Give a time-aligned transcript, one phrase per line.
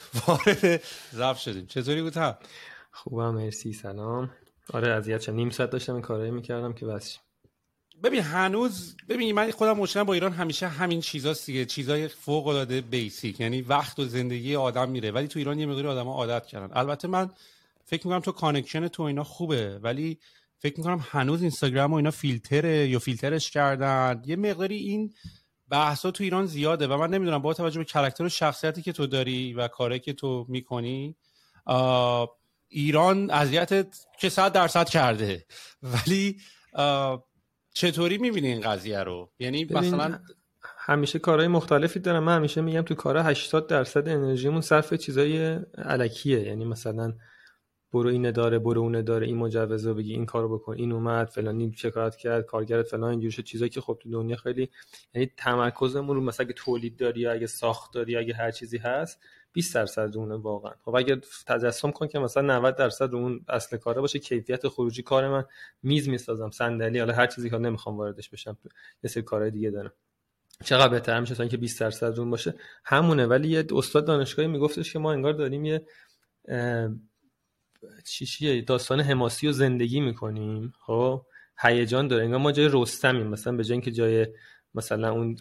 [0.26, 0.82] وارد
[1.14, 1.66] ضبط شدیم.
[1.66, 2.36] چطوری بود؟ هم
[2.92, 4.30] خوبم مرسی سلام.
[4.72, 5.34] آره اذیت شدم.
[5.34, 7.18] نیم ساعت داشتم این کارایی می‌کردم که بس
[8.02, 11.64] ببین هنوز ببین من خودم مشکلم با ایران همیشه همین چیزاست دیگه.
[11.64, 15.10] چیزای فوق العاده basic یعنی وقت و زندگی آدم میره.
[15.10, 16.76] ولی تو ایران یه مقداری آدما عادت کردن.
[16.78, 17.30] البته من
[17.84, 19.78] فکر می‌کنم تو connection تو اینا خوبه.
[19.78, 20.18] ولی
[20.58, 24.22] فکر می‌کنم هنوز اینستاگرام و اینا فیلتره یا فیلترش کردن.
[24.26, 25.14] یه مقداری این
[25.70, 29.06] بحثا تو ایران زیاده و من نمی‌دونم با توجه به کرکتر و شخصیتی که تو
[29.06, 31.16] داری و کاری که تو می‌کنی
[32.68, 35.46] ایران اذیتت که صد درصد کرده.
[35.82, 36.36] ولی
[37.74, 40.18] چطوری می‌بینی این قضیه رو؟ یعنی مثلا
[40.62, 42.24] همیشه کارهای مختلفی دارم.
[42.24, 46.40] من همیشه میگم تو کارا 80 درصد انرژیمون صرف چیزای علکیه.
[46.40, 47.14] یعنی مثلا
[47.92, 51.28] برو اینه داره برو اونه داره این مجوز رو بگی این کارو بکن این اومد
[51.28, 54.70] فلانی شکایت کرد کارگرت فلان اینجوری شد چیزایی که خب تو دنیا خیلی
[55.14, 59.20] یعنی تمرکزمون رو مثلا اگه تولید داری اگه ساخت داری اگه هر چیزی هست
[59.52, 60.72] 20 درصد اونه واقعا.
[60.84, 65.28] خب اگه تجسم کن که مثلا 90 درصد اون اصل کاره باشه کیفیت خروجی کار
[65.28, 65.44] من
[65.82, 68.58] میز می‌سازم صندلی حالا هر چیزی که نمی‌خوام واردش بشم
[69.04, 69.92] یه سری کارهای دیگه دارم.
[70.64, 74.92] چقدر بهتر میشه تا اینکه 20 درصد اون باشه؟ همونه ولی یه استاد دانشگاهی میگفتش
[74.92, 75.86] که ما انگار داریم یه
[78.04, 80.72] چیشیه داستان حماسی و زندگی می‌کنیم.
[80.80, 81.26] خب؟
[81.62, 82.24] هیجان داره.
[82.24, 83.26] انگار ما جای رستمیم.
[83.26, 84.26] مثلا به جای اینکه جای
[84.74, 85.36] مثلا اون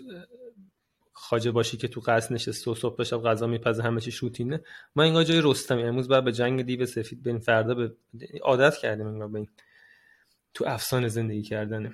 [1.13, 4.61] خاجه باشی که تو قصد نشسته و صبح بشه غذا میپزه همه چی شوتینه
[4.95, 7.91] ما انگار جای رستمی امروز بعد به جنگ دیو سفید بریم فردا به
[8.41, 9.47] عادت کردیم انگار به این
[10.53, 11.91] تو افسانه زندگی کردنه.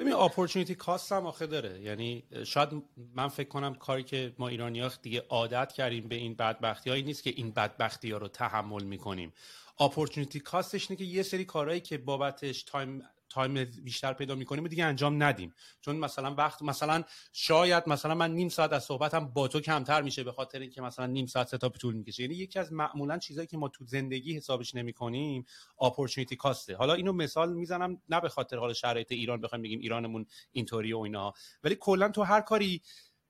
[0.00, 1.80] ببین اپورتونتی کاست هم آخه داره.
[1.80, 2.68] یعنی شاید
[3.14, 7.02] من فکر کنم کاری که ما ایرانی ها دیگه عادت کردیم به این بدبختی هایی
[7.02, 9.32] نیست که این بدبختی ها رو تحمل می‌کنیم.
[9.80, 14.64] opportunity cost ش اینه که یه سری کارهایی که بابتش time time بیشتر پیدا می‌کنیم
[14.64, 15.54] و دیگه انجام ندیم.
[15.80, 20.24] چون مثلا وقت مثلا شاید مثلا من نیم ساعت از صحبتم با تو کمتر میشه
[20.24, 22.22] به خاطر اینکه مثلا نیم ساعت setup طول می‌کشه.
[22.22, 25.46] یعنی یکی از معمولا چیزایی که ما تو زندگی حسابش نمی‌کنیم
[25.80, 29.80] opportunity cost ه حالا اینو مثال می‌زنم نه به خاطر حال شرایط ایران بخوایم بگیم
[29.80, 31.32] ایرانمون اینطوری و اینا.
[31.64, 32.82] ولی کلا تو هر کاری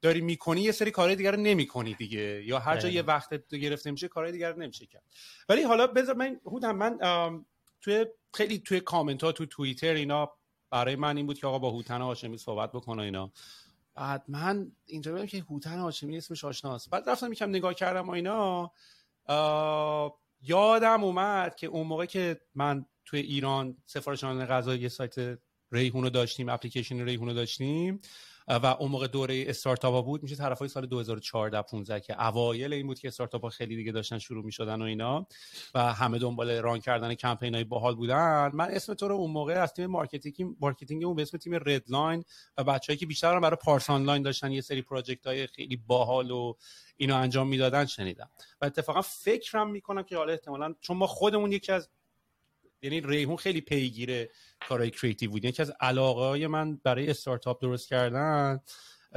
[0.02, 2.42] داری می‌کنی یه سری کارهای دیگر رو نمی‌کنی دیگه.
[2.44, 5.02] یا هر جا یه وقت گرفته میشه کارهای دیگر رو نمیشه کرد.
[5.48, 6.98] ولی حالا بذار من هودم من
[7.80, 10.32] توی خیلی توی کامنت ها تو توییتر اینا
[10.70, 13.32] برای من این بود که آقا با هوتن هاشمی صحبت بکنه اینا.
[13.94, 16.90] بعد من اینجا بودم که هوتن هاشمی اسمش آشناست.
[16.90, 18.72] بعد رفتم یکم نگاه کردم و اینا
[20.42, 25.38] یادم اومد که اون موقع که من توی ایران سفارش غذا یه سایت
[25.72, 28.00] ریحون رو داشتیم اپلیکیشن ریحون رو داشتیم
[28.48, 30.22] و اون موقع دوره استارتاپ ها بود.
[30.22, 34.18] میشه طرفای سال 2014 15 که اوایل این بود که استارتاپ ها خیلی دیگه داشتن
[34.18, 35.26] شروع می‌شدن و اینا
[35.74, 38.50] و همه دنبال run کردن کمپین های باحال بودن.
[38.54, 42.24] من اسم تو رو اون موقع از تیم marketing marketing اون به اسم تیم ردلاین
[42.58, 46.54] و بچه‌ای که بیشتر برای پارس آنلاین داشتن یه سری project های خیلی باحال و
[46.96, 48.30] اینو انجام می‌دادن شنیدم.
[48.60, 51.88] و اتفاقا فکرم می‌کنم که حالا احتمالاً چون ما خودمون یکی از
[52.82, 54.28] یعنی ریحون خیلی پیگیر
[54.68, 55.44] کارهای creative بود.
[55.44, 58.60] یکی از علاقه های من برای استارتاپ درست کردن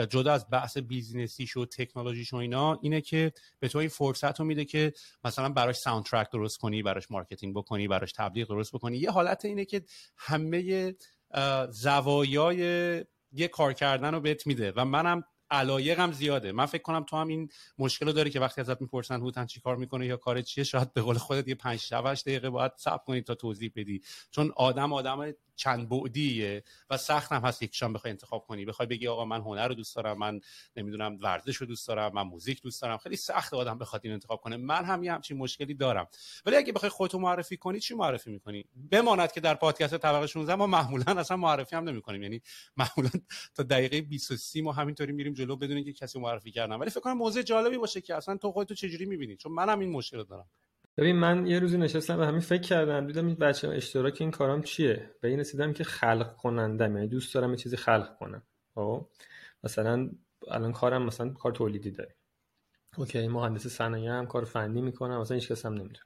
[0.09, 4.39] جدا از بحث business یش و تکنولوژیش و اینا اینه که به تو این فرصت
[4.39, 8.97] رو میده که مثلا براش soundtrack درست کنی براش marketing بکنی براش تبلیغ درست بکنی.
[8.97, 9.81] یه حالت اینه که
[10.17, 10.95] همه
[11.69, 12.59] زوایای
[13.31, 16.51] یه کار کردن رو بهت میده و منم علایقم زیاده.
[16.51, 19.59] من فکر کنم تو هم این مشکل رو داری که وقتی ازت می‌پرسن هوتن چی
[19.61, 23.03] کار می‌کنه یا کار چیه شاید به قول خودت یه 5 8 دقیقه باید صبر
[23.05, 24.01] کنی تا توضیح بدی.
[24.31, 28.65] چون آدم آدم چند بعدیه و سخت هم هست یکشان بخوای انتخاب کنی.
[28.65, 30.39] بخوای بگی آقا من هنر رو دوست دارم من
[30.75, 32.97] نمی‌دونم ورزش رو دوست دارم من موزیک دوست دارم.
[32.97, 34.57] خیلی سخت آدم بخواد این انتخاب کنه.
[34.57, 36.07] من هم یه همچین مشکلی دارم.
[36.45, 40.55] ولی اگه بخوای خودتو معرفی کنی چی معرفی می‌کنی؟ بماند که در پادکست طبقه 16
[40.55, 42.23] ما معمولا اصلا معرفی هم نمی‌کنیم.
[42.23, 42.41] یعنی
[42.77, 43.09] معمولا
[43.55, 46.75] تا دقیقه 23 ما همینطوری میریم جلو بدون اینکه کسی معرفی کردن.
[46.75, 49.91] ولی فکر کنم موضوع جالبی باشه که اصلا تو خودتو چجوری می‌بینی؟ چون منم این
[49.91, 50.49] مشکل دارم.
[50.97, 54.61] ببین من یه روزی نشستم و همین فکر کردم دیدم این بچه اشتراک این کارام
[54.61, 58.43] چیه؟ به این رسیدم که خلق کنندم یعنی دوست دارم یه چیزی خلق کنم.
[58.75, 59.09] خب؟
[59.63, 60.09] مثلا
[60.47, 62.15] الان کارم مثلا کار تولیدی داره.
[62.97, 66.05] okay مهندس صنایع هم کار فنی می‌کنم مثلا هیچ کس هم نمی‌دونه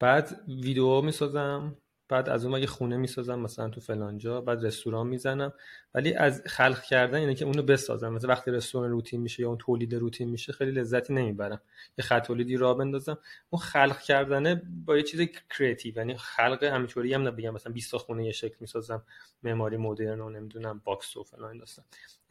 [0.00, 1.76] بعد ویدیو می‌سازم.
[2.08, 5.52] بعد از اون مگه خونه می‌سازم مثلا تو فلانجا بعد رستوران می‌زنم.
[5.94, 8.08] ولی از خلق کردن اینه که اونو بسازم.
[8.08, 11.60] مثلا وقتی رستوران روتین میشه یا اون تولید روتین میشه خیلی لذتی نمی‌برم.
[11.98, 13.18] یه خط تولیدی را بندازم.
[13.50, 15.28] اون خلق کردنه با یه چیز
[15.58, 19.02] creative یعنی خلق همینطوری هم نمیگم مثلا 20 تا خونه یه شکل می‌سازم.
[19.42, 21.84] معماری مدرن و نمی‌دونم box و فلان داستان.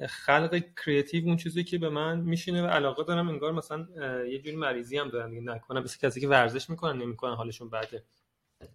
[0.09, 3.87] خلق creative اون چیزی که به من میشینه و علاقه دارم انگار مثلا
[4.25, 5.29] یه جوری مریضی هم دارم.
[5.29, 5.83] دیگه نکنم.
[5.83, 8.03] مثل کسی که ورزش می‌کنن نمی‌کنن حالشون بده.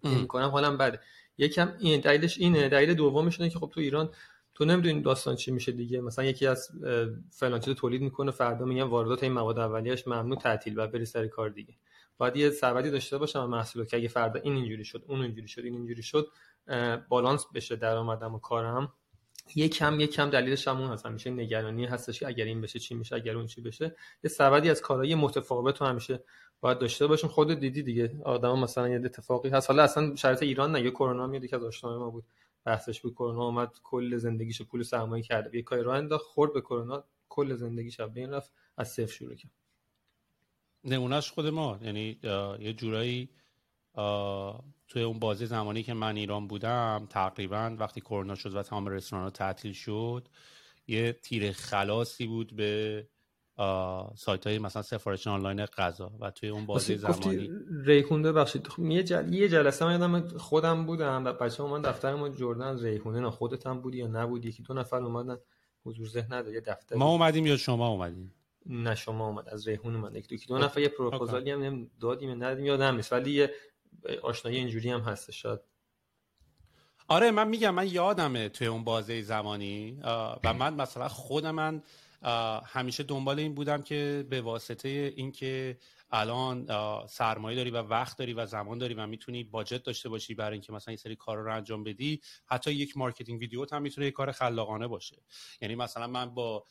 [0.03, 0.99] می‌کنم حالم بده.
[1.37, 2.69] یکم این دلیلش اینه.
[2.69, 4.09] دلیل دومش اینه که خب تو ایران
[4.53, 6.01] تو نمی‌دونی داستان چی میشه دیگه.
[6.01, 6.69] مثلا یکی از
[7.31, 11.27] فلان چیز تولید می‌کنه فردا میگن واردات این مواد اولیه‌اش ممنوع تعطیل و بری سر
[11.27, 11.73] کار دیگه.
[12.17, 15.61] باید یه سبدی داشته باشم محصول که اگه فردا این اینجوری شد اون اینجوری شد
[15.61, 16.27] این اینجوری شد
[17.09, 18.93] بالانس بشه درآمدم و کارم.
[19.55, 21.05] یکم یکم دلیلش همون هست.
[21.05, 23.95] همیشه نگرانی هستش که اگر این بشه چی میشه اگر اون چی بشه.
[24.23, 26.23] یه سبدی از کارهای متفاوت تو همیشه
[26.61, 27.29] باید داشته باشیم.
[27.29, 29.69] خود دیدی دیگه آدم مثلا یه اتفاقی هست.
[29.69, 30.81] حالا اصلا شرط ایران نه.
[30.81, 32.23] یه کرونا میاد که از آشنای ما بود.
[32.65, 36.61] بحثش بود کرونا اومد کل زندگیش پول سرمایه کرده یه کاری راه انداخت خورد به
[36.61, 39.51] کرونا کل زندگیش به این رفت از صفر شروع کرد.
[40.83, 41.79] نمونهش خود ما.
[41.81, 42.19] یعنی
[42.59, 43.29] یه جورایی
[44.91, 49.29] توی اون بازی زمانی که من ایران بودم تقریبا وقتی کرونا شد و تمام رستوران
[49.29, 50.27] تعطیل شد
[50.87, 53.07] یه تیر خلاصی بود به
[54.15, 57.49] سایت های مثلا سفارش آنلاین غذا و توی اون بازی زمانی
[57.83, 59.33] ریحونه بخشید خب یه, جل...
[59.33, 63.67] یه جلسه من یادم خودم بودم و بچه من دفتر ما جردن ریحونه نه خودت
[63.67, 65.37] هم بودی یا نبودی یکی دو نفر اومدن.
[65.85, 66.95] حضور ذهن نداره دفتر.
[66.95, 68.33] ما اومدیم یا شما اومدیم
[68.65, 70.15] نه شما اومد از ریحون اومد.
[70.15, 73.13] یکی دو نفر یه پروپوزالی هم دادیم ندادیم یادم نیست.
[73.13, 73.51] ولی یه
[74.23, 75.59] آشنایی اینجوری هم هست شاید.
[77.07, 79.99] آره من میگم من یادمه توی اون بازه زمانی
[80.43, 81.83] و من مثلا خود من
[82.65, 85.77] همیشه دنبال این بودم که به واسطه اینکه
[86.11, 86.67] الان
[87.07, 90.73] سرمایه داری و وقت داری و زمان داری و می‌تونی budget داشته باشی برای اینکه
[90.73, 94.31] مثلا این سری کار رو انجام بدی حتی یک marketing video هم می‌تونه یک کار
[94.31, 95.21] خلاقانه باشه.
[95.61, 96.65] یعنی مثلا من با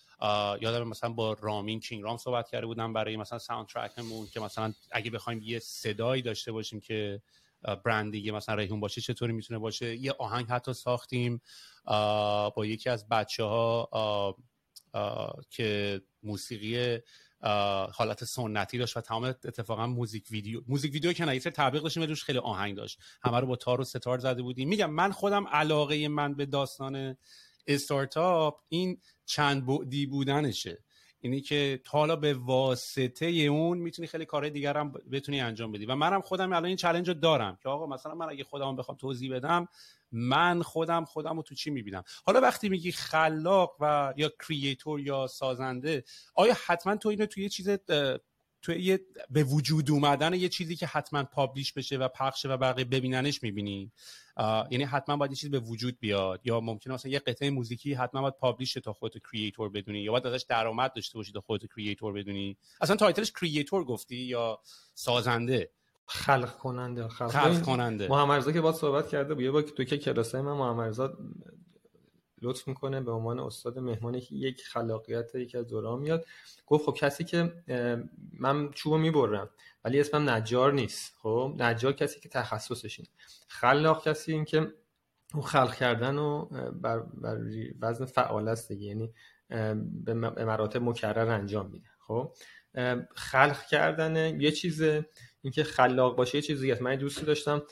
[0.60, 4.72] یادم مثلا با رامین کینگ رام صحبت کرده بودم برای مثلا soundtrack مون که مثلا
[4.92, 7.22] اگه بخوایم یه صدایی داشته باشیم که
[7.84, 11.40] branding مثلا ریحون باشه چطوری می‌تونه باشه؟ یه آهنگ حتی ساختیم
[12.56, 14.37] با یکی از بچه ها
[15.50, 16.98] که موسیقی
[17.92, 22.25] حالت سنتی داشت و تمام اتفاقا music video music video که نه تبلیغ داشتیم روش
[22.25, 22.98] خیلی آهنگ داشت.
[23.22, 24.69] همه رو با تار و ستار زده بودیم.
[24.69, 27.16] میگم من خودم علاقه من به داستان
[27.66, 30.78] استارتاپ این چند بعدی بودنشه.
[31.20, 35.87] اینی که تا حالا به واسطه اون می‌تونی خیلی کارهای دیگر هم بتونی انجام بدی.
[35.87, 38.96] و منم خودم الان این چلنج رو دارم که آقا مثلا من اگه خودم بخوام
[38.96, 39.69] توضیح بدم
[40.12, 45.26] من خودم خودم رو تو چی می‌بینم؟ حالا وقتی میگی خلاق و یا کریئتور یا
[45.26, 46.04] سازنده
[46.35, 47.68] آیا حتما تو اینو توی یه چیز
[48.62, 52.85] تو یه به وجود اومدن یه چیزی که حتما پابلیش بشه و پخشه و بقیه
[52.85, 53.92] ببیننش می‌بینی؟
[54.70, 58.20] یعنی حتما باید یه چیزی به وجود بیاد؟ یا ممکنه مثلا یه قطعه موزیکی حتما
[58.20, 62.12] باید پابلیش تا خودت کریئتور بدونی؟ یا باید ازش درآمد داشته باشی تا خودت کریئتور
[62.12, 64.61] بدونی؟ اصلا تایتلش کریئتور گفتی یا
[64.94, 65.70] سازنده؟
[66.11, 68.09] خلق کننده خلق, خلق کننده.
[68.09, 71.00] محمد که با صحبت کرده بود یه با تو که کلاسای من محمد
[72.43, 76.26] لطف می‌کنه به عنوان استاد مهمانی که یک خلاقیت یکی از دوران میاد.
[76.67, 77.52] گفت خب کسی که
[78.38, 79.50] من چوبو می‌برم
[79.85, 81.14] ولی اسمم نجار نیست.
[81.23, 83.11] خب نجار کسی که تخصصش اینه.
[83.49, 84.73] خلاق کسی این که
[85.35, 87.38] اون خلق کردن و بر, بر
[87.81, 88.87] وزن فعال است دیگه.
[88.87, 89.12] یعنی
[90.05, 91.88] به مراتب مکرر انجام میده.
[92.07, 92.33] خب
[93.14, 94.82] خلق کردن یه چیز
[95.42, 97.62] اینکه خلاق باشه یه چیزی من دوستی داشتم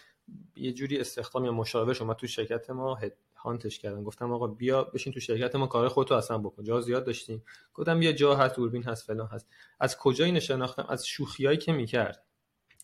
[0.57, 2.99] یه جوری استخدام یا مشاور شما تو شرکت ما
[3.37, 6.65] هانتش کردم گفتم آقا بیا بشین تو شرکت ما کار خودتو اصلا بکن.
[6.65, 7.45] جا زیاد داشتیم.
[7.75, 9.49] گفتم بیا جا هست دوربین هست فلان هست.
[9.81, 12.25] از کجا اینو شناختم؟ از شوخیایی که می‌کرد.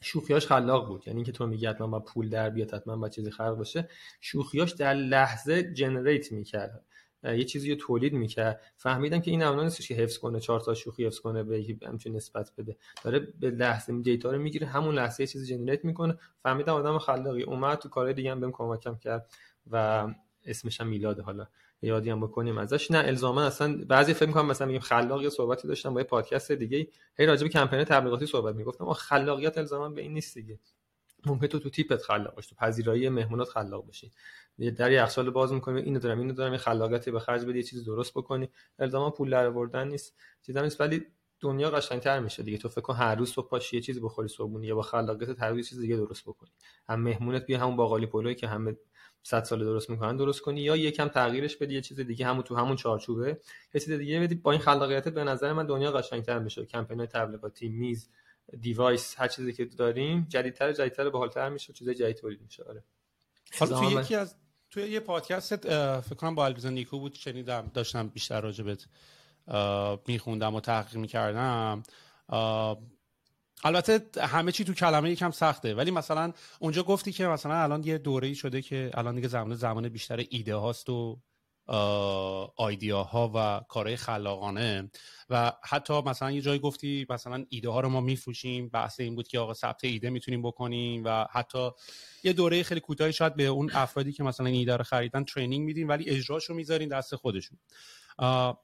[0.02, 1.02] شوخیاش خلاق بود.
[1.06, 3.88] یعنی اینکه تو میگی حتما با پول در بیاد حتما با چیزی خلق باشه.
[4.20, 6.84] شوخیاش در لحظه جنریت می‌کرد.
[7.24, 8.60] یه چیزی رو تولید می‌کرد.
[8.76, 12.16] فهمیدم که این امنا نیستش که حفظ کنه چهار تا شوخی حفظ کنه به همچین
[12.16, 12.76] نسبت بده.
[13.04, 16.18] داره به لحظه دیتا رو می‌گیره همون لحظه یه چیزی جنریت می‌کنه.
[16.42, 17.42] فهمیدم آدم خلاقی.
[17.42, 19.26] اومد تو کارهای دیگه هم بهم کمکم کرد
[19.70, 20.06] و
[20.44, 21.20] اسمش هم میلاد.
[21.20, 21.46] حالا
[21.82, 22.90] یادی هم بکنیم ازش.
[22.90, 26.52] نه الزاما اصلا بعضی فکر می‌کنم مثلا میگم خلاق یا صحبتی داشتم با یه پادکست
[26.52, 26.86] دیگه
[27.18, 28.92] هی راجع به کمپین تبلیغاتی صحبت می‌گفتم.
[28.92, 30.58] خلاقیت الزاما به این نیست دیگه.
[31.26, 34.12] ممکن تو تو تیپت خلاق باشی تو پذیرایی مهمونات خلاق باشی
[34.76, 37.84] در یخچال باز می‌کنی اینو دارم اینو دارم یه خلاقیتی به خرج بدی یه چیزی
[37.84, 38.48] درست بکنی.
[38.78, 40.14] الزاما پول در آوردن نیست
[40.46, 41.06] چیزا نیست ولی
[41.40, 42.58] دنیا قشنگتر میشه دیگه.
[42.58, 45.50] تو فکر کن هر روز صبح پاشی یه چیزی بخوری صبحونی یا با خلاقیت هر
[45.50, 46.50] روز چیز دیگه درست بکنی.
[46.88, 48.76] هم مهمونت بیا همون باقالی پلوی که همه
[49.22, 52.56] 100 سال درست می‌کنن درست کنی یا یکم تغییرش بدی یه چیز دیگه همون تو
[52.56, 53.40] همون چارچوبه
[53.74, 54.34] یه چیز دیگه بدی.
[54.34, 56.66] با این خلاقیت به نظر من دنیا قشنگتر میشه.
[56.66, 58.08] کمپینای تبلیغاتی میز
[58.60, 62.62] دیوایس هر چیزی که داریم جدیدتر جدیدتر باحالتر میشه چیزای جدید تولید میشه.
[62.62, 62.84] آره.
[63.58, 64.34] حالا تو یکی از
[64.70, 65.56] توی یه پادکست
[66.00, 68.86] فکر کنم با الویزا نیکو بود شنیدم داشتم بیشتر راجبت
[70.06, 71.82] میخوندم و تحقیق می‌کردم.
[73.64, 77.98] البته همه چی تو کلمه یکم سخته ولی مثلا اونجا گفتی که مثلا الان یه
[77.98, 81.20] دوره شده که الان دیگه زمان زمان بیشتر ایده هاست و
[81.68, 84.90] ها و کارهای خلاقانه.
[85.30, 89.28] و حتی مثلا یه جایی گفتی مثلا ایده ها رو ما میفروشیم بحث این بود
[89.28, 91.70] که آقا ثبت ایده می‌تونیم بکنیم و حتی
[92.24, 95.88] یه دوره خیلی کوتاهی شاید به اون افرادی که مثلا ایده رو خریدن ترینینگ میدیم
[95.88, 97.58] ولی اجراشو می‌ذارین دست خودشون.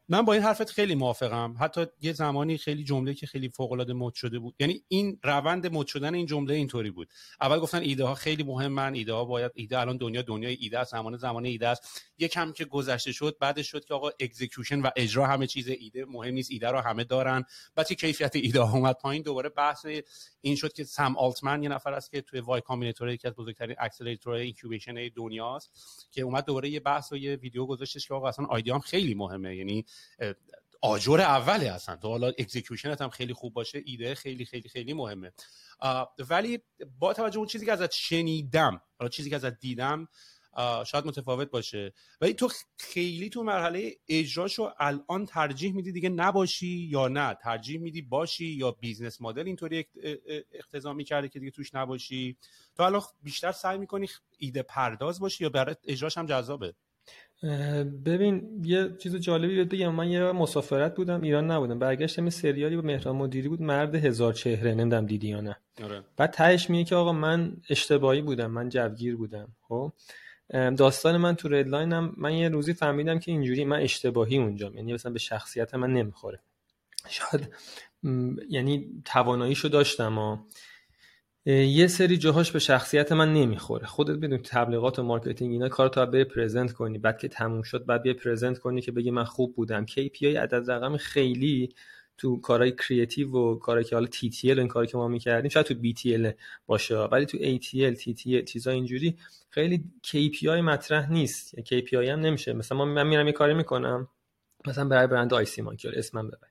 [0.09, 1.55] من با این حرفت خیلی موافقم.
[1.61, 4.55] حتی یه زمانی خیلی جمله که خیلی فوق العاده مد شده بود.
[4.59, 7.09] یعنی این روند مد شدن این جمله اینطوری بود.
[7.41, 10.91] اول گفتن ایده ها خیلی مهمن ایده ها باید ایده الان دنیا دنیای ایده است
[10.93, 12.03] زمان زمان ایده است.
[12.19, 16.35] یکم که گذشته شد بعدش شد که آقا execution و اجرا همه چیز ایده مهم
[16.35, 17.45] نیست ایده رو همه دارن.
[17.75, 19.87] بعد کیفیت ایده ها اومد پایین؟ دوباره بحث
[20.41, 23.77] این شد که سم آلتمن یه نفر است که توی Y Combinator یکی از بزرگترین
[23.79, 25.71] accelerator incubation دنیاست
[26.11, 29.15] که اومد دوباره یه بحث و یه ویدیو گذاشتش که آقا اصلا ایده هم خیلی
[29.41, 29.85] مهمه یعنی
[30.83, 31.97] آجر اوله اصلا.
[31.97, 35.33] تو حالا execution ت هم خیلی خوب باشه ایده خیلی خیلی خیلی مهمه.
[36.19, 36.59] ولی
[36.99, 40.09] با توجه اون چیزی که ازت شنیدم حالا چیزی که ازت دیدم
[40.87, 41.93] شاید متفاوت باشه.
[42.21, 48.03] ولی تو خیلی تو مرحله اجراشو الان ترجیح میدی دیگه نباشی یا نه؟ ترجیح میدی
[48.03, 49.87] باشی یا business model اینطوری
[50.53, 52.37] اقتضا کرده که دیگه توش نباشی؟
[52.77, 56.75] تو الان بیشتر سعی می‌کنی ایده پرداز باشی یا برای اجراش هم جذابه؟
[58.05, 59.95] ببین یه چیز جالبی بهت بگم.
[59.95, 61.79] من یه مسافرت بودم ایران نبودم.
[61.79, 65.57] برگشتم یه سریالی با مهران مدیری بود مرد هزار چهره نمیدم دیدی یا نه.
[65.85, 66.03] آره.
[66.17, 69.49] بعد تهش میگه که آقا من اشتباهی بودم من جوگیر بودم.
[69.69, 69.93] خب؟
[70.77, 75.13] داستان من تو ردلاینم من یه روزی فهمیدم که اینجوری من اشتباهی اونجا یعنی مثلا
[75.13, 76.41] به شخصیت من نمی‌خوره.
[77.09, 77.49] شاید
[78.49, 80.37] یعنی تواناییشو داشتم و
[81.47, 83.87] یه سری جاهاش به شخصیت من نمی‌خوره.
[83.87, 86.99] خودت بدون تبلیغات و marketing اینا کار تا بری present کنی.
[86.99, 89.87] بعد که تموم شد بعد بیا present کنی که بگی من خوب بودم.
[89.87, 91.75] KPI عدد رقم خیلی
[92.19, 95.75] تو کارهای creative و کارهایی که حالا TTL این کاری که ما می‌کردیم شاید تو
[95.75, 96.35] BTL
[96.67, 96.97] باشه.
[96.97, 99.17] ولی تو ATL TTL چیزا اینجوری
[99.51, 101.55] خیلی KPI مطرح نیست.
[101.59, 102.53] یا KPI هم نمیشه.
[102.53, 104.09] مثلا من میرم یه کاری می‌کنم.
[104.67, 106.49] مثلا برای برند آیسی مانکر اسمم ببر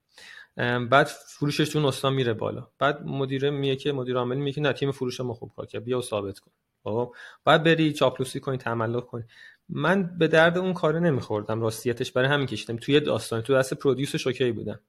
[0.89, 2.67] بعد فروشش تو نستا میره بالا.
[2.79, 5.83] بعد مدیر میگه که مدیر عامل میگه که نه تیم فروش ما خوب کار کرد
[5.83, 6.51] بیا و ثابت کن.
[6.83, 9.23] خب؟ بعد بری چاپلوسی کنی تملق کنی.
[9.69, 12.77] من به درد اون کار نمیخوردم راستیتش برای همین کشیدم.
[12.77, 14.79] توی داستان تو دست پرودیوس شوکی بودم.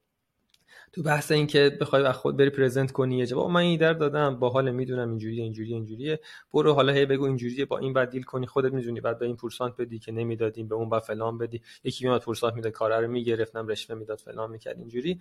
[0.93, 4.39] تو بحث این که بخوای از خود بری پرزنت کنی یه جواب من ایدر دادم
[4.39, 6.19] با حال می‌دونم اینجوری اینجوری اینجوریه.
[6.53, 9.01] برو حالا هی بگو اینجوریه با این بعد دیل کنی خودت می‌دونی.
[9.01, 11.61] بعد به این پورسانت بدی که نمی‌دادیم به اون بعد فلان بدی.
[11.83, 15.19] یکی میاد پورسانت میده کارا رو می‌گرفتم رشوه می‌داد فلان می‌کرد اینجوری.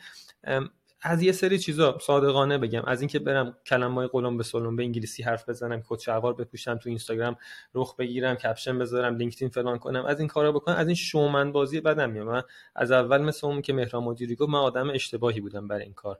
[1.03, 2.83] از یه سری چیزا صادقانه بگم.
[2.87, 7.37] از اینکه برم کلمات قلمبه سلمبه انگلیسی حرف بزنم کت شلوار بپوشم تو اینستاگرام
[7.75, 10.77] رخ بگیرم caption بذارم لینکدین فلان کنم از این کارا بکنم.
[10.77, 12.27] از این شومن بازی بدم میاد.
[12.27, 12.43] من
[12.75, 16.19] از اول مثل اون که مهران مدیری گفت من آدم اشتباهی بودم برای این کار.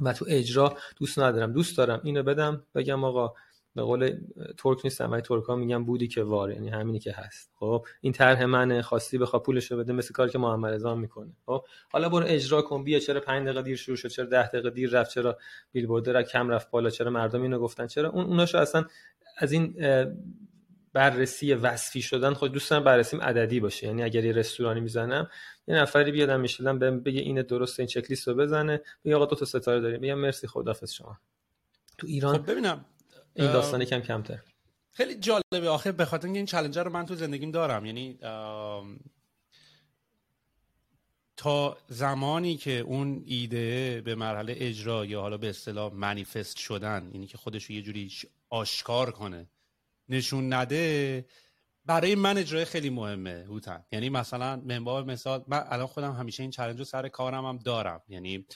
[0.00, 1.52] و تو اجرا دوست ندارم.
[1.52, 3.34] دوست دارم اینو بدم بگم آقا
[3.76, 4.20] به قول
[4.58, 7.50] ترک نیستم ولی ترک ها میگن budu ki var یعنی همینی که هست.
[7.54, 11.32] خب این طرح من خواستی بخواد پولش بده مثل کاری که محمد رضا می‌کنه.
[11.46, 14.70] خب حالا برو اجرا کن بیا چرا 5 دقیقه دیر شروع شد چرا 10 دقیقه
[14.70, 15.38] دیر رفت چرا
[15.72, 18.84] بیلبورد را کم رفت بالا چرا مردم اینو گفتن چرا؟ اون اوناشو اصلا
[19.38, 19.74] از این
[20.92, 23.86] بررسی وصفی شدن خود دوست دارم بررسیم عددی باشه.
[23.86, 25.28] یعنی اگر یه رستورانی می‌زنم
[25.68, 29.26] یه نفری بیادم می‌شدم بهم بگه این درسته این چک لیست رو بزنه بگه آقا
[29.26, 30.00] دو تا ستاره داریم.
[30.00, 31.18] میگم مرسی خدافظ شما.
[31.98, 32.84] تو ایران خب ببینم
[33.36, 34.38] این داستان کم کمتر.
[34.90, 35.68] خیلی جالبه.
[35.68, 37.86] آخه به خاطر این چالنجر رو من تو زندگیم دارم.
[37.86, 38.18] یعنی
[41.36, 47.26] تا زمانی که اون ایده به مرحله اجرا یا حالا به اصطلاح منیفست شدن یعنی
[47.26, 48.12] که خودش یه جوری
[48.50, 49.50] آشکار کنه
[50.08, 51.26] نشون نده
[51.84, 53.84] برای من اجرای خیلی مهمه هوتن.
[53.92, 58.02] یعنی مثلا منبع مثال من الان خودم همیشه این چلنج رو سر کارم هم دارم.
[58.08, 58.46] یعنی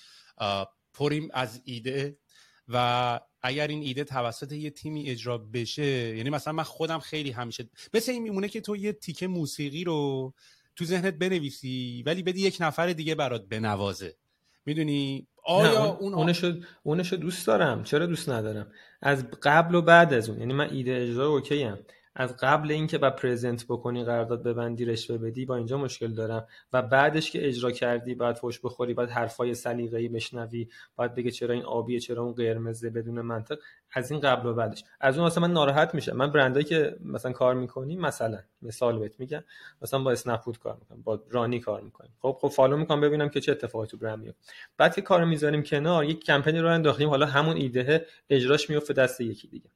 [0.94, 2.18] پریم از ایده
[2.68, 7.68] و اگر این ایده توسط یه تیمی اجرا بشه یعنی مثلا من خودم خیلی همیشه
[7.94, 10.32] مثل این میمونه که تو یه تیکه موسیقی رو
[10.76, 14.16] تو ذهنت بنویسی ولی بدی یک نفر دیگه برات بنوازه.
[14.66, 17.84] می‌دونی؟ آیا اون اونشو اونشو دوست دارم.
[17.84, 20.40] چرا دوست ندارم؟ از قبل و بعد از اون.
[20.40, 21.78] یعنی من ایده اجرا اوکی ام
[22.14, 26.46] از قبل اینکه با پرزنت بکنی قرارداد ببندی رشوه بدی با اینجا مشکل دارم.
[26.72, 31.54] و بعدش که اجرا کردی بعد فوش بخوری بعد حرفای سلیقه‌ای بشنوی بعد بگه چرا
[31.54, 33.58] این آبیه چرا اون قرمزه بدون منطق.
[33.92, 34.84] از این قبل و بعدش.
[35.00, 39.20] از اون مثلا من ناراحت میشم من برندایی که مثلا کار می‌کنی مثلا مثال بهت
[39.20, 39.44] میگم
[39.82, 42.12] مثلا با اسنپ کار می‌کنم با رانی کار می‌کنیم.
[42.18, 44.52] خب خب فالو می‌کنم ببینم که چه اتفاقی تو برند میفته.
[44.76, 49.20] بعد که کارو می‌ذاریم کنار یک کمپینی رو انداختیم حالا همون ایده اجراش میفته دست
[49.20, 49.70] یکی دیگه.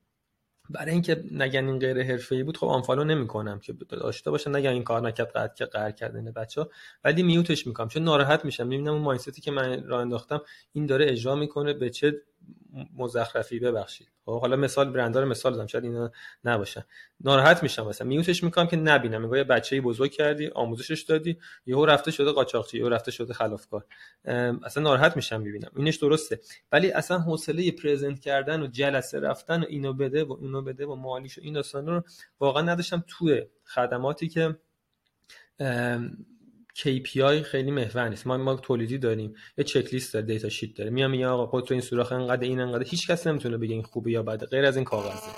[0.71, 4.85] برای اینکه نگن این غیر حرفه‌ای بود خب آنفالو نمی‌کنم که داشته باشه نگن این
[4.85, 6.67] کار نکرد قد که قهر کردن بچه
[7.05, 8.67] ولی میوتش می‌کنم چون ناراحت میشم.
[8.67, 10.41] می‌بینم اون مایندتی که من راه انداختم
[10.73, 12.23] این داره اجرا می‌کنه به چه
[12.97, 14.09] مزخرفی ببخشید.
[14.25, 16.13] خب حالا مثال برندار مثال دادم شاید اینا
[16.45, 16.85] نباشن.
[17.21, 19.23] ناراحت میشم مثلا میوتش می‌کنم که نبینم.
[19.23, 23.85] میگه یه بچه‌ای بزرگ کردی آموزشش دادی یهو رفته شده قاچاقچی یهو رفته شده خلافکار.
[24.65, 25.71] اصلا ناراحت میشم می‌بینم.
[25.77, 26.41] اینش درسته.
[26.73, 30.95] ولی اصلا حوصله پرزنت کردن و جلسه رفتن و اینو بده و اونو بده و
[30.95, 32.03] مالیش و این داستان رو
[32.41, 34.57] واقعا نداشتم توی خدماتی که
[36.77, 38.27] KPI خیلی محور نیست.
[38.27, 39.35] ما ما تولیدی داریم.
[39.59, 40.91] یه چک لیست داره data sheet داره.
[40.91, 42.85] میام میگم آقا تو این سوراخ انقدر این انقدر.
[42.85, 44.47] هیچ کس نمی‌تونه بگه این خوبه یا بده.
[44.47, 45.31] غیر از این کاغذه.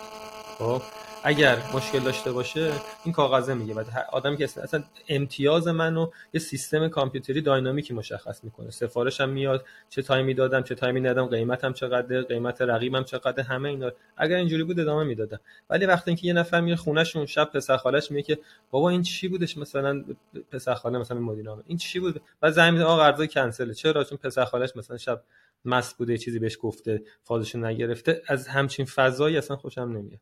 [0.58, 0.82] خب؟
[1.24, 2.72] اگر مشکل داشته باشه
[3.04, 3.74] این کاغذه میگه.
[3.74, 8.70] بعد آدمی که اصلا امتیاز منو یه سیستم کامپیوتری dynamic ی مشخص می‌کنه.
[8.70, 13.92] سفارشم میاد چه تایمی دادم چه تایمی ندادم قیمتم چقدر قیمت رقیبم چقدر همه اینا.
[14.16, 15.40] اگر اینجوری بود ادامه می‌دادم.
[15.70, 18.38] ولی وقتی اینکه یه نفر میره خونهشون شب پسر خالش میگه که
[18.70, 20.04] بابا این چی بودش مثلا
[20.50, 22.20] پسر خاله مثلا مدیرام این چی بود؟
[22.50, 23.74] زنگ میده آقا قرض کنسله.
[23.74, 25.22] چرا؟ چون پسر خالش مثلا شب
[25.64, 28.22] مست بوده چیزی بهش گفته فازشو نگرفته.
[28.26, 30.20] از همچین فضایی اصلا خوشم نمیاد.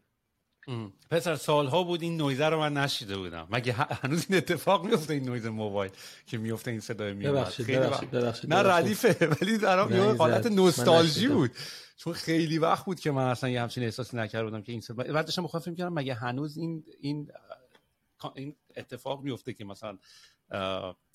[1.11, 3.49] پسر سالها بود این نویزه رو من نشیده بودم.
[3.51, 5.93] مگه هنوز این اتفاق میفته این نویز موبایل
[6.27, 11.29] که میفته این صدای میاد خیلی ببخشید ببخشید نه ردیفه ولی در یه حالت نوستالژی
[11.29, 11.51] بود.
[11.97, 15.13] چون خیلی وقت بود که من اصلا یه همچین احساسی نکرده بودم که این صدا
[15.13, 17.31] بعد داشتم فکر کردم مگه هنوز این این
[18.35, 19.99] این اتفاق میفته که مثلا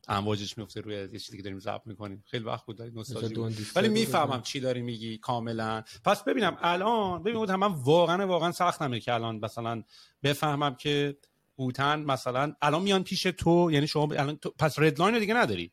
[0.08, 2.24] امواجش میفته روی یه چیزی که داریم ضبط می‌کنیم.
[2.28, 5.84] خیلی وقت بود نوستالژی ولی می‌فهمم چی داری میگی کاملا.
[6.06, 9.84] پس ببینم الان ببینم من واقعا واقعا سخت نمیه که الان مثلا
[10.24, 11.18] بفهمم که
[11.60, 15.72] هوتن مثلا الان میان پیش تو یعنی شما الان تو پس ردلاین رو دیگه نداری؟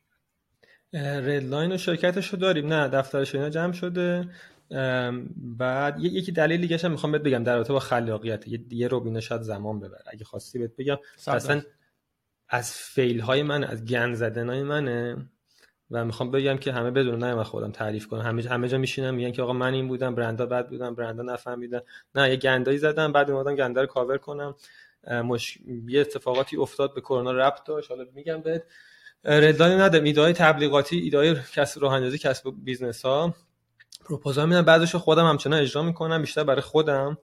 [0.93, 4.29] ردلاین و شرکتش رو داریم نه دفترش اینا جمع شده.
[5.37, 8.49] بعد یکی دلیل دیگه هم می‌خوام بهت بگم در رابطه با خلاقیت.
[8.49, 10.03] یه, یه روبینه شاید زمان ببره.
[10.07, 11.63] اگه خواستی بهت بگم اصلا
[12.49, 15.17] از fail های من از گند زدن های منه
[15.91, 18.21] و می‌خوام بگم که همه بدون نه من خودم تعریف کنم.
[18.21, 21.81] همه همه جا میشینم میگن که آقا من این بودم برندا بد بودم برندا نفهمیدن
[22.15, 24.55] نه یه گندایی زدم بعد اومدم گنده رو کاور کنم.
[25.11, 25.59] مش...
[25.89, 27.91] یه اتفاقاتی افتاد به کرونا ربط داشت.
[27.91, 28.65] حالا میگم بهت.
[29.25, 30.05] ردانی ندارم.
[30.05, 33.35] ایده تبلیغاتی ایده کسب راه اندازی کسب business ها
[34.05, 34.63] پروپوزال میدم.
[34.63, 37.19] بعدش خودم همچنان اجرا می‌کنم بیشتر برای خودم.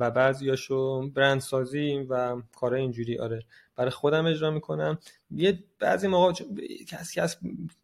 [0.00, 3.18] و بعضیاشو برند سازی و کارهای اینجوری.
[3.18, 3.42] آره.
[3.78, 4.98] برای خودم اجرا می‌کنم.
[5.30, 6.32] یه بعضی موقع
[6.88, 7.36] کسی از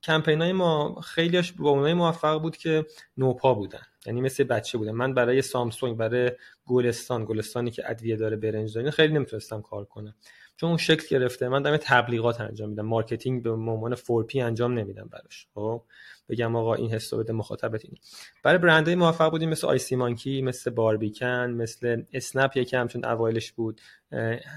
[0.03, 3.83] کمپین های ما خیلیش با اونای موفق بود که نوپا بودن.
[4.07, 4.93] یعنی مثل بچه بودن.
[4.93, 6.31] من برای سامسونگ برای
[6.67, 10.15] گلستان گلستانی که ادویه داره برنج داره خیلی نمی‌تونستم کار کنم.
[10.57, 11.49] چون اون شکل گرفته.
[11.49, 12.87] من دارم تبلیغات انجام میدم.
[12.87, 15.47] marketing به عنوان 4P انجام نمیدم براش.
[15.55, 15.83] خب؟
[16.29, 17.97] بگم آقا این حسو بده مخاطبت اینه
[18.43, 23.81] برای برندهای موفق بودیم مثل Icy Monkey مثل Barbican مثل اسنپ یکی همچون اوایلش بود.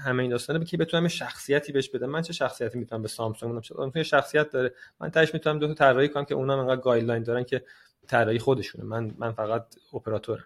[0.04, 0.64] همه این داستانه.
[0.64, 4.74] که بتونم شخصیتی بهش بدم؟ من چه شخصیتی می‌تونم به سامسونگ بدم؟ شخصیت داره.
[5.00, 7.64] من تهش می‌تونم دو تا طراحی کنم که اونا انقدر guideline دارن که
[8.06, 8.84] طراحی خودشونه.
[8.84, 10.44] من من فقط اپراتورم.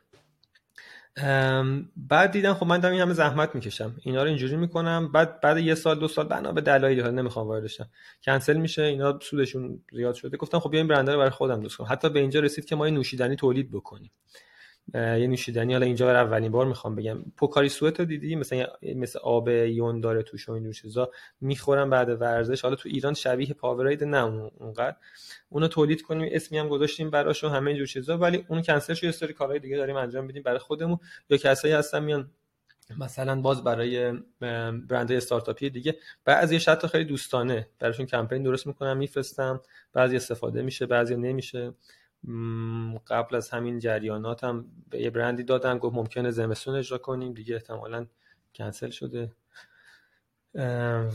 [1.97, 3.97] بعد دیدم خب من دارم این همه زحمت می‌کشم.
[4.05, 5.13] اینا رو اینجوری می‌کنم.
[5.13, 7.91] بعد بعد یه سال دو سال بنا به دلایلی ها نمی‌خوام واردشم
[8.25, 10.37] کنسل میشه اینا سودشون زیاد شده.
[10.37, 11.87] گفتم خب بیایم برنده رو برای خودم درست کنم.
[11.91, 14.11] حتی به اینجا رسید که ما یه نوشیدنی تولید بکنیم.
[14.95, 15.73] یه نوشیدنی.
[15.73, 17.23] حالا اینجا برای اولین بار می‌خوام بگم.
[17.37, 18.67] پوکاری سوئت رو دیدی؟ مثلا
[18.97, 21.11] مثل آب یون داره توش و این چیزا.
[21.41, 22.63] می‌خورم بعد ورزش.
[22.63, 24.25] حالا تو ایران شبیه پاورید نه
[24.59, 24.97] اونقدر.
[25.49, 26.29] اونو تولید کنیم.
[26.33, 28.19] اسمی هم گذاشتیم براش و همه اینجور چیزا.
[28.19, 30.99] ولی اون کنسل شو یه سری کارهای دیگه داریم انجام میدیم برای خودمون.
[31.31, 32.31] یا کسایی هستن میان
[32.99, 34.13] مثلا باز برای
[34.89, 35.97] برند استارتاپی دیگه.
[36.25, 37.69] بعضی حتی خیلی دوستانه.
[37.79, 39.61] براشون کمپین درست می‌کنم میفرستم.
[39.93, 41.73] بعضی استفاده میشه بعضی نمیشه.
[43.07, 47.33] قبل از همین جریانات هم به یه برندی دادم گفت ممکنه زمستون اجرا کنیم.
[47.33, 48.07] دیگه احتمالا
[48.55, 49.33] کنسل شده.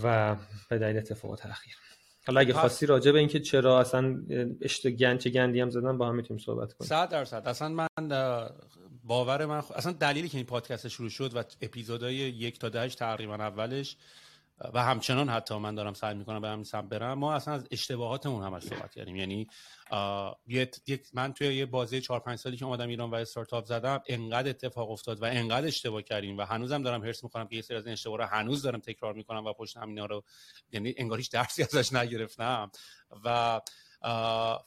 [0.03, 0.35] و
[0.69, 1.75] به دلیل اتفاقات اخیر
[2.27, 4.23] حالا اگه خواستی راجع به اینکه چرا اصلا
[4.61, 6.89] اشت گند چه گندی هم زدن با هم می‌تونیم صحبت کنیم.
[6.89, 7.43] 100 درصد.
[7.45, 7.87] اصلا من
[9.03, 13.35] باور من اصلا دلیلی که این پادکست شروع شد و اپیزودهای یک تا دهش تقریبا
[13.35, 13.97] اولش
[14.73, 18.43] و همچنان حتی من دارم سعی می‌کنم به همین سمت برم ما اصلا از اشتباهاتمون
[18.43, 19.15] همش صحبت کردیم.
[19.15, 19.47] یعنی
[21.13, 24.91] من توی یه بازه 4 5 سالی که اومدم ایران و استارتاپ زدم انقدر اتفاق
[24.91, 27.93] افتاد و انقدر اشتباه کردیم و هنوزم دارم هرس می‌کنم که یه سری از این
[27.93, 30.23] اشتباه رو هنوز دارم تکرار می‌کنم و پشت همینا رو
[30.71, 32.71] یعنی انگار هیچ درسی ازش نگرفتم.
[33.25, 33.61] و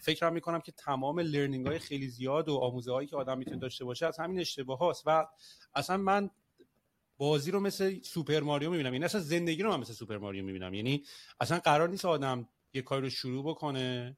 [0.01, 3.85] فکر می‌کنم که تمام learning های خیلی زیاد و آموزه هایی که آدم می‌تونه داشته
[3.85, 5.27] باشه از همین اشتباه هاست و
[5.75, 6.31] اصلا من
[7.21, 8.93] بازی رو مثل سوپر ماریو می‌بینم.
[8.93, 10.75] یعنی اصلا زندگی رو من مثل سوپر ماریو می‌بینم.
[10.75, 11.05] یعنی
[11.41, 14.17] اصلا قرار نیست آدم یه کاری رو شروع بکنه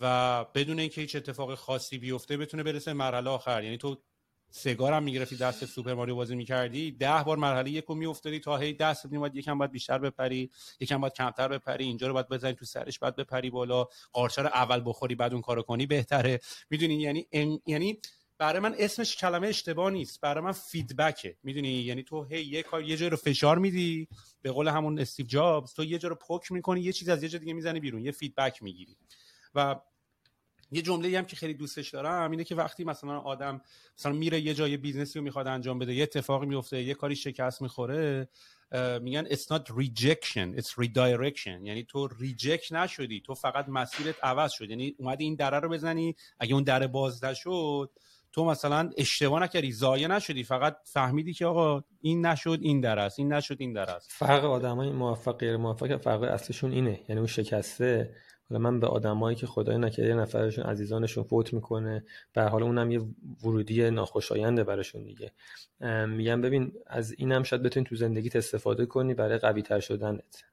[0.00, 3.64] و بدون اینکه هیچ اتفاق خاصی بیفته بتونه برسه مرحله آخر.
[3.64, 4.02] یعنی تو
[4.52, 6.92] سگار هم می‌گرفتی دست سوپر ماریو بازی می‌کردی.
[6.92, 11.12] ده بار مرحله یکو میافتادی تا هی دست میومد یکم باید بیشتر بپری یکم باید
[11.12, 15.32] کمتر بپری اینجا رو باید بزنی تو سرش بعد بپری بالا قارچه اول بخوری بعد
[15.32, 16.40] اون کارو کنی بهتره.
[16.70, 17.26] می‌دونی؟ یعنی
[17.66, 17.98] یعنی
[18.40, 20.20] برای من اسمش کلمه اشتباه نیست.
[20.20, 24.08] برای من فیدبکه می‌دونی؟ یعنی تو هی یه کار یه جای رو فشار میدی
[24.42, 27.28] به قول همون استیو جابز تو یه جا رو poke می‌کنی یه چیز از یه
[27.28, 28.96] جا دیگه می‌زنی بیرون یه feedback می‌گیری.
[29.54, 29.76] و
[30.72, 33.60] یه جمله هم که خیلی دوستش دارم اینه که وقتی مثلا آدم
[33.98, 37.16] مثلا میره یه جای business ی رو می‌خواد انجام بده یه اتفاقی میفته یه کاری
[37.16, 38.28] شکست می‌خوره
[39.00, 41.60] میگن it's not rejection it's redirection.
[41.62, 44.70] یعنی تو reject نشدی تو فقط مسیرت عوض شد.
[44.70, 47.90] یعنی اومدی این دره رو بزنی اگه اون دره باز نشد
[48.32, 53.18] تو مثلا اشتباه نکردی ضایع نشدی فقط فهمیدی که آقا این نشد این در است
[53.18, 54.10] این نشد این در است.
[54.12, 57.00] فرق آدمای موفق غیر موفق فرق اصلشون اینه.
[57.08, 58.14] یعنی اون شکسته
[58.50, 62.04] حالا من به آدمایی که خدای نکرده نفرشون عزیزانشون فوت می‌کنه.
[62.32, 63.00] به حال اونم یه
[63.44, 65.32] ورودی ناخوشاینده براشون دیگه.
[66.06, 70.44] میگم ببین از اینم شاید بتونی تو زندگیت استفاده کنی برای قوی تر شدنت.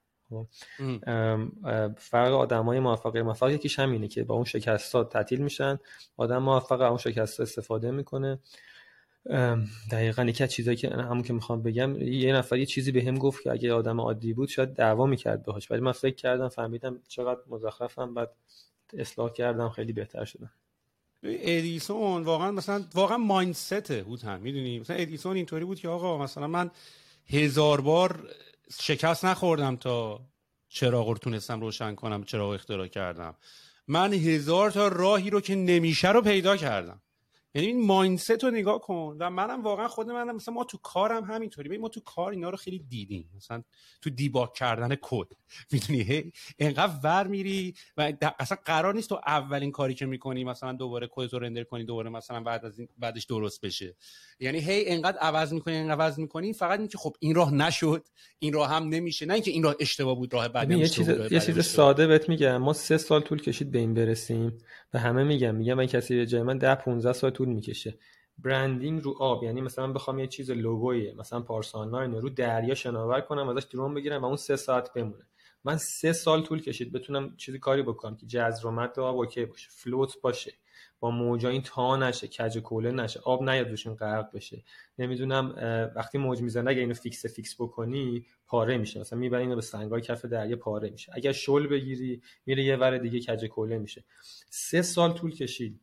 [1.96, 5.78] فرق آدمای موفق موفق یکیش همینه که با اون شکستات تعطیل میشن.
[6.16, 8.38] آدم موفق اون شکست استفاده می‌کنه.
[9.90, 13.18] دقیقا یکی از چیزایی که همون که می‌خوام بگم یه نفر یه چیزی به هم
[13.18, 15.70] گفت که اگه آدم عادی بود شاید دعوا می‌کرد باهاش.
[15.70, 18.30] ولی من فکر کردم فهمیدم چقدر مزخرفم بعد
[18.98, 20.50] اصلاح کردم خیلی بهتر شدم.
[21.22, 26.46] ادیسون واقعا مثلا واقعا مایندست بود هم می‌دونی؟ مثلا ادیسون اینطوری بود که آقا مثلا
[26.46, 26.70] من
[27.26, 28.30] هزار بار
[28.80, 30.20] شکست نخوردم تا
[30.68, 33.34] چراغ رو تونستم روشن کنم چراغ اختراع کردم.
[33.88, 37.02] من هزار تا راهی رو که نمیشه رو پیدا کردم.
[37.54, 39.16] یعنی این مایندست رو نگاه کن.
[39.20, 42.56] و منم واقعا خود منم مثلا ما تو کارم همینطوری ما تو کار اینا رو
[42.56, 43.30] خیلی دیدیم.
[43.36, 43.62] مثلا
[44.02, 45.26] تو دیباک کردن کد.
[45.72, 50.72] می‌دونی؟ هی انقدر ور میری و اصلا قرار نیست تو اولین کاری که می‌کنی مثلا
[50.72, 53.96] دوباره کد رو رندر کنی دوباره مثلا بعد از این بعدش درست بشه.
[54.40, 56.52] یعنی هی انقدر عوض می‌کنی انقدر عوض می‌کنی.
[56.52, 58.08] فقط اینکه خب این راه نشد
[58.38, 59.26] این راه هم نمیشه.
[59.26, 62.56] نه اینکه این راه اشتباه بود راه بعد یه چیز یه چیز ساده بهت میگم.
[62.56, 64.58] ما سه سال طول کشید به این برسیم
[64.94, 67.98] و همه میگم میگم من کسی به جای من 10 15 سال طول می‌کشه.
[68.38, 73.48] branding رو آب یعنی مثلا بخوام یه چیز لوگویی مثلا پارس‌آنلاین رو دریا شناور کنم
[73.48, 75.26] ازش drone بگیرم و اون سه ساعت بمونه.
[75.64, 79.44] من سه سال طول کشید بتونم چیزی کاری بکنم که جزر و مد آب okay
[79.44, 80.52] باشه float باشه
[81.00, 84.64] با موجا این تا نشه کج کوله نشه آب نیاد روشون غرق بشه.
[84.98, 85.54] نمی‌دونم
[85.96, 89.00] وقتی موج می‌زنه اگه اینو fix fix بکنی پاره میشه.
[89.00, 91.12] مثلا می‌بری اینو به سنگای کف دریا پاره میشه.
[91.14, 94.04] اگر شل بگیری میره یه ور دیگه کج کوله میشه.
[94.50, 95.80] سه سال طول کشید.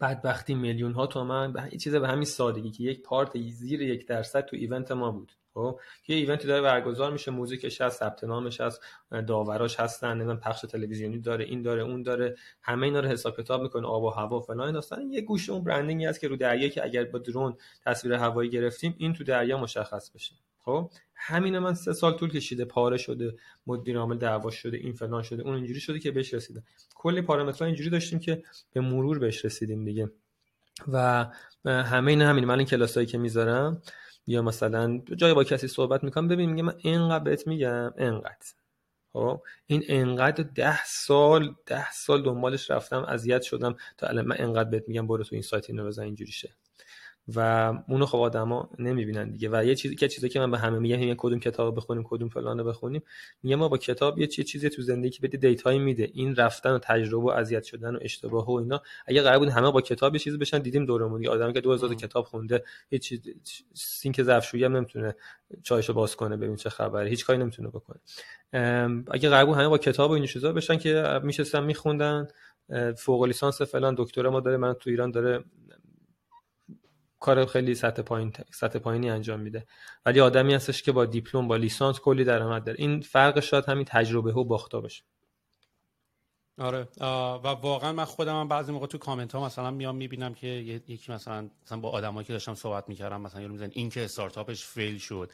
[0.00, 4.44] بدبختی میلیون ها تومن به چیز به همین سادگی که یک پارت زیر یک درصد
[4.44, 5.32] تو ایونت ما بود.
[5.54, 8.80] خب؟ یه ایونتی داره برگزار میشه موزیکش هست ثبت نامش هست
[9.26, 13.62] داوراش هستن نمی‌دونم پخش تلویزیونی داره این داره اون داره همه اینا رو حساب کتاب
[13.62, 14.72] می‌کنه آب و هوا فلان.
[14.72, 18.50] داستان یه گوشه اون برندینگی هست که رو دریا که اگر با درون تصویر هوایی
[18.50, 20.34] گرفتیم این تو دریا مشخص بشه.
[20.64, 25.22] خب؟ همین من سه سال طول کشیده پاره شده مدیر عامل دعوا شده این فلان
[25.22, 26.62] شده اون اینجوری شده که بهش رسیده
[26.94, 28.42] کلی پارامترها اینجوری داشتیم که
[28.72, 30.10] به مرور بهش رسیدیم دیگه.
[30.88, 31.26] و
[31.64, 33.82] همه این همین من این کلاسایی که می‌ذارم
[34.26, 38.46] یا مثلا جای با کسی صحبت می‌کنم ببین میگه من اینقدر بهت میگم اینقدر.
[39.12, 44.70] خب؟ این انقدر ده سال ده سال دنبالش رفتم اذیت شدم تا الان من انقدر
[44.70, 46.54] بهت میگم برو تو این سایت اینو بزن اینجوری شه.
[47.34, 49.48] و اونو خب آدما نمی‌بینن دیگه.
[49.52, 52.64] و یه چیزی که چیزی که من به همه میگم کدوم کتاب بخونیم کدوم فلانو
[52.64, 53.02] بخونیم.
[53.42, 56.10] میگم ما با کتاب یه چیزی تو زندگی که بده دیتایی میده.
[56.12, 58.82] این رفتن و تجربه و اذیت شدن و اشتباه و اینا.
[59.06, 61.22] اگه قرار بود همه با کتاب یه چیزی بشن دیدیم دورمون.
[61.22, 63.20] یه آدمی که 2000 کتاب خونده هیچ چیز
[63.74, 65.14] سینک ظرفشویی هم نمی‌تونه
[65.62, 67.08] چایشو باز کنه ببین چه خبره.
[67.08, 67.98] هیچ کاری نمی‌تونه بکنه.
[69.10, 72.28] اگه قرار بود همه با کتاب و این چیزا بشن که میشستن میخوندن.
[72.96, 75.44] فوق لیسانس فلان دکترا ما داره من تو ایران داره
[77.20, 79.66] کار خیلی سطح پایین سطح پایینی انجام میده.
[80.06, 82.78] ولی آدمی هستش که با دیپلم با لیسانس کلی درآمد داره.
[82.80, 85.04] این فرق شاید همین تجربه و باختا باشه.
[86.58, 86.88] آره.
[87.00, 91.12] و واقعا من خودم هم بعضی موقع تو کامنت ها مثلا میام می‌بینم که یکی
[91.12, 94.98] مثلا مثلا با آدمایی که داشتم صحبت می‌کردم مثلا یارو میزن این که استارتاپش فیل
[94.98, 95.30] شد.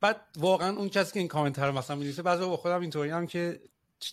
[0.00, 3.26] بعد واقعا اون کسی که این کامنت رو مثلا می‌نویسه بعضی با خودم اینطوری هم
[3.26, 3.60] که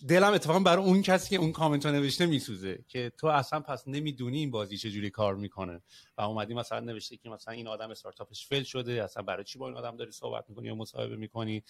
[0.08, 3.88] دلم اتفاقا برای اون کسی که اون کامنت رو نوشته میسوزه که تو اصلا پس
[3.88, 5.82] نمی‌دونی این بازی چجوری کار می‌کنه.
[6.18, 9.68] و اومدی مثلا نوشته که مثلا این آدم استارتاپش فیل شده اصلا برای چی با
[9.68, 11.62] این آدم داری صحبت می‌کنی یا مصاحبه می‌کنی؟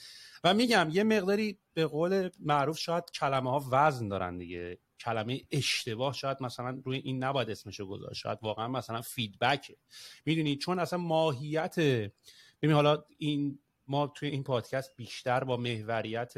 [0.44, 4.78] و میگم یه مقداری به قول معروف شاید کلمه ها وزن دارن دیگه.
[5.00, 8.20] کلمه اشتباه شاید مثلا روی این نباید اسمشو گذاشت.
[8.20, 9.76] شاید واقعا مثلا فیدبکه
[10.26, 11.78] می‌دونی؟ چون اصلا ماهیت
[12.62, 16.34] ببین حالا این ما توی این پادکست بیشتر با محوریت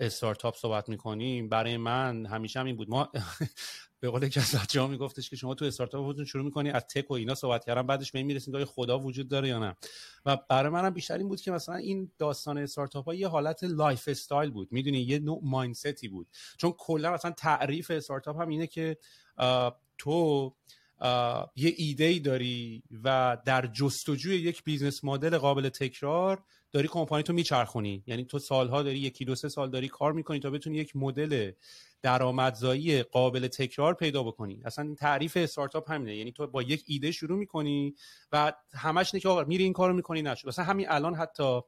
[0.00, 1.48] استارتاپ صحبت می‌کنیم.
[1.48, 2.90] برای من همیشه هم این بود.
[2.90, 3.08] ما
[4.00, 7.10] به قول یکی از بچه‌ها میگفتش که شما تو استارتاپ خودتون شروع می‌کنی از تک
[7.10, 9.76] و اینا صحبت کردن بعدش به این می‌رسید که خدا وجود داره یا نه.
[10.26, 14.50] و برای منم بیشتر این بود که مثلا این داستان استارتاپ ها یه حالت lifestyle
[14.50, 14.68] بود.
[14.70, 16.28] می‌دونی؟ یه نوع mindset ی بود.
[16.56, 18.96] چون کلا مثلا تعریف استارتاپ هم اینه که
[19.98, 20.54] تو
[21.56, 27.32] یه ایده ای داری و در جستجوی یک business model قابل تکرار داری کمپانی تو
[27.32, 28.02] میچرخونی.
[28.06, 31.52] یعنی تو سالها داری یکی دو سه سال داری کار می‌کنی تا بتونی یک مدل
[32.02, 34.62] درآمدزایی قابل تکرار پیدا بکنی.
[34.64, 36.16] اصلا تعریف استارتاپ همینه.
[36.16, 37.94] یعنی تو با یک ایده شروع می‌کنی
[38.32, 41.60] و همش نه که میری این کارو می‌کنی نشد مثلا همین الان حتی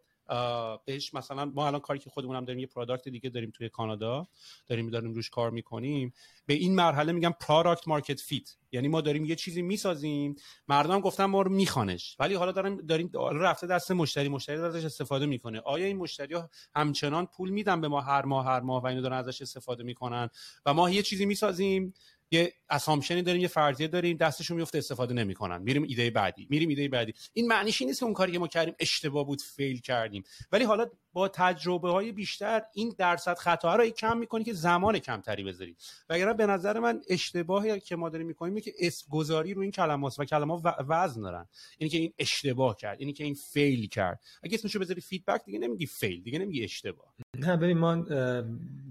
[0.86, 4.28] بهش مثلا ما الان کاری که خودمون هم داریم یه product دیگه داریم توی کانادا.
[4.66, 6.12] داریم داریم روش کار می‌کنیم.
[6.46, 10.36] به این مرحله میگم product market fit یعنی ما داریم یه چیزی می‌سازیم.
[10.68, 12.16] مردم گفتن ما میخوایمش.
[12.18, 14.28] ولی حالا داریم داریم رفته دست مشتری.
[14.28, 15.60] مشتری ازش استفاده می‌کنه.
[15.60, 19.02] آیا این مشتری ها همچنان پول میدن به ما هر ماه هر ماه و اینو
[19.02, 20.28] دارن ازش استفاده می‌کنن؟
[20.66, 21.94] و ما یه چیزی می‌سازیم.
[22.32, 25.62] یه assumption ی داریم یه فرضیه داریم دستشون میفته استفاده نمی‌کنن.
[25.62, 27.14] میریم ایده بعدی میریم ایده بعدی.
[27.32, 30.22] این معنیش این نیست که اون کاری که ما کردیم اشتباه بود fail کردیم.
[30.52, 35.44] ولی حالا با تجربه های بیشتر این درصد خطا رو کم می‌کنی که زمان کمتری
[35.44, 35.76] بذاری.
[36.08, 40.18] وگرنه به نظر من اشتباهی که ما داریم می‌کنیم که اسم گذاری رو این کلمات
[40.18, 41.48] و کلمات وزن دارن.
[41.78, 44.20] اینی که این اشتباه کرد اینی که این fail کرد.
[44.42, 47.14] اگه اسمشو بذاری feedback دیگه نمیگی fail دیگه نمیگی اشتباه.
[47.38, 48.04] نه ببین ما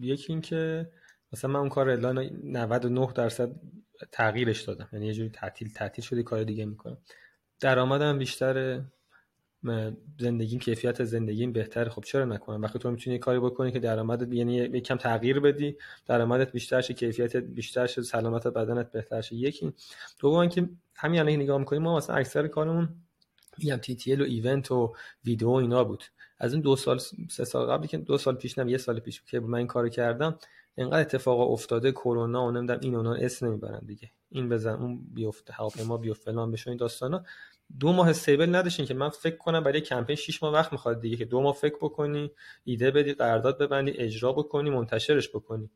[0.02, 0.90] یکی این که
[1.34, 3.52] مثلا من اون کار الان 99 درصد
[4.12, 4.90] تغییرش دادم.
[4.94, 6.98] یعنی یه جوری تعطیل تعطیل شده کار دیگه می‌کنم.
[7.60, 8.82] درآمدم بیشتر
[10.20, 11.90] زندگیم کیفیت زندگیم بهتر.
[11.90, 16.52] خب چرا نکنم؟ وقتی تو می‌تونی کاری بکنی که درآمدت یعنی یکم تغییر بدی درآمدت
[16.52, 19.36] بیشتر شه کیفیت بیشتر شه سلامت بدنت بهتر شه.
[19.36, 19.74] یکی.
[20.20, 22.90] دوم که همین الان نگاه می‌کنیم ما مثلا اکثر کارمون
[23.58, 26.04] میگم تی تی و ایونت و ویدیو اینا بود.
[26.38, 26.98] از این دو سال
[27.30, 29.90] سه سال قبلی که دو سال پیش نم یه سال پیش که من این کارو
[29.90, 30.40] کردم
[30.80, 34.12] اینقدر اتفاق افتاده کرونا و نمی‌دونم این اونا اسم نمی‌برن دیگه.
[34.30, 37.24] این بزن اون بیفته هواپیما بیو فلان بشه این داستانا.
[37.80, 41.18] دو ماه استیبل نداشتین که من فکر کنم برای کمپین 6 ماه وقت می‌خواد دیگه
[41.18, 42.32] که دو ماه فکر بکنی
[42.64, 45.70] ایده بدی قرارداد ببندی اجرا بکنی منتشرش بکنی.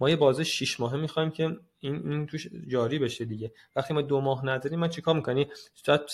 [0.00, 3.52] ما یه بازه 6 ماهه می‌خوایم که این این توش جاری بشه دیگه.
[3.76, 5.46] وقتی ما دو ماه نداریم من چیکار می‌کنی؟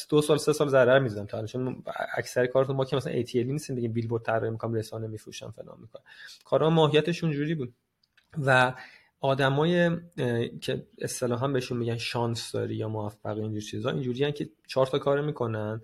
[0.08, 1.82] دو سال سه سال ضرر می‌زنم تا چون
[2.16, 6.02] اکثر کارتون ما که مثلا ATL نیستیم دیگه بیلبورد طراحی می‌کنم رسانه میفروشم فلان می‌کنم.
[6.44, 7.74] کارا ماهیتشون جوری بود.
[8.38, 8.74] و
[9.20, 9.90] آدمای
[10.60, 15.20] که اصطلاحا بهشون میگن شانس داری یا موفق اینجور چیزا اینجوری که چهار تا کار
[15.20, 15.80] می‌کنن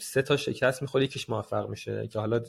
[0.00, 2.40] سه تا شکست می‌خوره یکیش موفق میشه که حالا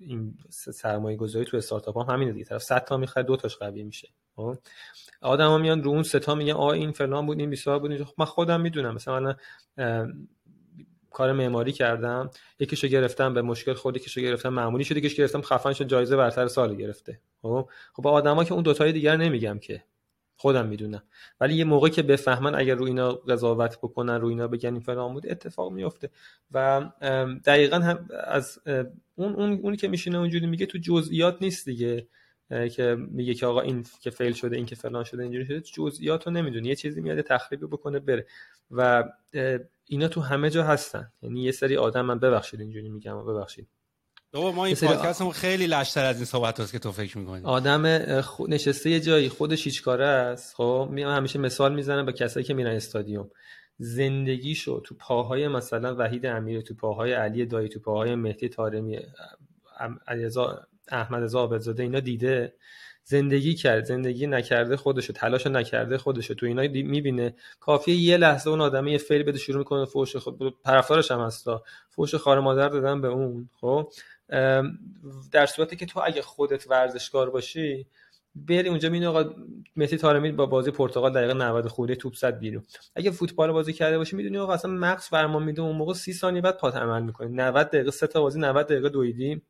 [0.00, 3.82] این سرمایه گذاری تو استارتاپ هم همینه دیگه طرف 100 تا می‌خره دو تاش قوی
[3.82, 4.56] میشه خب؟
[5.20, 8.14] آدما میان رو اون سه تا میگن آ این فلان بود این بیسار بود خب
[8.18, 9.36] من خودم می‌دونم مثلا
[11.10, 15.72] کار معماری کردم یکیشو گرفتم به مشکل خود یکیشو گرفتم معمولی شد یکیش گرفتم خفن
[15.72, 19.84] شد جایزه برتر سال گرفته خب؟ خب آدما که اون دوتای دیگر نمیگم که.
[20.36, 21.02] خودم می‌دونم.
[21.40, 25.12] ولی یه موقع که بفهمن اگر رو اینا قضاوت بکنن رو اینا بگن این فلان
[25.12, 26.10] بود اتفاق میفته
[26.50, 26.90] و
[27.44, 28.58] دقیقا هم از
[29.14, 32.06] اون اون اونی که میشینه اونجوری میگه تو جزئیات نیست دیگه.
[32.72, 35.60] که میگه که آقا این که فیل شده این که فلان شده اینجوری شده.
[35.60, 36.68] جزئیات رو نمی‌دونه.
[36.68, 38.26] یه چیزی میاد تخریبی بکنه بره.
[38.70, 39.04] و
[39.86, 41.12] اینا تو همه جا هستن.
[41.22, 43.68] یعنی یه سری آدم من ببخشید اینجوری میگم ببخشید.
[44.32, 47.44] بابا ما این پادکستمون خیلی لشتر از این صحبت هست که تو فکر می‌کنی.
[47.44, 47.86] آدم
[48.48, 50.54] نشسته یه جایی خودش هیچ کاره است.
[50.54, 53.30] خب میام همیشه مثال می‌زنم با کسایی که میرن استادیوم.
[53.78, 58.98] زندگیشو تو پاهای مثلا وحید امیر تو پاهای علی دایی تو پاهای مهدی طارمی
[60.06, 62.54] علیرضا احمد رضا عابدزاده اینا دیده.
[63.04, 63.84] زندگی کرد.
[63.84, 66.34] زندگی نکرده خودشو تلاش نکرده خودشو.
[66.34, 67.34] تو اینا می‌بینه.
[67.60, 70.54] کافیه یه لحظه اون آدمه یه فعل بده شروع می‌کنه فوش خود.
[70.64, 71.62] طرفدارش هم هستا.
[71.90, 73.48] فوش خار مادر دادن به اون.
[73.60, 73.92] خب؟
[75.32, 77.86] در صورتی که تو اگه خودت ورزشکار باشی
[78.34, 79.34] بری اونجا می‌بینی آقا
[79.76, 82.62] مسی تارمی با بازی پرتغال دقیقه 90 خورده توپ زد بیرون.
[82.96, 86.40] اگه فوتبال بازی کرده باشی می‌دونی آقا اصلا مغز فرمان میده اون موقع 30 ثانیه
[86.40, 89.42] بعد پات عمل می‌کنه 90 دقیقه سه تا بازی 90 دقیقه دویدی.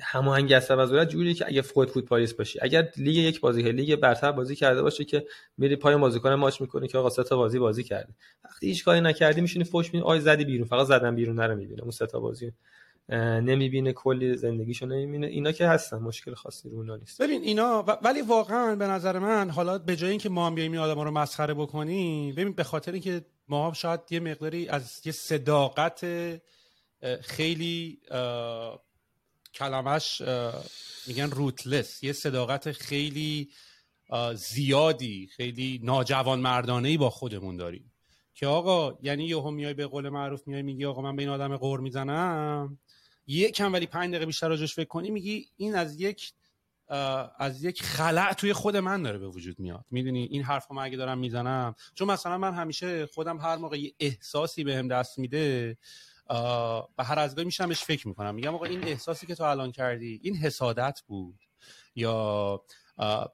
[0.00, 4.32] هماهنگی از ضرورت جوریه که اگه خود فوتبالیست باشی اگر لیگ یک بازی لیگ برتر
[4.32, 5.26] بازی کرده باشه که
[5.58, 8.14] میری پای بازیکن ماچ می‌کنی که آقا سه تا بازی بازی کرده.
[8.44, 11.82] وقتی هیچ کاری نکردی میشینی فوش می آی زدی بیرون فقط زدن بیرون نره می‌بینه
[11.82, 12.52] اون سه تا بازی
[13.08, 15.26] نمی‌بینه کلی زندگیشو نمی‌بینه.
[15.26, 17.22] اینا که هستن مشکل خاصی رو اونا نیست.
[17.22, 20.80] ببین اینا ولی واقعا به نظر من حالا به جای اینکه ما هم بیایم این
[20.80, 26.06] آدما رو مسخره بکنیم ببین به خاطر اینکه ما شاید یه مقداری از یه صداقت
[27.20, 28.00] خیلی
[29.54, 30.22] کلمش
[31.06, 33.48] میگن روتلس یه صداقت خیلی
[34.34, 37.92] زیادی خیلی ناجوان مردانه با خودمون داریم.
[38.34, 41.56] که آقا یعنی یهو میای به قول معروف میای میگی آقا من به این آدم
[41.56, 42.78] قور می‌زنم
[43.54, 46.32] کم ولی پنج دقیقه بیشتر راجش فکر کنی میگی این از یک
[47.38, 49.84] از یک خلع توی خود من داره به وجود میاد.
[49.90, 51.74] می‌دونی؟ این حرف من اگه دارم می‌زنم.
[51.94, 55.78] چون مثلا من همیشه خودم هر موقع یه احساسی بهم دست میده
[56.30, 58.34] و هر از گاهی میشم بهش فکر می‌کنم.
[58.34, 61.40] میگم آقا این احساسی که تو الان کردی این حسادت بود؟
[61.94, 62.62] یا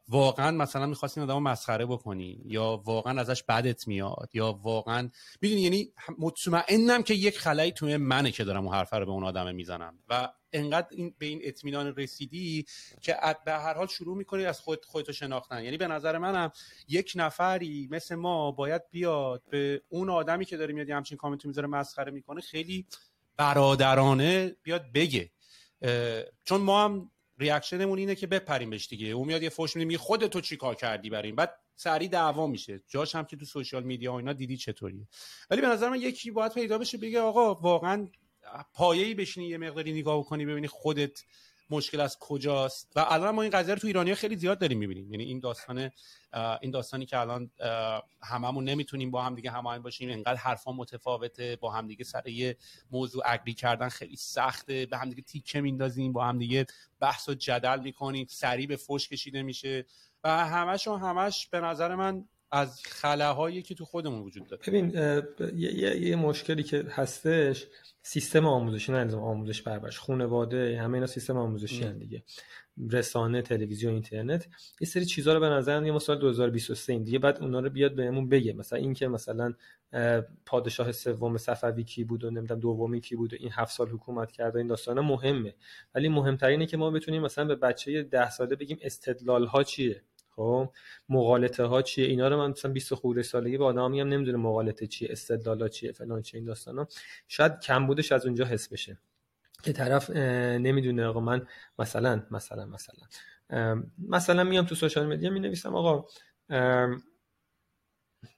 [0.09, 5.61] واقعا مثلا می‌خواستی این آدم مسخره بکنی یا واقعا ازش بدت میاد یا واقعا می‌دونی
[5.61, 9.55] یعنی مطمئنم که یک خلایی توی منه که دارم اون حرفه رو به اون آدم
[9.55, 9.99] می‌زنم.
[10.09, 12.67] و انقدر این به این اطمینان رسیدی
[13.01, 15.65] که به هر حال شروع می‌کنی از خود خودتو شناختن.
[15.65, 16.53] یعنی به نظر منم
[16.89, 21.67] یک نفری مثل ما باید بیاد به اون آدمی که داره میاد همچین کامنت می‌ذاره
[21.67, 22.87] مسخره می‌کنه خیلی
[23.37, 25.31] برادرانه بیاد بگه.
[26.45, 27.11] چون ما هم
[27.43, 29.07] ریاکشنمون اینه که بپریم بهش دیگه.
[29.07, 32.09] اون میاد یه فوش میده میگه خودت تو چی کار کردی برای این؟ بعد سری
[32.09, 32.83] دعوا میشه.
[32.89, 35.09] جاش هم که تو سوشال میدیا و اینا دیدی چطوریه.
[35.51, 38.09] ولی به نظر من یکی باید پیدا بشه بگه آقا واقعا
[38.75, 41.23] پایه‌ای بشینی یه مقداری نگاه کنی ببینی خودت
[41.73, 42.93] مشکل از کجاست.
[42.97, 45.11] و الان ما این قضیه رو تو ایرانی خیلی زیاد داریم می‌بینیم.
[45.13, 45.91] یعنی این داستان
[46.61, 47.51] این داستانی که الان
[48.23, 52.57] هممون نمی‌تونیم با هم دیگه هماهنگ باشیم انقدر حرفا متفاوته با هم دیگه سر یه
[52.91, 54.87] موضوع اگری کردن خیلی سخته.
[54.87, 56.67] به هم دیگه تیکه میندازیم با هم دیگه
[57.01, 59.87] بحث و جدل می‌کنیم سریع به فوش کشیده میشه.
[60.25, 64.63] و همشون همش به نظر من از خلاهایی که تو خودمون وجود داره.
[64.67, 67.67] ببین یه،, یه،, یه مشکلی که هستش
[68.03, 72.23] سیستم آموزشی نه آموزش پرورش خانواده همه اینا سیستم آموزشی هن دیگه.
[72.91, 74.49] رسانه تلویزیون اینترنت
[74.81, 77.19] یه سری چیزا رو به نظر یه سال 2023 این دیگه.
[77.19, 78.53] بعد اونا رو بیاد بهمون بگه.
[78.53, 79.55] مثلا اینکه مثلا
[80.47, 84.33] پادشاه سوم صفوی کی بود و نمی‌دونم دومی کی بود و این هفت سال حکومت
[84.33, 85.55] کرده این داستان مهمه.
[85.95, 90.03] ولی مهمترینه که ما بتونیم مثلا به بچه ده ساله بگیم استدلال ها چیه.
[90.37, 90.73] خب
[91.09, 94.87] مغالطه ها چیه؟ اینا رو من مثلا 20 خورده سالگی به آدم میگم نمی‌دونه مغالطه
[94.87, 96.89] چیه استدلال ها چیه فلان چیه این داستانا.
[97.29, 98.99] شاید کم بودش از اونجا حس بشه.
[99.63, 101.47] که طرف نمی‌دونه آقا من
[101.79, 103.05] مثلا مثلا مثلا.
[104.09, 106.05] مثلا میام تو سوشال مدیا می نویسم آقا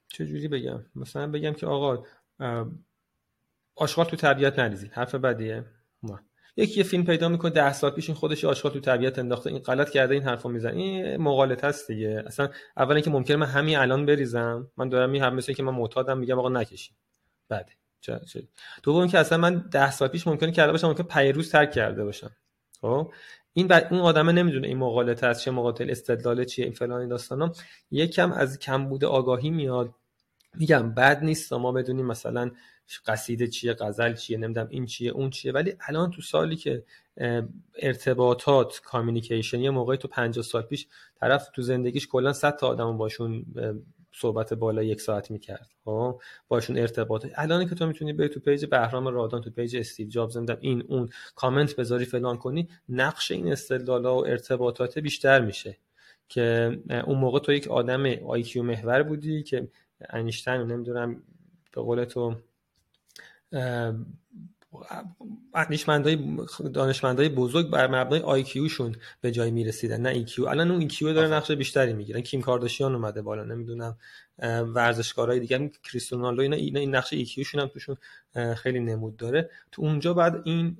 [0.09, 2.05] چجوری بگم؟ مثلا بگم که آقا
[3.75, 4.93] آشغال تو طبیعت نریزید.
[4.93, 5.65] حرف بدیه؟
[6.57, 9.51] یکی یه فیلم پیدا می‌کنه ده سال پیش این خودش آشغال تو طبیعت انداخته.
[9.51, 10.77] این غلط کرده این حرفو می‌زنه.
[10.77, 12.23] این مغالطه است دیگه.
[12.27, 14.71] اصلا اولا که ممکنه من همین الان بریزم.
[14.77, 16.97] من دارم می هم مثل که من معتادم میگم آقا نکشین.
[17.51, 17.73] بده
[18.83, 22.31] دوم که اصلا من ده سال پیش ممکنه کرده باشم ممکنه پیروز ترک کرده باشم.
[22.81, 23.13] خب؟
[23.53, 27.53] این بعد اون آدمه نمی‌دونه این مقالطه است چه مقاتل استدلال چیه این فلان داستانا
[27.91, 29.95] یکم از کمبود آگاهی میاد.
[30.55, 32.51] میگم بد نیست ما بدونیم مثلا
[33.07, 35.53] قصیده چیه غزل چیه نمی‌دونم این چیه اون چیه.
[35.53, 36.85] ولی الان تو سالی که
[37.79, 40.87] ارتباطات communication یه موقعی تو 50 سال پیش
[41.21, 43.47] طرف تو زندگیش کلا 100 تا آدم باشون
[44.13, 45.69] صحبت بالا یک ساعت می‌کرد.
[45.85, 47.27] خب؟ باشون ارتباط.
[47.35, 50.85] الان که تو می‌تونی بری تو page بهرام رادان تو page استیو جابز نمی‌دونم این
[50.89, 55.77] اون کامنت بذاری فلان کنی نقش این استدلالا و ارتباطات بیشتر میشه
[56.29, 59.69] که اون موقع تو یک آدم IQ محور بودی که
[60.01, 61.23] انیشتن نمی‌دونم
[61.73, 62.35] به قول تو
[65.55, 66.19] دانشمندای
[66.75, 70.47] دانشمندای بزرگ بر مبنای IQ شون به جای می‌رسیدن نه EQ.
[70.47, 73.97] الان اون EQ داره نقش بیشتری می‌گیرن کیم کارداشیان اومده بالا نمی‌دونم
[74.75, 77.97] ورزشکارای دیگه کریستیانو اینا اینا این نقش EQ شون هم توشون
[78.55, 79.51] خیلی نمود داره.
[79.73, 80.77] تو اونجا بعد این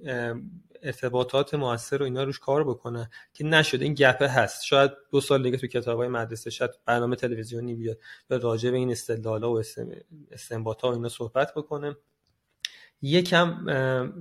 [0.83, 4.65] ارتباطات موثر رو اینا روش کار بکنه که نشده این گپه هست.
[4.65, 8.91] شاید دو سال دیگه تو کتابای مدرسه شاید برنامه تلویزیونی بیاد به راجع به این
[8.91, 9.63] استدلالا و
[10.31, 11.97] استنباطات و اینا صحبت بکنه.
[13.03, 13.67] یکم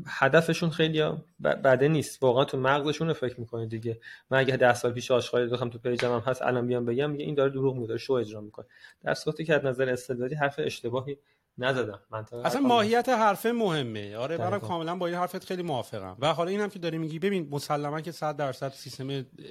[0.08, 1.04] هدفشون خیلی
[1.44, 2.24] بده نیست.
[2.24, 4.00] واقعا تو مغزشون رو فکر می‌کنه دیگه.
[4.30, 7.26] من اگه ده سال پیش آشغالی داشتم تو پیجم هم هست الان بیام بگم میگه
[7.26, 8.66] این داره دروغ میگه شو اجرا می‌کنه.
[9.04, 11.18] در صورتی که از نظر استدلالی حرف اشتباهی
[11.58, 12.00] نزدم.
[12.46, 14.18] اصلا ماهیت حرفه مهمه.
[14.18, 16.18] آره برام کاملا با این حرفت خیلی موافقم.
[16.20, 19.10] و حالا اینم که داری میگی ببین مسلما که 100 درصد سیستم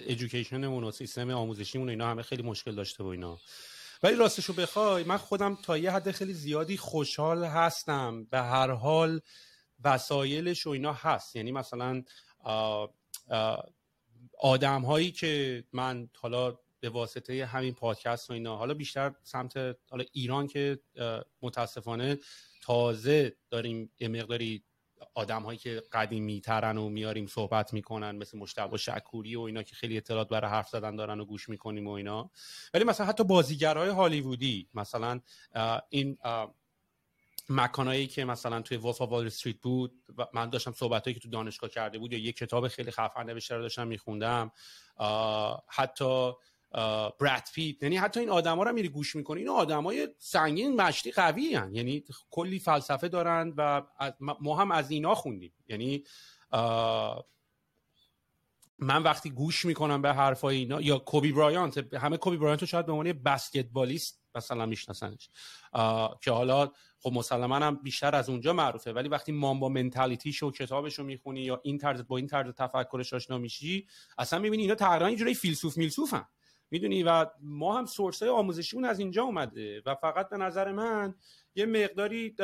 [0.09, 3.39] ادویکیشنمون و سیستم آموزشیمون اینا همه خیلی مشکل داشته و اینا.
[4.03, 8.25] ولی راستشو بخوای من خودم تا یه حد خیلی زیادی خوشحال هستم.
[8.25, 9.21] به هر حال
[9.85, 11.37] وسایلش و اینا هست.
[11.37, 12.03] یعنی مثلا
[14.39, 19.57] آدم هایی که من حالا به واسطه همین پادکست و اینا حالا بیشتر سمت
[19.91, 20.79] حالا ایران که
[21.43, 22.19] متاسفانه
[22.63, 24.65] تازه داریم یه مقداری
[25.15, 29.75] آدم هایی که قدیمی ترن و میاریم صحبت می‌کنن مثل مشتبه شکوری و اینا که
[29.75, 32.31] خیلی اطلاعات برای حرف زدن دارن و گوش می‌کنیم و اینا.
[32.75, 35.21] ولی مثلا حتی بازیگرهای هالیوودی مثلا
[35.89, 36.19] این
[37.49, 41.71] مکانایی که مثلا توی وولف وال استریت بود و من داشتم صحبتایی که تو دانشگاه
[41.71, 44.53] کرده بود یا یه کتاب خیلی خفن نوشته رو داشتم میخوندم
[45.69, 46.33] حتی
[47.21, 49.41] براد پیت یعنی حتی این آدما رو میری گوش می‌کنی.
[49.41, 51.75] این آدمای سنگین مشتی قوی هن.
[51.75, 53.83] یعنی کلی فلسفه دارن و
[54.21, 55.53] ما هم از اینا خوندیم.
[55.69, 56.05] یعنی
[58.79, 62.87] من وقتی گوش می‌کنم به حرفای اینا یا کوبی برایانت همه کوبی برایانت رو شاید
[62.87, 65.31] به عنوان بسکتبالیست مثلا میشناسنش.
[66.21, 66.71] که حالا
[67.01, 68.93] خب مسلما هم بیشتر از اونجا معروفه.
[68.93, 73.13] ولی وقتی مامبا منتالیتیش و کتابش رو می‌خونی یا این طرز با این طرز تفکرش
[73.13, 73.87] آشنا میشی
[74.19, 76.25] اصلا می‌بینی اینا تقریبا یه جوری فیلسوف میلسوفن.
[76.73, 81.15] می‌دونی؟ و ما هم سورس های آموزشیمون از اینجا اومده و فقط به نظر من
[81.55, 82.37] یه مقداری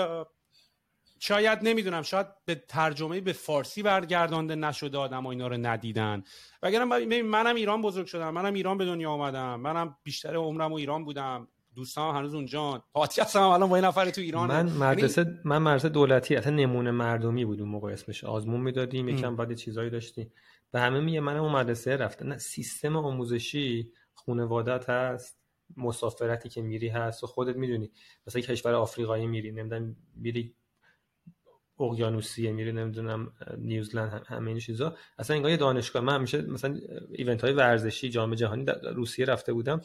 [1.21, 6.23] شاید نمی‌دونم شاید به ترجمه به فارسی برگردانده نشده آدم ها اینا رو ندیدن.
[6.63, 11.05] وگرنه منم ایران بزرگ شدم منم ایران به دنیا آمدم منم بیشتر عمرم و ایران
[11.05, 11.49] بودم.
[11.75, 15.59] دوستان هنوز اونجا پادکست هم الان با این نفر تو ایران من یعنی مدرسه من
[15.59, 18.25] مدرسه دولتی اصلا نمونه مردمی بود اون موقع اسمش.
[18.25, 20.33] آزمون می‌دادیم یکم بعد چیزایی داشتیم.
[20.71, 22.29] به همه میگه منم اون مدرسه رفتم.
[22.29, 23.93] نه سیستم آموزشی
[24.29, 25.39] خانوادت هست
[25.77, 27.91] مسافرتی که میری هست و خودت می‌دونی.
[28.27, 30.55] مثلا کشور آفریقایی میری نمی‌دونم میری
[31.81, 34.97] اقیانوسیه میری نمی‌دونم نیوزلند همه این چیزا.
[35.19, 36.03] اصلا انگار یه دانشگاه.
[36.03, 36.79] من همیشه مثلا
[37.11, 39.81] ایونت های ورزشی جام جهانی روسیه رفته بودم.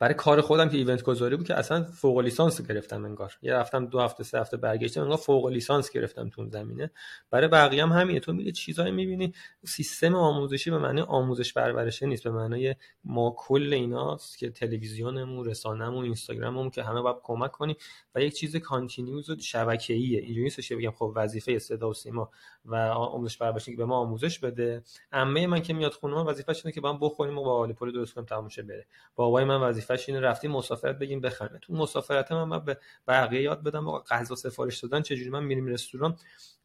[0.00, 3.32] برای کار خودم که ایونت گذاری بود که اصلا فوق لیسانس گرفتم انگار.
[3.42, 6.90] یه رفتم دو هفته سه هفته برگشتم انگار فوق لیسانس گرفتم تو زمینه.
[7.30, 8.20] برای بقیه هم همینه.
[8.20, 9.32] تو میری چیزایی می‌بینی.
[9.66, 12.24] سیستم آموزشی به معنی آموزش پرورشه نیست.
[12.24, 12.74] به معنای
[13.04, 17.76] ما کل ایناست که تلویزیونمون رسانه‌مون اینستاگراممون که همه باید کمک کنیم
[18.14, 20.18] و یک چیز continuous و شبکه‌ایه.
[20.18, 22.30] اینجوری نیست بگم خب وظیفه صدا و سیما.
[22.68, 22.94] و
[23.40, 24.82] پرورشی که به ما آموزش بده.
[25.12, 28.14] عمه من که میاد خونه وظیفه‌ش اینه که با هم بخوریم و با Monopoly درست
[28.14, 28.86] کنیم تموم بره.
[29.16, 31.58] بابای من وظیفه‌ش اینه رفتیم مسافرت بگیم بخریم.
[31.62, 35.66] تو مسافرت من, من به بقیه یاد بدم و غذا سفارش دادن چجوری؟ من میریم
[35.66, 36.16] رستوران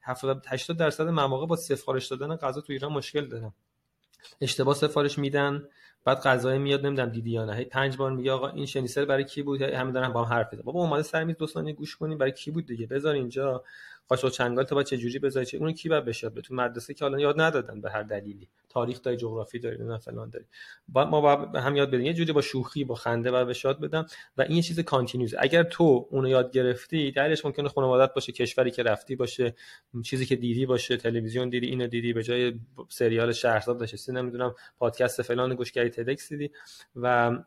[0.01, 3.53] 70 80 درصد مواقع با سفارش دادن غذا تو ایران مشکل دارم.
[4.41, 5.63] اشتباه سفارش میدن
[6.05, 7.55] بعد غذای میاد نمی‌دونم دیدی یا نه.
[7.55, 10.53] هی پنج بار میگه آقا این شنیسر برای کی بود؟ همه دارن با هم حرف
[10.53, 13.63] بزنن بابا اومده سر میز دو ثانیه گوش کنیم برای کی بود دیگه؟ بذار اینجا.
[14.07, 17.05] قاشق چنگال تو با چه جوری بذاری؟ چه اون کی بعد بشه تو مدرسه که
[17.05, 18.49] حالا یاد ندادن به هر دلیلی.
[18.69, 20.45] تاریخ داری جغرافی داری نه فلان داری.
[20.87, 22.05] با ما با هم یاد بدیم.
[22.05, 24.05] یه جوری با شوخی با خنده و به یاد بدم
[24.37, 28.83] و این چیز continuous اگر تو اونو یاد گرفتی دلیلش ممکنه خانوادت باشه کشوری که
[28.83, 29.55] رفتی باشه
[30.03, 35.21] چیزی که دیدی باشه تلویزیون دیدی اینو دیدی به جای سریال شهرزاد داشتی نمی‌دونم پادکست
[35.21, 36.51] فلان گوش کردی TEDx دیدی
[36.95, 37.37] و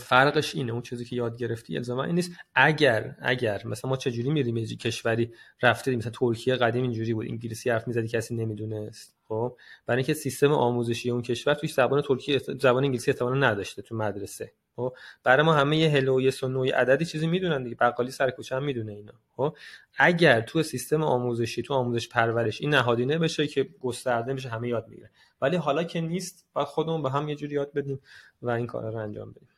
[0.00, 2.30] فرقش اینه اون چیزی که یاد گرفتی الزاما این نیست.
[2.54, 5.32] اگر اگر مثلا ما چجوری میریم یه کشوری
[5.62, 9.16] رفته مثلا ترکیه قدیم اینجوری بود انگلیسی حرف می‌زدی کسی نمی‌دونست.
[9.28, 13.96] خب؟ برای اینکه سیستم آموزشی اون کشور توی زبان ترکی زبان انگلیسی احتمالاً نداشته تو
[13.96, 14.52] مدرسه.
[14.76, 17.76] خب؟ برای ما همه یه هلو یه سنوی عددی چیزی می‌دونن دیگه.
[17.76, 19.12] بقالی سر کوچه هم می‌دونه اینا.
[19.36, 19.56] خب؟
[19.98, 24.88] اگر تو سیستم آموزشی تو آموزش پرورش این نهادینه بشه که گسترده بشه همه یاد
[24.88, 25.10] می‌گیره
[25.40, 28.00] ولی حالا که نیست باید خودمون به هم یه جوری یاد بدیم
[28.42, 29.48] و این کارا رو انجام بدیم.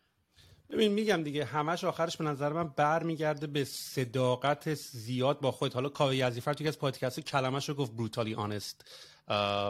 [0.71, 5.89] ببین میگم دیگه همش آخرش به نظر من برمیگرده به صداقت زیاد با خود حالا
[5.89, 8.85] کاوه یزیفر تو از پادکست کلمش رو گفت بروتالی آنست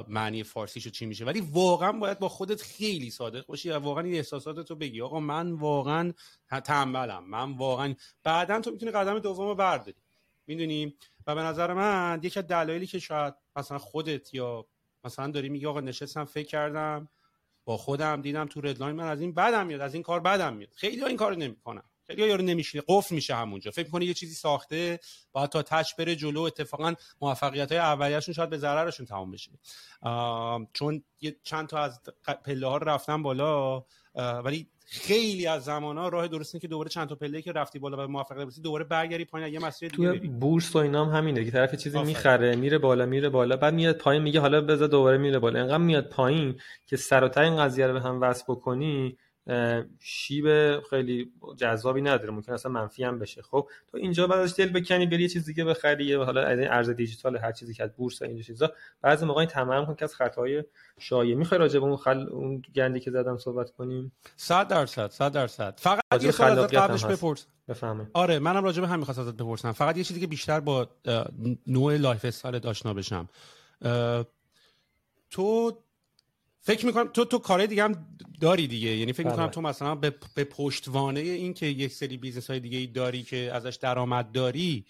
[0.09, 4.15] معنی فارسیشو چی میشه؟ ولی واقعا باید با خودت خیلی صادق باشی و واقعا این
[4.15, 5.03] احساساتتو بگی.
[5.03, 6.13] آقا من واقعا
[6.65, 9.97] تنبلم من واقعا بعدا تو می‌تونی قدم دوم رو برداری.
[10.47, 10.97] می‌دونی؟
[11.27, 14.67] و به نظر من یکی دلایلی که شاید مثلا خودت یا
[15.05, 17.09] مثلا داری میگی آقا نشستم فکر کردم
[17.65, 20.71] با خودم دیدم تو ردلاین من از این بدم میاد از این کار بدم میاد.
[20.75, 21.83] خیلی این کارو نمی‌کنن.
[22.09, 23.71] خیلی یارو نمیشه قفل میشه همونجا.
[23.71, 25.01] فکر می‌کنه یه چیزی ساخته
[25.33, 29.51] باید تا تچ بره جلو اتفاقا موفقیت های اولیه‌شون شاید به ضررشون تمام بشه.
[30.73, 32.01] چون یه چند تا از
[32.45, 33.85] پله ها رفتن بالا
[34.45, 38.05] ولی خیلی از زمان ها راه درست که دوباره چند تا پله که رفتی بالا
[38.05, 41.45] و موفقیت برسی دوباره برگردی پایین یه مسیر دیگه تو بورس و اینا هم همینه
[41.45, 45.19] که طرف چیزی می‌خره میره بالا میره بالا بعد میاد پایین میگه حالا بذار دوباره
[45.19, 45.61] میره بالا.
[45.61, 49.19] انقدر میاد پایین که سر و این قضیه رو به هم وصل بکنی
[49.99, 52.31] شیب خیلی جذابی نداره.
[52.31, 53.43] ممکن اصلا منفی هم بشه.
[53.43, 56.69] خب تو اینجا بعد از دل بکنی بری یه چیز دیگه بخری حالا از این
[56.69, 58.73] ارز دیجیتال هر چیزی که از بورس این چیزا.
[59.03, 60.65] بعضی موقع تمام کن که از خطاهای
[60.99, 61.35] شایع.
[61.35, 65.79] می‌خوای راجع به اون خل اون گندی که زدم صحبت کنیم؟ 100 درصد 100 درصد.
[65.81, 67.47] فقط یه سوال قبلش بپرس.
[67.69, 69.73] بفهمه آره منم راجع به همین خواستم ازت بپرسم.
[69.73, 70.89] فقط یه چیزی که بیشتر با
[71.67, 73.29] نوع lifestyle آشنا بشم.
[75.31, 75.73] تو
[76.61, 78.07] فکر می‌کنم تو تو کارهای دیگه هم
[78.41, 79.53] داری دیگه یعنی فکر می‌کنم بله.
[79.55, 83.51] تو مثلا به, به پشتوانه این که یک سری business های دیگه ای داری که
[83.55, 84.85] ازش درآمد داری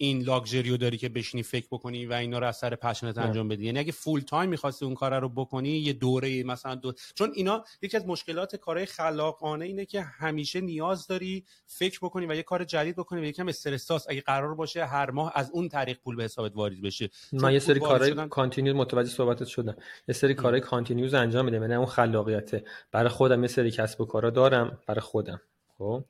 [0.00, 3.48] این لاکچریو داری که بشینی فکر بکنی و اینا رو از سر passion ت انجام
[3.48, 3.64] بدی.
[3.64, 6.92] یعنی اگه full time می‌خواستی اون کار رو بکنی یه دوره مثلا دو...
[7.14, 12.34] چون اینا یکی از مشکلات کارهای خلاقانه اینه که همیشه نیاز داری فکر بکنی و
[12.34, 15.98] یه کار جدید بکنی و یکم استرساس اگه قرار باشه هر ماه از اون طریق
[15.98, 17.10] پول به حسابت وارد بشه.
[17.32, 18.28] من یه سری کارهای شدن...
[18.28, 19.76] continuous متوجه صحبتت شدم.
[20.08, 21.62] یه سری کارهای continuous انجام میدم.
[21.62, 22.64] یعنی اون خلاقیته.
[22.92, 25.40] برای خودم یه سری کسب و کارا دارم برای خودم.
[25.78, 26.04] خب.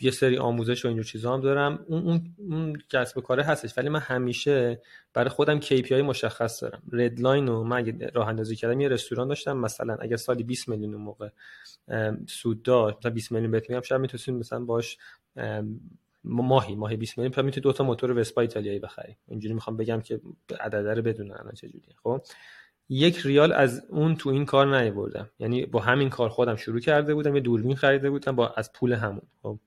[0.00, 1.84] یه سری آموزش و اینجور چیزا هم دارم.
[1.88, 4.80] اون اون, اون کسب کاره هستش ولی من همیشه
[5.14, 6.82] برای خودم KPI مشخص دارم.
[6.92, 10.94] ردلاین رو من اگه راه اندازی کردم یه رستوران داشتم مثلا اگر سالی 20 میلیون
[10.94, 11.28] موقع
[12.26, 14.98] سود داشت مثلا 20 میلیون بهت میگم شاید می‌تونید مثلا باش
[16.24, 19.16] ماهی ماهی 20 میلیون تا می‌تونید دو تا موتور وسپا ایتالیایی بخری.
[19.28, 20.20] اینجوری می‌خوام بگم که
[20.60, 22.22] عدد رو بدونن الان چجوریه خب.
[22.88, 25.30] یک ریال از اون تو این کار نیاوردم.
[25.38, 28.92] یعنی با همین کار خودم شروع کرده بودم یه دوربین خریده بودم با از پول
[28.92, 29.22] همون.
[29.42, 29.58] خب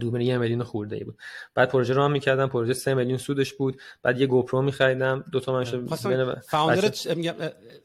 [0.00, 1.18] دوربین یه میلیون خورده ای بود.
[1.54, 3.80] بعد پروژه رو هم می‌کردم پروژه سه میلیون سودش بود.
[4.02, 5.24] بعد یه گوپرو میخریدم.
[5.32, 5.80] دو تا منشه
[6.48, 6.90] فاوندر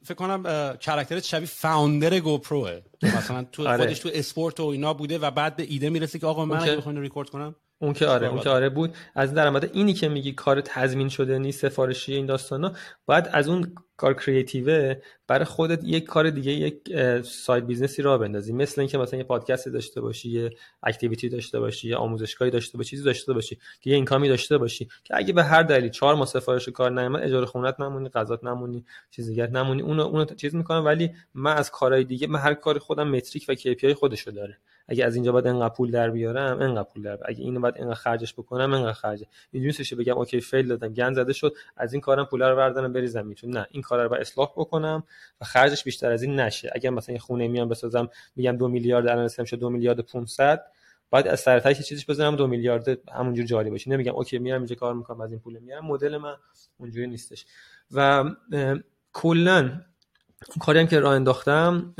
[0.04, 0.44] فکر کنم
[0.86, 2.82] کاراکترت شبیه فاوندر گوپروه.
[3.04, 3.78] مثلا تو آره.
[3.78, 6.76] خودش تو اسپورت و اینا بوده و بعد به ایده می‌رسه که آقا من اگه
[6.76, 8.96] بخوام ریکورد کنم اون که آره اون که آره بود.
[9.16, 12.74] از درآمد اینی که میگی کار تضمین شده نیست سفارشی این داستانا.
[13.06, 14.96] باید از اون کار کریتیوه
[15.28, 16.82] برای خودت یک کار دیگه یک
[17.22, 18.54] side business ی را بندازی.
[18.54, 20.52] مثل اینکه مثلا یه پادکستی داشته باشی یه
[20.84, 24.58] activity داشته باشی یه آموزشگاهی داشته باشی چیزی داشته باشی که یه income ی داشته
[24.58, 28.44] باشی که اگه به هر دلیلی چهار ماه سفارش کار نیامد اجاره خونت نمونی غذات
[28.44, 29.82] نمونی چیز دیگه نمونی.
[29.82, 33.56] اون اون چیز می‌کنم ولی من از کارهای دیگه من هر کار خودم metric و
[33.56, 37.44] KPI خودشو داره اگه از اینجا باید انقدر پول در بیارم انقدر پول در اگه
[37.44, 41.56] اینو باید انقدر خرجش بکنم انقدر خرج اینجوری بگم okay fail دادم گند زده شد
[41.78, 43.58] از این کارم پول رو بردارم بریزم می‌تونم.
[43.58, 45.04] نه این کار رو اصلاح بکنم
[45.42, 46.72] و خرجش بیشتر از این نشه.
[46.76, 50.66] اگر مثلا یه خونه میام بسازم میگم دو میلیارد الان شد دو میلیارد 500
[51.10, 53.92] باید از سر که چیزش بزنم دو میلیارد همونجور جاری باشه.
[53.92, 55.86] نمیگم okay میرم اینجا کار می‌کنم از این پول میارم.
[55.86, 56.36] مدل من
[56.78, 57.46] اونجوری نیستش.
[57.92, 58.24] و
[59.14, 59.82] کلا
[60.60, 61.94] کاری هم که راه انداختم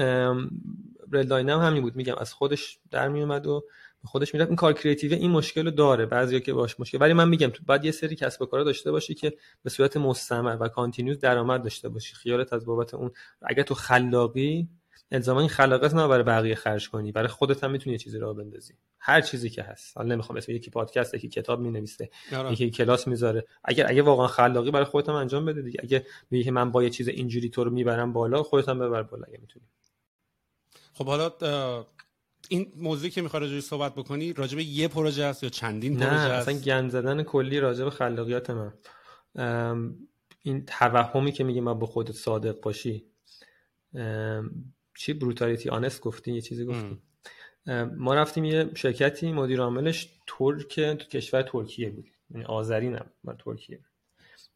[1.12, 1.96] Redline هم همین بود.
[1.96, 3.66] میگم از خودش در میومد و
[4.06, 4.50] خودش می‌رفت.
[4.50, 6.06] این کار creative این مشکل رو داره.
[6.06, 8.92] بعضیا که باش مشکل ولی من میگم تو بعد یه سری کسب و کار داشته
[8.92, 9.34] باشی که
[9.64, 12.16] به صورت مستمر و کانتینیوس درآمد داشته باشی.
[12.16, 14.68] خیالت از بابت اون اگه تو خلاقی
[15.12, 17.12] الزاما این خلاقیت نه برای بقیه خرج کنی.
[17.12, 18.74] برای خودت هم می‌تونی یه چیزی رو بندازی.
[19.00, 19.98] هر چیزی که هست.
[19.98, 22.52] حالا نمی‌خوام اسم یکی پادکست یکی کتاب می‌نویسه آره.
[22.52, 23.46] یکی کلاس می‌ذاره.
[23.64, 25.80] اگر اگه واقعا خلاقی برای خودت هم انجام بده دیگه.
[25.84, 29.24] اگه میگی من با یه چیز اینجوری تو رو می‌برم بالا خودت هم ببر بالا
[29.28, 29.66] اگه می‌تونی.
[30.94, 31.30] خب حالا
[32.50, 36.16] این موضوعی که می‌خوای راجعش صحبت بکنی راجع به یه پروژه است یا چندین پروژه
[36.16, 38.74] است؟ اصلا گند زدن کلی راجع به خلاقیت من.
[40.42, 43.06] این توهمی که میگه من با خودت صادق باشی.
[44.98, 47.02] چی؟ بروتالیتی آنست گفتی؟ یه چیزی گفتی.
[47.98, 52.06] ما رفتیم یه شرکتی مدیر عاملش ترک تو کشور ترکیه بود.
[52.30, 53.02] یعنی آذری نه
[53.40, 53.80] ترکیه.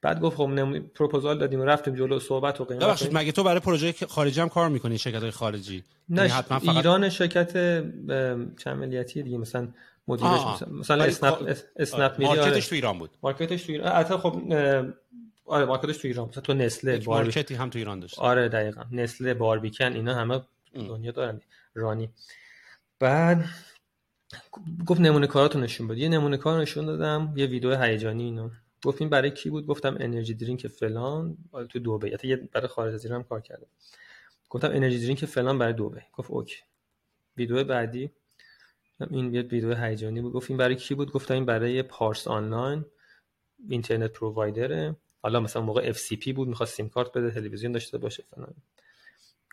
[0.02, 0.80] بعد گفت خب نمو...
[0.80, 4.50] پروپوزال دادیم و رفتیم جلو صحبت و قیمت ببخشید مگه تو برای پروژه خارجی هم
[4.50, 6.76] کار می‌کنی شرکت های خارجی؟ نه یعنی حتما فقط...
[6.76, 7.54] ایران شرکت
[8.58, 9.68] چند ملیتی دیگه مثلا
[10.08, 12.62] مدیرش مثلا, مثلا اسنپ اسنپ مارکتش آره.
[12.62, 13.10] تو ایران بود.
[13.24, 14.54] مارکتش تو ایران البته خب
[15.46, 17.24] آره market ش تو ایران مثلا تو نستله باربی...
[17.24, 18.20] market ی هم تو ایران داشت.
[18.20, 18.84] آره دقیقاً.
[18.92, 20.42] نستله باربیکن اینا همه
[20.74, 21.42] دنیا دارن.
[21.76, 22.10] رانی.
[23.00, 23.46] بعد
[24.86, 26.00] گفت نمونه کاراتو نشون بده.
[26.00, 28.50] یه نمونه کار نشون دادم یه ویدیو هیجانی اینو
[28.84, 31.38] گفتیم برای کی بود؟ گفتم energy drink فلان
[31.70, 32.14] تو دبی.
[32.14, 33.68] حتی برای خارج از ایران کار کردم
[34.50, 36.02] گفتم energy drink فلان برای دبی.
[36.14, 36.58] گفت okay.
[37.38, 38.10] ویدیو بعدی.
[39.12, 40.34] این ویدیو هیجانی بود.
[40.34, 42.86] گفتیم برای کی بود؟ گفتم این برای پارس آنلاین
[43.70, 44.96] اینترنت provider ه.
[45.22, 48.54] حالا مثلا موقع FCP بود می‌خواست سیم کارت بده تلویزیون داشته باشه فلان.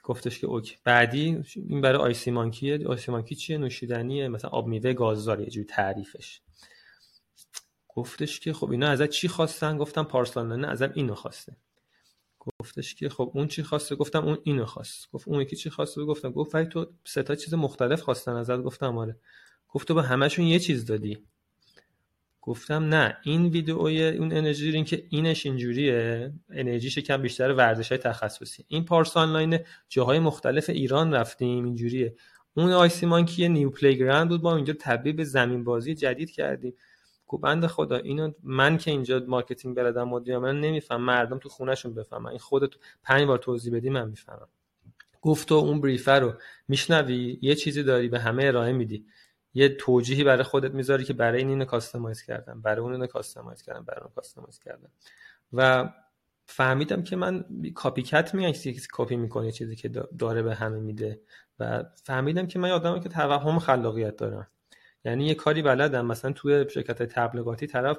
[0.05, 0.77] گفتش که okay.
[0.85, 2.89] بعدی این برای آیسی مانکیه.
[2.89, 4.29] آیسی مانکی چیه؟ نوشیدنیه.
[4.29, 6.41] مثلا آب میوه گازدار یه جوری تعریفش.
[7.97, 11.57] گفتش که خب اینا ازت چی خواستن؟ گفتم پارس آنلاین ازم اینو خواسته.
[12.39, 15.11] گفتش که خب اون چی خواسته؟ گفتم اون اینو خواست.
[15.13, 18.57] گفت اون یکی چی خواسته؟ گفتم گفت ولی تو سه تا چیز مختلف خواستن ازت.
[18.57, 19.17] گفتم آره.
[19.69, 21.19] گفت تو به همشون یه چیز دادی.
[22.43, 27.99] گفتم نه این ویدئوی اون energy drink که اینش اینجوریه انرژیش کم بیشتر ورزش های
[27.99, 28.65] تخصصی.
[28.69, 32.15] این پارس آنلاین جاهای مختلف ایران رفتیم اینجوریه.
[32.55, 36.75] اون آیسی مانکی new playground بود با اینجا تبدیل به زمین بازی جدید کردیم.
[37.29, 41.95] گفت بند خدا اینو من که اینجا marketing بلدم مدیر من نمیفهم مردم تو خونهشون
[41.95, 42.31] بفهمن.
[42.31, 42.71] این خودت
[43.03, 44.49] پنج بار توضیح بدی من می‌فهمم.
[45.23, 46.35] گفت تو اون بریفر رو
[46.69, 49.07] میشنوی؟ یه چیزی داری به همه ارائه میدی.
[49.55, 53.63] یه توجیهی برای خودت می‌ذاری که برای این اینو کاستماایز کردم برای اون اینو کاستماایز
[53.63, 54.91] کردم برای اون کاستماایز کردم.
[55.53, 55.93] و
[56.45, 61.21] فهمیدم که من کاپی کت میگن کسی کپی می‌کنه چیزی که داره به همه میده.
[61.59, 64.47] و فهمیدم که من آدمم که توهم خلاقیت دارم.
[65.05, 66.07] یعنی یه کاری بلدم.
[66.07, 67.99] مثلا توی شرکت تبلیغاتی طرف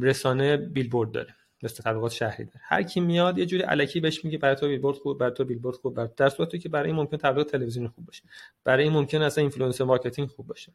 [0.00, 1.34] رسانه بیلبورد داره.
[1.62, 2.60] مثل تبلیغات شهری داره.
[2.62, 5.76] هر کی میاد یه جوری الکی بهش میگه برای تو بیلبورد خوب برای تو بیلبورد
[5.76, 5.94] خوب.
[5.94, 8.22] برای در صورتی که برای این ممکن تبلیغات تلویزیونی خوب باشه.
[8.64, 10.72] برای این ممکن اصلا influencer marketing خوب باشه.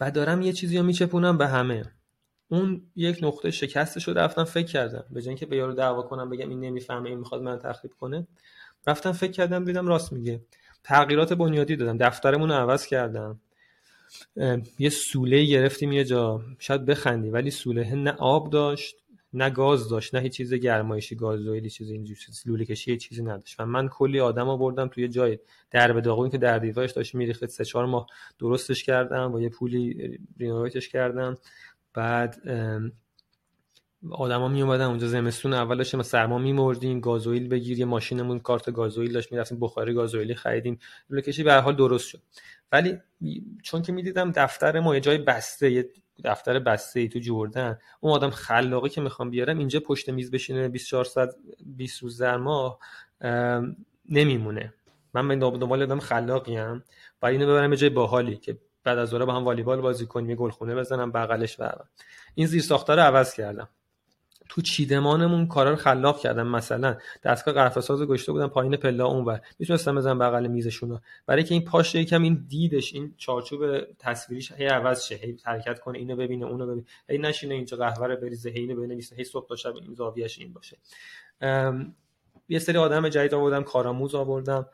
[0.00, 1.84] و دارم یه چیزی رو میچپونم به همه.
[2.48, 5.04] اون یک نقطه شکسته شده رفتم فکر کردم.
[5.10, 8.26] به جای اینکه به یارو دعوا کنم بگم این نمی‌فهمه این می‌خواد من تخریب کنه.
[8.86, 10.40] رفتم فکر کردم دیدم راست میگه.
[10.84, 11.96] تغییرات بنیادی دادم.
[11.96, 13.40] دفترمون رو عوض کردم.
[14.78, 16.42] یه سوله گرفتیم یه جا.
[16.58, 18.96] شاید بخندی ولی سوله نه آب داشت
[19.32, 23.60] نه گاز داشت نه هیچ چیز گرمایشی گازوئیلی چیز اینجوری لوله کشی چیزی نداشت.
[23.60, 25.38] و من کلی آدم آوردم توی جای
[25.70, 28.06] در به داغون که در دیوارش داشت میریخت سه چهار ماه
[28.38, 31.36] درستش کردم با یه پولی رینوویتش کردم.
[31.94, 32.36] بعد
[34.10, 39.12] آدما می اومدن اونجا زمستون اول داشتیم سرما میمردیم گازوئیل بگیر یه ماشینمون کارت گازوئیل
[39.12, 40.78] داشت می‌رفتیم بخاری گازوئیلی خریدیم.
[41.10, 42.20] لوله کشی به هر حال درست شد.
[42.72, 42.98] ولی
[43.62, 45.88] چون که می‌دیدم دفتر ما یه جای بسته یه
[46.24, 51.04] دفتر بسته تو جردن اون آدم خلاقی که می‌خوام بیارم اینجا پشت میز بشینه 24
[51.04, 51.34] ساعت
[51.66, 52.78] 20 روز در ماه
[54.08, 54.74] نمیمونه.
[55.14, 56.84] من به دنبال آدم خلاقی ام
[57.22, 60.36] و اینو ببرم یه جای باحالی که بعد از با هم والیبال بازی کنیم یه
[60.36, 61.68] گلخونه بزنم بغلش و
[62.34, 63.68] این زیر ساخته رو عوض کردم.
[64.48, 69.40] تو چیدمانمون کارا رو خلاق کردم مثلا دستگاه قرفه ساز گشته بودم پایین پله اونور
[69.58, 74.66] می‌تونستم بزنم بغل میزشون برای که این پاش یکم این دیدش این چارچوب تصویریش هی
[74.66, 75.14] عوض شه.
[75.14, 76.86] هی حرکت کنه اینو ببینه اونو ببینه.
[77.08, 79.16] هی نشینه اینجا قهوه رو بریزه هی اینو بنویسه.
[79.16, 80.78] هی صبح تا شب این زاویه‌اش این باشه.
[82.48, 84.66] یه سری آدم جدید آوردم کارآموز آوردم.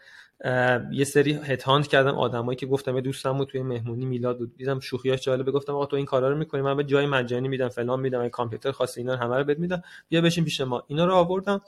[0.92, 4.56] یه سری هتاند کردم آدمایی که گفتم دوستم بود توی مهمونی میلاد بود.
[4.56, 5.52] دیدم شوخیاش جالبه.
[5.52, 8.30] گفتم آقا تو این کارا رو می‌کنی من به جای مجانی میدم فلان میدم این
[8.30, 9.82] کامپیوتر خاص اینا همه رو بهت میدم.
[10.08, 10.84] بیا بشین پیش ما.
[10.86, 11.60] اینا رو آوردم.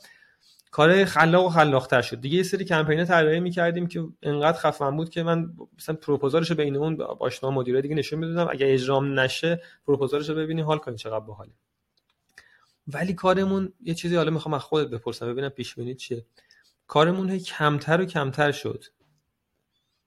[0.71, 2.21] کار خلاق و خلاقتر شد.
[2.21, 6.57] دیگه یه سری کمپین طراحی می‌کردیم که انقدر خفن بود که من مثلا پروپوزالش رو
[6.57, 8.51] بین اون آشنا مدیرای دیگه نشون می‌دادم.
[8.51, 11.53] اگه اجرام نشه پروپوزالش رو ببینی حال کنی چقدر باحاله.
[12.89, 15.27] ولی کارمون یه چیزی حالا می‌خوام از خودت بپرسم.
[15.27, 16.25] ببینم پیش بینی چیه.
[16.87, 18.85] کارمون کمتر و کمتر شد.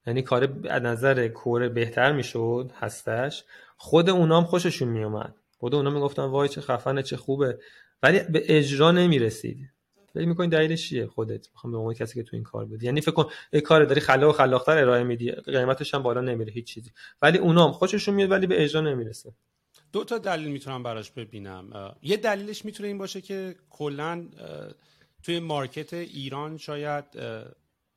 [0.08, 3.44] یعنی کار از نظر کوره بهتر می‌شد هستش.
[3.78, 7.60] خود اونام خوششون میومد خود اونا می‌گفتن وای چه خفنه چه خوبه.
[8.04, 9.70] ولی به اجرا نمی‌رسید.
[10.16, 13.02] ولی می‌کنین دلیلش چیه خودت؟ می‌خوام به عنوان کسی که تو این کار بود یعنی
[13.02, 16.66] فکر کن یه کار داری خلاق و خلاقتر ارائه میدی قیمتش هم بالا نمیره هیچ
[16.66, 16.92] چیزی.
[17.22, 19.34] ولی اونام خوششون میاد ولی به اجرا نمی‌رسه.
[19.92, 21.96] دو تا دلیل می‌تونم براش ببینم.
[22.02, 24.26] یه دلیلش می‌تونه این باشه که کلا
[25.28, 27.06] توی مارکت ایران شاید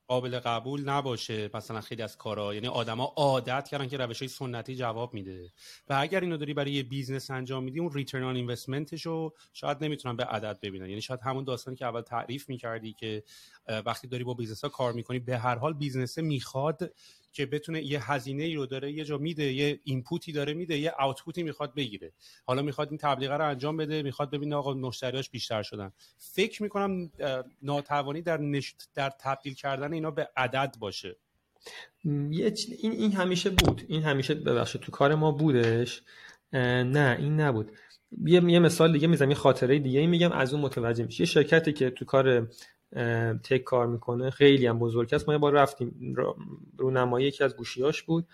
[0.06, 2.54] قابل قبول نباشه مثلا خیلی از کارا.
[2.54, 5.52] یعنی آدما عادت کردن که روش های سنتی جواب میده.
[5.88, 9.34] و اگر اینو داری برای یه business انجام میدی اون return on investment ش رو
[9.52, 10.88] شاید نمی‌تونن به عدد ببینن.
[10.88, 13.22] یعنی شاید همون داستانی که اول تعریف می‌کردی که
[13.86, 16.94] وقتی داری با business ها کار می‌کنی به هر حال business می‌خواد
[17.32, 20.78] که بتونه یه هزینه ای رو داره یه جا میده یه input ی داره میده
[20.78, 22.12] یه output ی می‌خواد بگیره.
[22.46, 25.92] حالا می‌خواد این تبلیغ رو انجام بده می‌خواد ببینه آقا مشتریاش بیشتر شدن.
[26.18, 27.10] فکر می‌کنم
[27.62, 31.16] ناتوانی در نشت در تبدیل کردن اینا به عدد باشه.
[32.04, 32.52] این
[32.82, 33.82] این همیشه بود.
[33.88, 36.02] این همیشه ببخشید تو کار ما بودش.
[36.52, 37.70] نه این نبود.
[38.24, 41.90] یه, مثال دیگه می‌زنم یه خاطره دیگه میگم از اون متوجه میشه یه شرکتی که
[41.90, 42.50] تو کار
[43.44, 44.30] تک کار می‌کنه.
[44.30, 45.28] خیلی هم بزرگ است.
[45.28, 46.14] ما یه بار رفتیم.
[46.78, 48.26] رونمایی یکی از گوشیاش بود.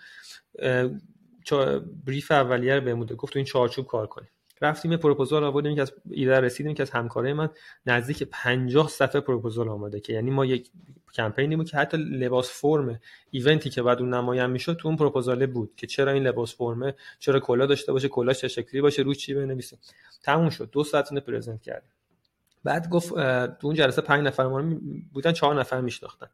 [2.05, 4.29] بریف اولیه رو بهمون گفت تو این چارچوب کار کنیم.
[4.61, 5.75] رفتیم یه پروپوزال آوردیم.
[5.75, 6.73] که از ایده رسیدیم.
[6.73, 7.49] که از همکارای من
[7.85, 10.69] نزدیک 50 صفحه پروپوزال آماده که یعنی ما یک
[11.13, 12.99] کمپینی بود که حتی لباس فرم
[13.31, 16.95] ایونتی که بعد اون نمایان می‌شد تو اون پروپوزاله بود که چرا این لباس فرمه؟
[17.19, 19.79] چرا کلا داشته باشه؟ کلاش چه شکلی باشه؟ رو چی بنویسیم
[20.23, 20.69] تموم شد.
[20.71, 21.89] دو ساعت اینو پرزنت کردیم.
[22.67, 23.13] بعد گفت
[23.59, 24.79] تو اون جلسه پنج نفر ما
[25.13, 26.27] بودن چهار نفر میشناختن.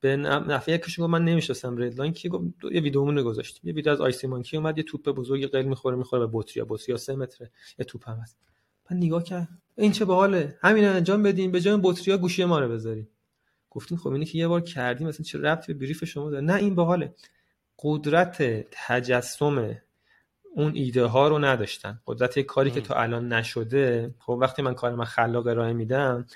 [0.00, 2.12] به نفع یکیشون گفت من نمی‌شناسم ردلاین.
[2.12, 3.60] کی گفت؟ یه ویدیومون گذاشتیم.
[3.64, 6.96] یه ویدیو از آیسی مانکی اومد یه توپ بزرگ قل می‌خوره می‌خوره به بطری بطری
[6.96, 7.50] 3 متره.
[7.78, 8.36] یه توپ هم هست.
[8.90, 9.48] من نگاه کرد.
[9.76, 13.08] این چه باحاله؟ همین انجام بدین به جای بطری گوشی ما رو بذاریم
[13.70, 16.54] گفتیم خب اینی که یه بار کردیم مثلا چه ربطی به بریف شما داره؟ نه
[16.54, 17.14] این باحاله.
[17.78, 19.76] قدرت تجسم
[20.58, 22.00] اون ایده ها رو نداشتن.
[22.06, 26.26] قدرت کاری که تا الان نشده خب وقتی من کار من خلاق ارائه میدم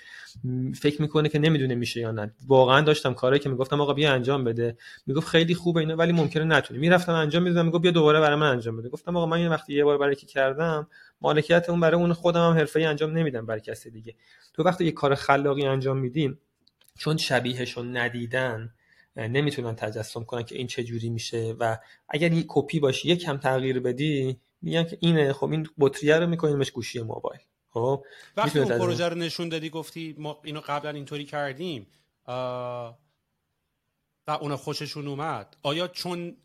[0.74, 2.32] فکر می‌کنه که نمی‌دونه میشه یا نه.
[2.46, 4.76] واقعا داشتم کاری که می‌گفتم آقا بیا انجام بده.
[5.06, 6.80] می‌گفت خیلی خوبه اینا ولی ممکنه نتونی.
[6.80, 8.88] می‌رفتم انجام می‌دادم می‌گفت بیا دوباره برای من انجام بده.
[8.88, 10.88] گفتم آقا من این وقتی یه بار برای کی کردم
[11.20, 14.14] مالکیت اون برای اون خودم هم حرفه‌ای انجام نمیدم برای کسی دیگه.
[14.54, 16.38] تو وقتی یه کار خلاقی انجام میدیم
[16.98, 18.70] چون شبیهشو ندیدن
[19.16, 23.36] نمی‌تونن تجسم کنن که این چه جوری میشه و اگر یه کپی باشی یک کم
[23.36, 25.32] تغییر بدی میگن که اینه.
[25.32, 27.40] خب این بطریه رو میکنیمش گوشی موبایل.
[27.70, 28.04] خب
[28.36, 31.86] وقتی اون پروژه رو نشون دادی گفتی ما اینو قبلا اینطوری کردیم
[34.26, 35.56] و اون خوششون اومد.
[35.62, 36.36] آیا چون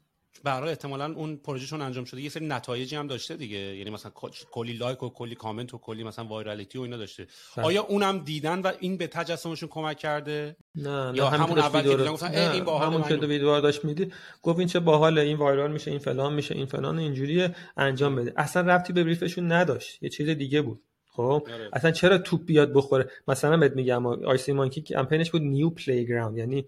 [0.44, 2.22] برای احتمالا اون پروژه چون انجام شده.
[2.22, 3.58] یه سری نتایجی هم داشته دیگه.
[3.58, 4.12] یعنی مثلا
[4.52, 7.28] کلی لایک و کلی کامنت و کلی مثلا virality و اینا داشته.
[7.58, 11.98] آیا اونم دیدن و این به تجسمشون کمک کرده؟ نه یا نه همون اول که
[11.98, 14.12] دیدن گفتن این باحال همون که ویدیو داشت میدی.
[14.42, 18.34] گفت این چه باحاله این viral میشه این فلان میشه این فلان اینجوری انجام بده.
[18.38, 20.04] اصلا ربطی به brief شون نداشت.
[20.04, 20.84] یه چیز دیگه بود.
[21.18, 21.70] خب؟ آره.
[21.74, 26.66] اصلا چرا توپ بیاد بخوره؟ مثلا بهت میگم Icy Monkey کمپینش بود new playground یعنی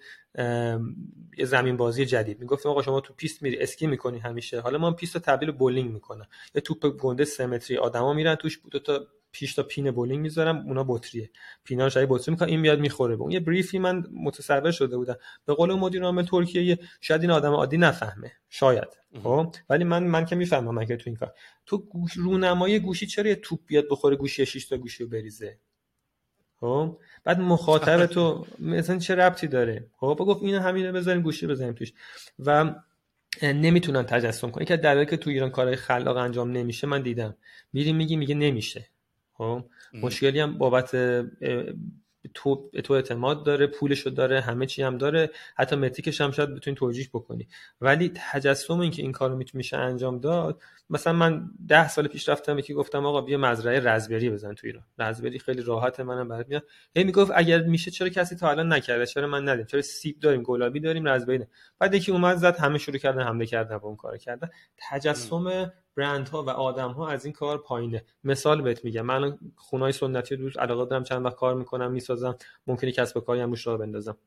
[1.37, 2.39] یه زمین بازی جدید.
[2.39, 4.59] می‌گفت آقا شما تو پیست میری اسکی می‌کنی همیشه.
[4.59, 8.79] حالا ما پیست رو تبدیل بولینگ می‌کنم یه توپ گنده سمتری آدما میرن توش دو
[8.79, 11.29] تا پیش تا پین بولینگ می‌ذارم اونا بطریه.
[11.63, 13.15] پینا شای بطری می‌کنم این میاد می‌خوره.
[13.15, 15.15] به اون یه brief ی من متصور شده بودم.
[15.45, 18.31] به قول مدیر عامل ترکیه شاید این آدم عادی نفهمه.
[18.49, 18.87] شاید.
[19.23, 21.33] خب؟ ولی من من که می‌فهمم من که تو این کار.
[21.65, 25.57] تو گوش رونمایی گوشی چرا یه توپ بیاد بخوره گوشی 6 تا گوشی رو بریزه؟
[26.59, 31.73] خب؟ بعد مخاطب تو مثلا چه ربطی داره؟ خب؟ گفت اینو همینو بذاریم گوشی بزنیم
[31.73, 31.93] توش.
[32.39, 32.75] و
[33.43, 34.65] نمی‌تونن تجسم کنن.
[34.65, 37.37] که دلیلی که تو ایران کارهای خلاق انجام نمیشه من دیدم.
[37.73, 38.87] میریم میگی میگه نمیشه.
[39.39, 39.63] خب؟
[39.93, 40.95] مشکلی هم بابت
[42.33, 46.75] تو تو اعتماد داره پولشو داره همه چی هم داره حتی متریکش هم شاید بتونی
[46.75, 47.47] توجیح بکنی.
[47.81, 52.73] ولی تجسم اینکه این کارو میشه انجام داد مثلا من ده سال پیش رفتم یکی
[52.73, 54.83] گفتم آقا بیا مزرعه رزبری بزن تو ایران.
[54.97, 56.63] رزبری خیلی راحت منم برات میاد.
[56.95, 60.43] هی می‌گفت اگر میشه چرا کسی تا الان نکرده؟ چرا من ندیم؟ چرا سیب داریم؟
[60.43, 61.45] گلابی داریم؟ رزبری
[61.79, 64.49] بعد یکی اومد زد همه شروع کردن حمله کردن با اون کار کردن.
[64.77, 68.03] تجسم برندها و آدم ها از این کار پایینه.
[68.23, 69.01] مثال بهت میگم.
[69.01, 72.35] من خونای سنتی رو علاقه دارم چند وقت کار می‌کنم می‌سازم
[72.67, 74.17] ممکنه کسب و کاری هم روش بندازم.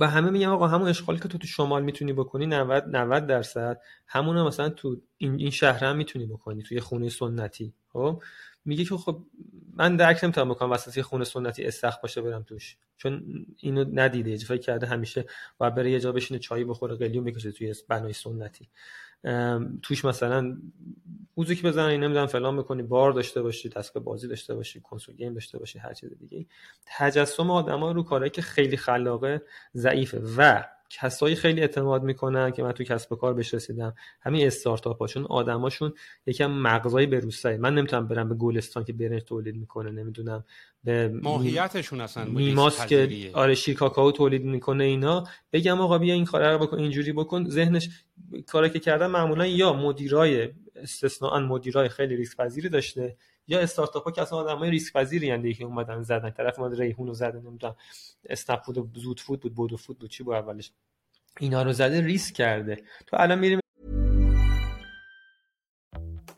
[0.00, 3.80] و همه میگم آقا همون اشغالی که تو تو شمال می‌تونی بکنی 90 90 درصد.
[4.06, 7.74] همون مثلا تو این این شهر هم می‌تونی بکنی توی خونه سنتی.
[7.92, 8.22] خب؟
[8.64, 9.22] میگه که خب
[9.74, 12.76] من درک نمی‌تونم بکنم وسط یه خونه سنتی استخ باشه برم توش.
[12.96, 15.24] چون اینو ندیده اجفای کرده همیشه
[15.60, 18.68] و بره یه جا بشینه چای بخوره قلیون بکشه توی بنای سنتی.
[19.82, 20.58] توش مثلا
[21.36, 25.58] موزیک بزنی نمی‌دونم فلان بکنی بار داشته باشی دستگاه بازی داشته باشی کنسول گیم داشته
[25.58, 26.46] باشی هر چیز دیگه
[26.86, 29.42] تجسم آدما رو کارهایی که خیلی خلاقه
[29.74, 30.22] ضعیفه.
[30.38, 33.94] و کسایی خیلی اعتماد می‌کنن که من تو کسب و کار بهش رسیدم.
[34.20, 35.92] همین استارتاپ هاشون آدماشون
[36.26, 37.58] یکم مغزایی به روستایی.
[37.58, 40.44] من نمی‌تونم برم به گلستان که برنج تولید می‌کنه نمی‌دونم
[40.84, 45.24] به ماهیتشون اصلا میماس که آره شیر کاکائو تولید می‌کنه اینا.
[45.52, 47.48] بگم آقا بیا این کارا رو بکن اینجوری بکن.
[47.48, 47.88] ذهنش
[48.46, 53.16] کاری که کردن معمولا یا مدیرای استثناء مدیرای خیلی ریسک پذیری داشته
[53.48, 56.30] یا استارتاپ ها که اصلا آدمای ریسک پذیری اند که اومدن زدن.
[56.30, 57.76] طرف اومد ریحون رو زدن نمی‌دونم
[58.28, 60.72] اسنپ فود و زود فود بود بودو فود بود چی بود اولش؟
[61.40, 62.76] اینا رو زده ریسک کرده.
[63.06, 63.60] تو الان میریم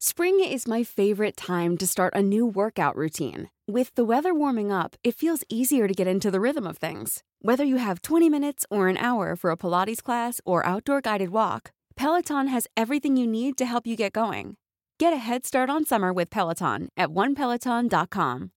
[0.00, 3.50] Spring is my favorite time to start a new workout routine.
[3.68, 7.22] With the weather warming up, it feels easier to get into the rhythm of things.
[7.40, 11.30] Whether you have 20 minutes or an hour for a Pilates class or outdoor guided
[11.30, 14.56] walk, Peloton has everything you need to help you get going.
[14.98, 18.50] Get a head start on summer with Peloton at onepeloton.com.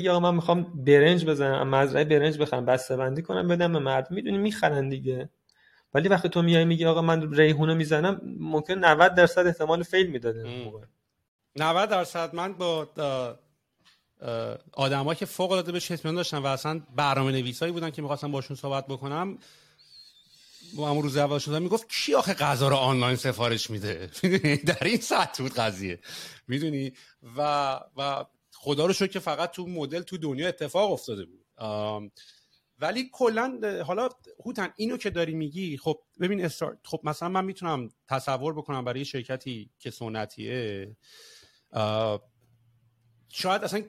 [0.00, 4.38] یا من میخوام برنج بزنم مزرعه برنج بخرم بسته بندی کنم بدم به مردم میدونی
[4.38, 5.30] میخرن دیگه
[5.95, 10.71] ولی وقتی تو میای میگی آقا من ریحونو می‌زنم ممکن 90 درصد احتمال فیل می‌داده
[11.55, 12.89] 90 درصد من با
[14.73, 18.57] آدمایی که فوق العاده به اطمینان داشتن و اصلا برنامه نویسایی بودن که می‌خواستم باشون
[18.57, 19.37] صحبت بکنم
[20.75, 24.09] با همون روز اول شدن می‌گفت کی آخه غذا رو آنلاین سفارش میده؟
[24.67, 25.99] در این سطح بود قضیه.
[26.47, 26.93] می‌دونی؟
[27.37, 27.41] و
[27.97, 31.45] و خدا رو شکر که فقط تو مدل تو دنیا اتفاق افتاده بود.
[32.79, 34.09] ولی کلا حالا
[34.45, 39.05] هوتن اینو که داری میگی خب ببین استارت خب مثلا من می‌تونم تصور بکنم برای
[39.05, 40.95] شرکتی که سنتیه
[43.29, 43.83] شاید اصلا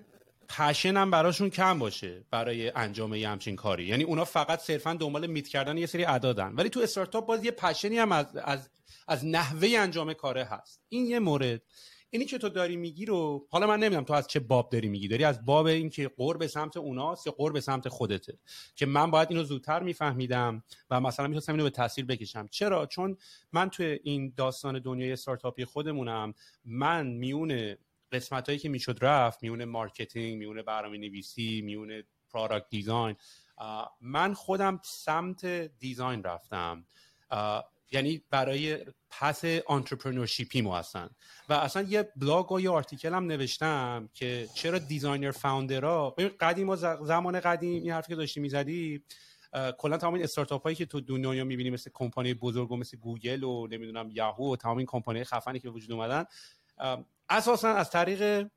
[0.48, 3.84] پشن هم براشون کم باشه برای انجام یه همچین کاری.
[3.84, 7.50] یعنی اونا فقط صرفا دنبال میت کردن یه سری عدادن ولی تو استارتاپ باز یه
[7.50, 8.70] پشنی هم از, از,
[9.08, 10.80] از نحوه انجام کاره هست.
[10.88, 11.62] این یه مورد.
[12.10, 15.08] اینی که تو داری میگی رو حالا من نمی‌دونم تو از چه باب داری میگی.
[15.08, 18.38] داری از باب این که قرب سمت اوناست یا قرب سمت خودته؟
[18.74, 22.48] که من باید اینو زودتر میفهمیدم و مثلا می‌تونستم اینو به تصویر بکشم.
[22.50, 23.16] چرا؟ چون
[23.52, 26.34] من تو این داستان دنیای استارتاپی خودمونم.
[26.64, 27.76] من میون
[28.12, 33.16] قسمت هایی که می‌شد رفت میون marketing میون برنامه نویسی میون product design
[34.00, 35.46] من خودم سمت
[35.78, 36.86] design رفتم.
[37.90, 38.78] یعنی برای
[39.10, 41.10] path entrepreneurship ی مو هستن.
[41.48, 46.10] و اصلا یه بلاگ و یه article هم نوشتم که چرا designer founder ها
[46.40, 49.02] قدیم و زمان قدیم این حرفی که داشتی می‌زدی
[49.78, 53.44] کلا تمام این استارتاپ هایی که تو دنیا می‌بینی مثل کمپانی بزرگ و مثل گوگل
[53.44, 56.24] و نمی‌دونم یاهو و تمام این کمپانی خفنی که وجود اومدن
[57.28, 58.48] اساسا از طریق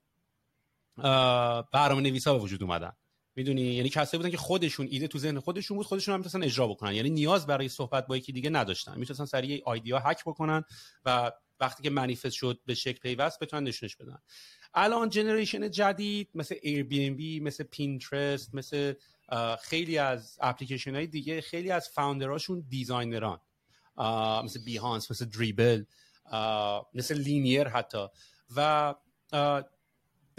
[1.73, 2.91] برنامه نویسا به وجود اومدن.
[3.35, 6.67] می‌دونی؟ یعنی کسایی بودن که خودشون ایده تو ذهن خودشون بود خودشون هم می‌تونن اجرا
[6.67, 6.93] بکنن.
[6.93, 8.99] یعنی نیاز برای صحبت با یکی دیگه نداشتن.
[8.99, 10.63] می‌تونن سریع آیدیا هک بکنن
[11.05, 14.17] و وقتی که منیفست شد به شکل پیوست بتونن نشونش بدن.
[14.73, 18.93] الان generation جدید مثل بی مثل Pinterest مثل
[19.61, 23.39] خیلی از اپلیکیشن های دیگه خیلی از founder اشون designer ان.
[24.43, 25.83] مثل Behance مثل Dribbble
[26.93, 28.07] مثل Linear حتی.
[28.55, 28.95] و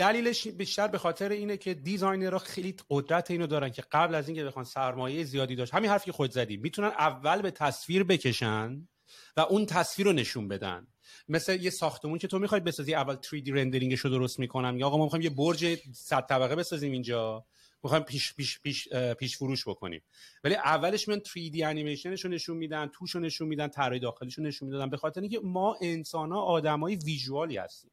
[0.00, 4.28] دلیلش بیشتر به خاطر اینه که designer ها خیلی قدرت اینو دارن که قبل از
[4.28, 8.88] اینکه بخوان سرمایه زیادی داشت همین حرفی خود زدی می‌تونن اول به تصویر بکشن
[9.36, 10.86] و اون تصویر رو نشون بدن.
[11.28, 14.86] مثل یه ساختمون که تو می‌خواید بسازی اول 3D rendering ش رو درست می‌کنم یا
[14.86, 17.46] آقا ما می‌خوایم یه برج 100 طبقه بسازیم اینجا.
[17.82, 20.02] می‌خوایم پیش پیش پیش پیش فروش بکنیم.
[20.44, 24.44] ولی اولش میان 3D انیمیشنش رو نشون میدن توش رو نشون میدن طراحی داخلیش رو
[24.44, 27.90] نشون میدن به خاطر اینکه ما انسان ها آدمای visual ی هستیم.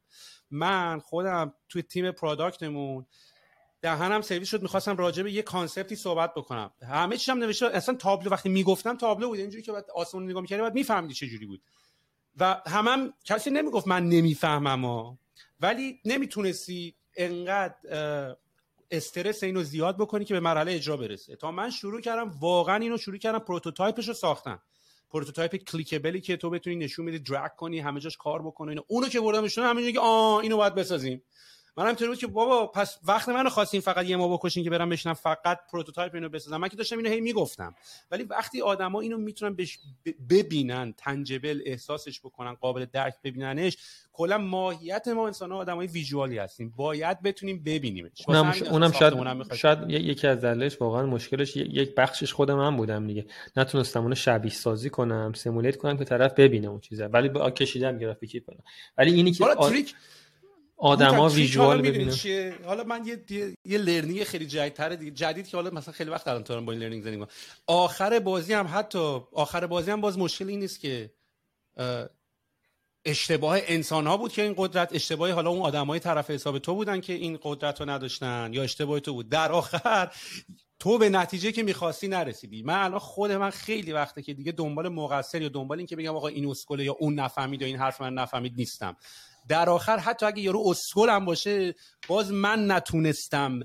[0.51, 3.05] من خودم توی تیم product مون
[3.81, 6.71] دهنم سرویس شد می‌خواستم راجع به یه concept ی صحبت بکنم.
[6.87, 10.61] همه چیزم نوشته اصلا تابلو وقتی می‌گفتم تابلو بود اینجوری که بعد آسمون نگاه می‌کردی
[10.61, 11.61] بعد میفهمیدی چه جوری بود.
[12.39, 15.19] و همم هم کسی نمی‌گفت من نمی‌فهمم ها
[15.59, 17.75] ولی نمی‌تونستی انقدر
[18.91, 22.97] استرس اینو زیاد بکنی که به مرحله اجرا برسه تا من شروع کردم واقعا اینو
[22.97, 24.61] شروع کردم prototype ش رو ساختم
[25.09, 28.81] prototype clickable ی که تو بتونی نشون میدی drag کنی همه جاش کار بکنه اینو
[28.87, 31.23] اونو که بردم نشون همه که آ اینو باید بسازیم.
[31.77, 34.89] من هم بود که بابا پس وقت منو خواستین فقط یه ما بکشین که برم
[34.89, 36.57] بشنم فقط prototype اینو بسازم.
[36.57, 37.75] من که داشتم اینو هی می‌گفتم.
[38.11, 39.79] ولی وقتی آدما اینو می‌تونن بش
[40.29, 43.77] ببینن tangible احساسش بکنن قابل درک ببیننش
[44.13, 46.73] کلا ماهیت ما انسان ها آدمای visual ی هستیم.
[46.77, 48.11] باید بتونیم ببینیمش.
[48.27, 53.25] اونم, اونم شاید شاید یکی از دلایلش واقعا مشکلش یک بخشش خود من بودم دیگه.
[53.57, 57.07] نتونستم اونو شبیه سازی کنم simulate کنم که طرف ببینه اون چیزا.
[57.07, 58.63] ولی با کشیدم گرافیکی کنم
[58.97, 59.45] ولی اینی که
[60.77, 62.13] آدما visual ببینن.
[62.65, 65.11] حالا من یه یه, یه learning خیلی جدیدتر دیگه.
[65.11, 67.27] جدید که حالا مثلا خیلی وقت الان تو با این learning زنیم
[67.67, 71.11] آخر بازی هم حتی آخر بازی هم باز مشکل این نیست که
[73.05, 77.01] اشتباه انسان ها بود که این قدرت اشتباه حالا اون آدمای طرف حساب تو بودن
[77.01, 79.29] که این قدرت رو نداشتن یا اشتباه تو بود.
[79.29, 80.11] در آخر
[80.79, 82.63] تو به نتیجه که می‌خواستی نرسیدی.
[82.63, 86.15] من الان خود من خیلی وقته که دیگه دنبال مقصر یا دنبال این که بگم
[86.15, 88.97] آقا این اسکله یا اون نفهمید یا این حرف من نفهمید نیستم.
[89.49, 91.75] در آخر حتی اگه یارو اسکل هم باشه
[92.07, 93.59] باز من نتونستم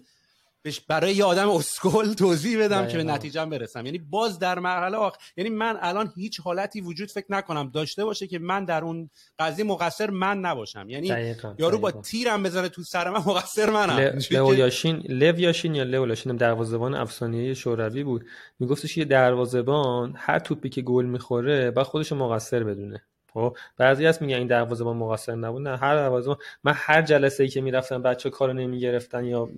[0.89, 3.87] برای یه آدم اسکل توضیح بدم که به نتیجه برسم.
[3.87, 7.71] یعنی باز در مرحله آخر یعنی من الان هیچ حالتی وجود فکر نکنم.
[7.71, 10.91] داشته باشه که من در اون قضیه مقصر من نباشم.
[10.91, 11.55] یعنی دقیقا.
[11.59, 14.19] یارو با تیرم بزنه تو سر من مقصر منم.
[14.31, 18.27] لو یاشین لو یاشین یا لو یاشین دروازه‌بان افسانه‌ای شوروی بود.
[18.59, 23.03] میگفتش یه دروازه‌بان هر توپی که گل می‌خوره بعد خودش مقصر بدونه.
[23.35, 25.63] خب بعضی از میگن این دروازه با مقصر نبود.
[25.63, 29.49] نه هر دروازه من هر جلسه ای که می‌رفتم بچه کارو نمی‌گرفتن یا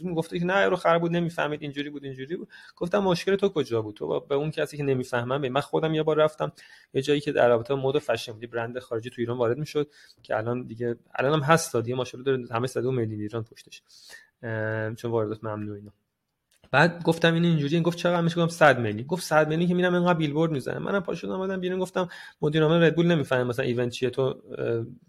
[0.00, 2.48] می‌گفته که نه رو خراب بود نمی‌فهمید اینجوری بود اینجوری بود.
[2.76, 6.16] گفتم مشکل تو کجا بود؟ تو به اون کسی که نمی‌فهمم من خودم یه بار
[6.16, 6.52] رفتم
[6.94, 9.90] یه جایی که در رابطه مد فشن بودی برند خارجی تو ایران وارد می‌شد
[10.22, 13.82] که الان دیگه الان هم هست دیگه ماشاءالله داره همه 100 میلیون ایران پشتش.
[14.96, 15.92] چون واردات ممنوع اینا.
[16.74, 19.94] بعد گفتم این اینجوری گفت چقدر میشه گفتم 100 میلیون گفت 100 میلیون که میرم
[19.94, 20.82] اینقدر بیلبورد می‌زنم.
[20.82, 22.08] منم پا شدم اومدم بیرون گفتم
[22.42, 24.42] مدیر عامل ردبول نمی‌فهمه مثلا ایونت چیه تو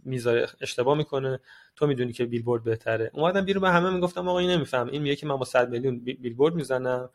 [0.04, 1.40] می‌ذاره اشتباه می‌کنه
[1.76, 3.12] تو می‌دونی که بیلبورد بهتره.
[3.14, 6.00] اومدم بیرون به همه می‌گفتم آقا این نمیفهم این میگه که من با 100 میلیون
[6.00, 7.10] بیلبورد می‌زنم.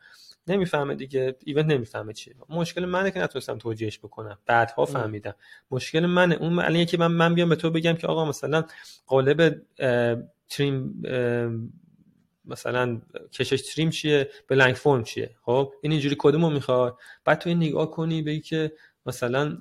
[0.47, 4.37] نمی‌فهمه دیگه ایونت نمی‌فهمه چیه مشکل منه که نتونستم توجیهش بکنم.
[4.45, 5.35] بعدها فهمیدم.
[5.71, 6.35] مشکل منه.
[6.35, 8.63] اون الان که من من بیام به تو بگم که آقا مثلا
[9.07, 9.61] قالب
[10.49, 11.03] تریم
[12.45, 13.01] مثلا
[13.33, 17.91] کشش تریم چیه؟ بلنک فرم چیه؟ خب این اینجوری کدومو می‌خواد بعد تو این نگاه
[17.91, 18.71] کنی بگی که
[19.05, 19.57] مثلا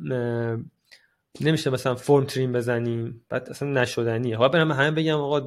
[1.41, 4.37] نمیشه مثلا فرم تریم بزنیم بعد اصلا نشدنیه.
[4.37, 5.41] حالا برم همه بگم آقا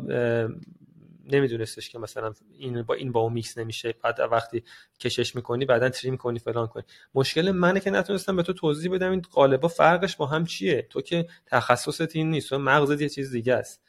[1.31, 3.95] نمیدونستش که مثلا این با این با اون میکس نمیشه.
[4.03, 4.63] بعد وقتی
[4.99, 6.83] کشش می‌کنی بعدا تریم کنی فلان کنی.
[7.15, 10.87] مشکل منه که نتونستم به تو توضیح بدم این قالبا فرقش با هم چیه.
[10.89, 13.81] تو که تخصصت این نیست و مغزت یه چیز دیگه است.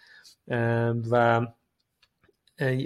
[1.10, 1.46] و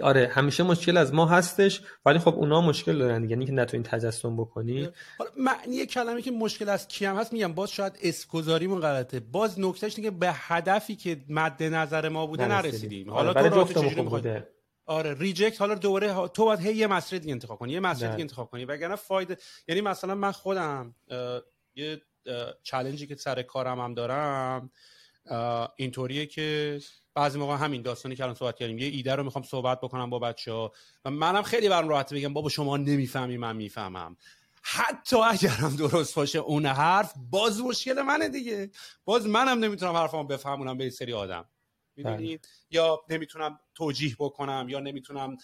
[0.03, 4.37] آره همیشه مشکل از ما هستش ولی خب اونا مشکل دارن یعنی که نتونین تجسم
[4.37, 4.89] بکنی.
[5.19, 9.21] حالا معنی کلمه که مشکل از کیم هست میگم باز شاید اسکوزاریمون غلطه.
[9.21, 13.11] باز نکتهش اینه که به هدفی که مد نظر ما بوده نرسیدیم.
[13.11, 14.49] حالا آره تو چجوری بوده.
[14.87, 18.21] آره ریجکت حالا دوباره تو باید هی یه مسئله دیگه انتخاب کنی یه مسئله دیگه
[18.21, 18.65] انتخاب کنی.
[18.65, 19.37] وگرنه فایده
[19.69, 20.95] یعنی مثلا من خودم
[21.75, 22.03] یه
[22.63, 24.71] چالنجی که سر کارم هم دارم
[25.77, 26.81] اینطوریه که
[27.15, 30.19] بعضی موقع همین داستانی که الان صحبت کردیم یه ایده رو می‌خوام صحبت بکنم با
[30.19, 30.73] بچه ها
[31.05, 34.17] و منم خیلی برام راحت بگم بابا شما نمی‌فهمی من می‌فهمم.
[34.63, 38.71] حتی اگرم درست باشه اون حرف باز مشکل منه دیگه.
[39.05, 41.45] باز منم نمی‌تونم حرفمو بفهمونم به سری آدم.
[41.99, 42.51] می‌دونید بله.
[42.71, 45.37] یا نمی‌تونم توجیه بکنم یا نمی‌تونم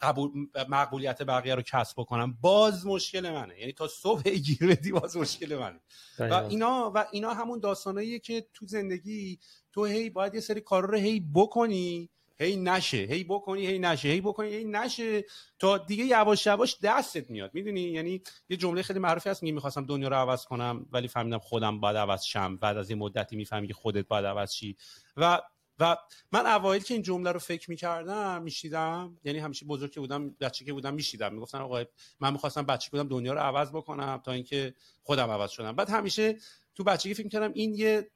[0.00, 0.30] قبول
[0.68, 2.38] مقبولیت بقیه رو کسب بکنم.
[2.40, 3.60] باز مشکل منه.
[3.60, 5.80] یعنی تا صبح گیر بدی باز مشکل منه.
[6.18, 9.38] و اینا و اینا همون داستاناییه که تو زندگی
[9.72, 12.96] تو هی باید یه سری کارا رو هی بکنی هی نشه.
[12.96, 14.08] هی بکنی هی نشه.
[14.08, 15.24] هی بکنی هی نشه
[15.58, 17.50] تا دیگه یواش یواش دستت میاد.
[17.54, 21.38] می‌دونی؟ یعنی یه جمله خیلی معروفی هست میگه می‌خواستم دنیا رو عوض کنم ولی فهمیدم
[21.38, 22.56] خودم باید عوض شم.
[22.56, 24.76] بعد از یه مدتی می‌فهمی که خودت باید عوض شی.
[25.16, 25.40] و
[25.78, 25.96] و
[26.32, 30.64] من اوایل که این جمله رو فکر می‌کردم میشیدم یعنی همیشه بزرگ که بودم بچه
[30.64, 31.84] که بودم میشیدم می‌گفتن آقا
[32.20, 35.72] من می‌خواستم بچه بودم دنیا رو عوض بکنم تا اینکه خودم عوض شدم.
[35.72, 36.36] بعد همیشه
[36.74, 38.10] تو بچگی فکر کردم این یه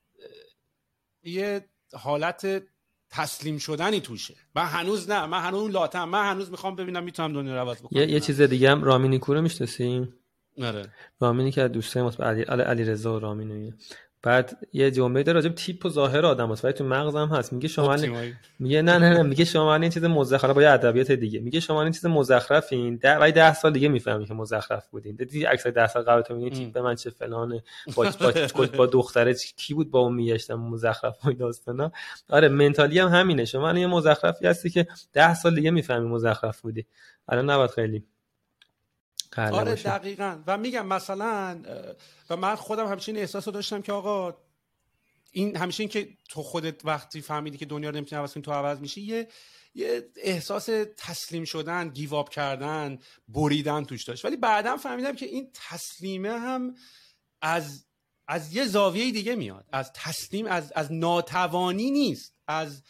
[1.23, 2.63] یه حالت
[3.11, 4.35] تسلیم شدنی توشه.
[4.55, 8.03] من هنوز نه من هنوز لاتم من هنوز می‌خوام ببینم می‌تونم دنیا رو عوض بکنم.
[8.03, 10.15] یه, یه چیز دیگه هم رامینی کورو می‌شناسیم
[10.63, 10.93] آره.
[11.21, 13.75] رامینی که دوستای ما علی علی رضا و رامینی
[14.23, 17.53] بعد یه جمله داره راجب تیپ و ظاهر آدم هست ولی تو مغزم هست.
[17.53, 17.97] میگه شما
[18.59, 19.23] میگه نه نه نه.
[19.23, 20.55] میگه شما این چیز مزخرف.
[20.55, 21.41] با ادبیات دیگه.
[21.41, 22.97] میگه شما این چیز مزخرفین.
[22.97, 25.17] ده ولی 10 سال دیگه می‌فهمی که مزخرف بودین.
[25.17, 27.63] دیدی اکثر 10 سال قبل تو میگه تیپ به من چه فلانه.
[27.95, 28.13] با
[28.55, 31.93] با, با دختره کی بود با اون میگشتم مزخرف و داستانا
[32.31, 33.45] آره منتالی هم همینه.
[33.45, 36.87] شما یه مزخرفی هستی که 10 سال دیگه می‌فهمی مزخرف بودی.
[37.29, 38.05] الان نباید خیلی
[39.39, 40.43] آره دقیقا.
[40.47, 41.63] و میگم مثلا
[42.31, 44.37] و من خودم همچین احساس رو داشتم که آقا
[45.33, 48.53] این همیشه این که تو خودت وقتی فهمیدی که دنیا رو نمی‌تونی عوض کنی تو
[48.53, 49.29] عوض میشی یه
[49.75, 54.25] یه احساس تسلیم شدن گیواب کردن بریدن توش داشت.
[54.25, 56.75] ولی بعدا فهمیدم که این تسلیمه هم
[57.43, 57.85] از
[58.29, 59.67] از یه زاویه دیگه میاد.
[59.73, 62.35] از تسلیم از از ناتوانی نیست.
[62.47, 62.83] از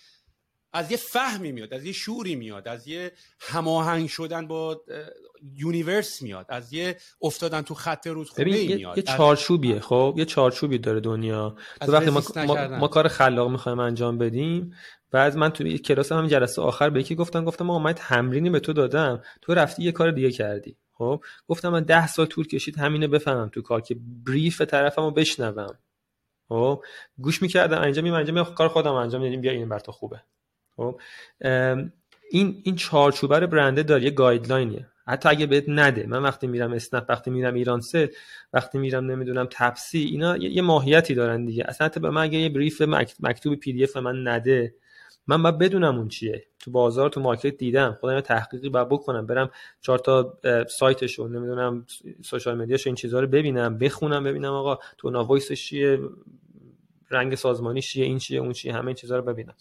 [0.72, 4.82] از یه فهمی میاد از یه شوری میاد از یه هماهنگ شدن با
[5.56, 10.78] universe میاد از یه افتادن تو خط رودخونه ای میاد یه چارچوبیه خب؟ یه چارچوبی
[10.78, 11.56] داره دنیا.
[11.80, 14.74] تو وقتی ما, ما, کار خلاق می‌خوایم انجام بدیم
[15.10, 18.60] بعد من تو کلاس هم جلسه آخر به یکی گفتم گفتم ما من تمرینی به
[18.60, 20.76] تو دادم تو رفتی یه کار دیگه کردی.
[20.92, 25.78] خب؟ گفتم من ده سال طول کشید همینه بفهمم تو کار که brief طرفمو بشنوم.
[26.48, 26.82] خب؟
[27.18, 30.22] گوش می‌کردم انجام می انجام کار خودم انجام میدیم بیا این بر تو خوبه.
[30.78, 31.00] خب
[32.30, 34.86] این این چارچوبه رو برند داره یه guideline یه.
[35.06, 38.10] حتی اگه بهت نده من وقتی میرم اسنپ وقتی میرم ایران سه
[38.52, 41.64] وقتی میرم نمی‌دونم تپسی اینا یه ماهیتی دارن دیگه.
[41.68, 42.82] اصلا حتی به من اگه یه brief
[43.20, 44.74] مکتوب PDF من نده
[45.26, 46.44] من باید بدونم اون چیه.
[46.58, 47.98] تو بازار تو market دیدم.
[48.00, 49.50] خودم تحقیقی باید بکنم برم
[49.80, 51.86] چهار تا سایتش رو نمی‌دونم
[52.24, 55.98] سوشال مدیاش این چیزها رو ببینم بخونم ببینم آقا تو وایسش چیه
[57.10, 59.54] رنگ سازمانی چیه این چیه اون چیه همه این چیزها رو ببینم.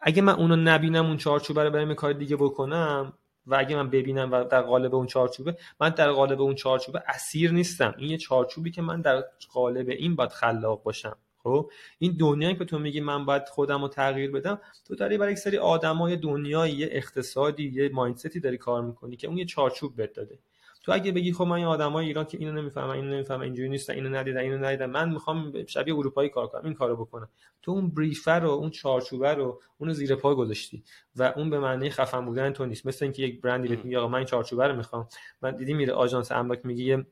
[0.00, 3.12] اگه من اونو نبینم اون چارچوبه رو برم کار دیگه بکنم
[3.46, 7.52] و اگه من ببینم و در قالب اون چارچوبه من در قالب اون چارچوبه اسیر
[7.52, 7.94] نیستم.
[7.98, 11.16] این یه چارچوبی که من در قالب این باید خلاق باشم.
[11.42, 15.32] خب؟ این دنیایی که تو میگی من باید خودم رو تغییر بدم تو داری برای
[15.32, 19.96] یک سری آدمای دنیایی یه اقتصادی یه مایندستی داری کار می‌کنی که اون یه چارچوب
[19.96, 20.38] بهت داده.
[20.86, 24.08] تو اگه بگی خب من آدمای ایران که اینو نمی‌فهمن اینو نمی‌فهمن اینجوری نیستن اینو
[24.08, 27.28] ندیدن اینو ندیدن من می‌خوام شبیه اروپایی کار کنم این کارو بکنم.
[27.62, 30.84] تو اون بریفر رو اون چارچوبه رو اونو زیر پای گذاشتی
[31.16, 32.86] و اون به معنی خفن بودن تو نیست.
[32.86, 35.08] مثل اینکه یک برندی بهت میگه آقا من این چارچوبه رو می‌خوام.
[35.42, 37.06] من دیدی میره آژانس املاک میگه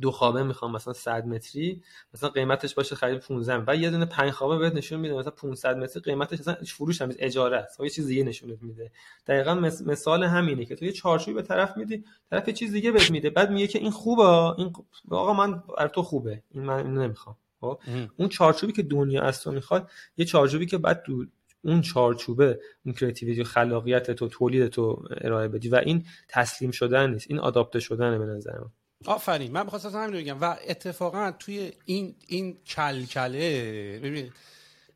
[0.00, 1.82] دو خوابه می‌خوام مثلا 100 متری
[2.14, 5.76] مثلا قیمتش باشه خرید 15 و یه دونه 5 خوابه بهت نشون میده مثلا 500
[5.76, 7.80] متری قیمتش مثلا فروش هم اجاره است.
[7.80, 8.90] یه چیز دیگه نشونت میده.
[9.26, 9.54] دقیقا
[9.86, 13.30] مثال همینه که تو یه چارچوبی به طرف میدی طرف یه چیز دیگه بهت میده
[13.30, 14.22] بعد میگه که این خوبه
[14.58, 14.72] این
[15.10, 17.36] آقا من بر تو خوبه این من اینو نمی‌خوام.
[17.60, 17.80] خب؟
[18.16, 21.26] اون چارچوبی که دنیا از تو می‌خواد یه چارچوبی که بعد تو
[21.62, 25.68] اون چارچوبه اون کریتیویتی و خلاقیت تو تولید تو ارائه بدی.
[25.68, 28.70] و این تسلیم شدن نیست این آداپته شدنه به نظر من.
[29.06, 29.52] آفرین.
[29.52, 30.40] من می‌خواستم همین رو بگم.
[30.40, 34.32] و اتفاقا توی این این کلکله ببین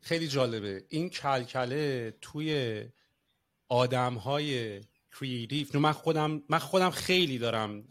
[0.01, 0.83] خیلی جالبه.
[0.89, 2.81] این کلکله توی
[3.69, 4.81] آدم های
[5.19, 7.83] creative من خودم من خودم خیلی دارم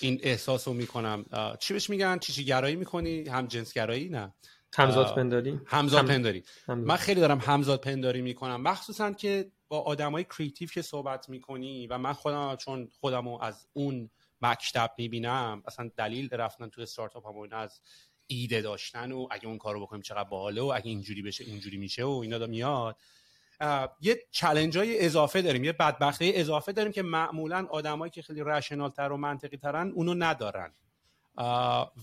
[0.00, 1.24] این احساس رو می‌کنم
[1.60, 4.34] چی بهش میگن؟ چی چی گرایی می‌کنی؟ هم جنس گرایی؟ نه.
[4.74, 6.42] همزاد پنداری؟ همزاد پنداری.
[6.68, 8.62] من خیلی دارم همزاد پنداری می‌کنم.
[8.62, 13.66] مخصوصا که با آدمای creative که صحبت می‌کنی و من خودم چون خودم رو از
[13.72, 14.10] اون
[14.42, 17.80] مکتب می‌بینم اصلا دلیل رفتن تو استارتاپ هم از
[18.26, 22.04] ایده داشتن و اگه اون کارو بکنیم چقدر باحاله و اگه اینجوری بشه اینجوری میشه
[22.04, 22.96] و اینا میاد.
[24.00, 28.90] یه challenge های اضافه داریم یه بدبختی اضافه داریم که معمولا آدمایی که خیلی rational
[28.90, 30.72] تر و منطقی ترن اونو ندارن.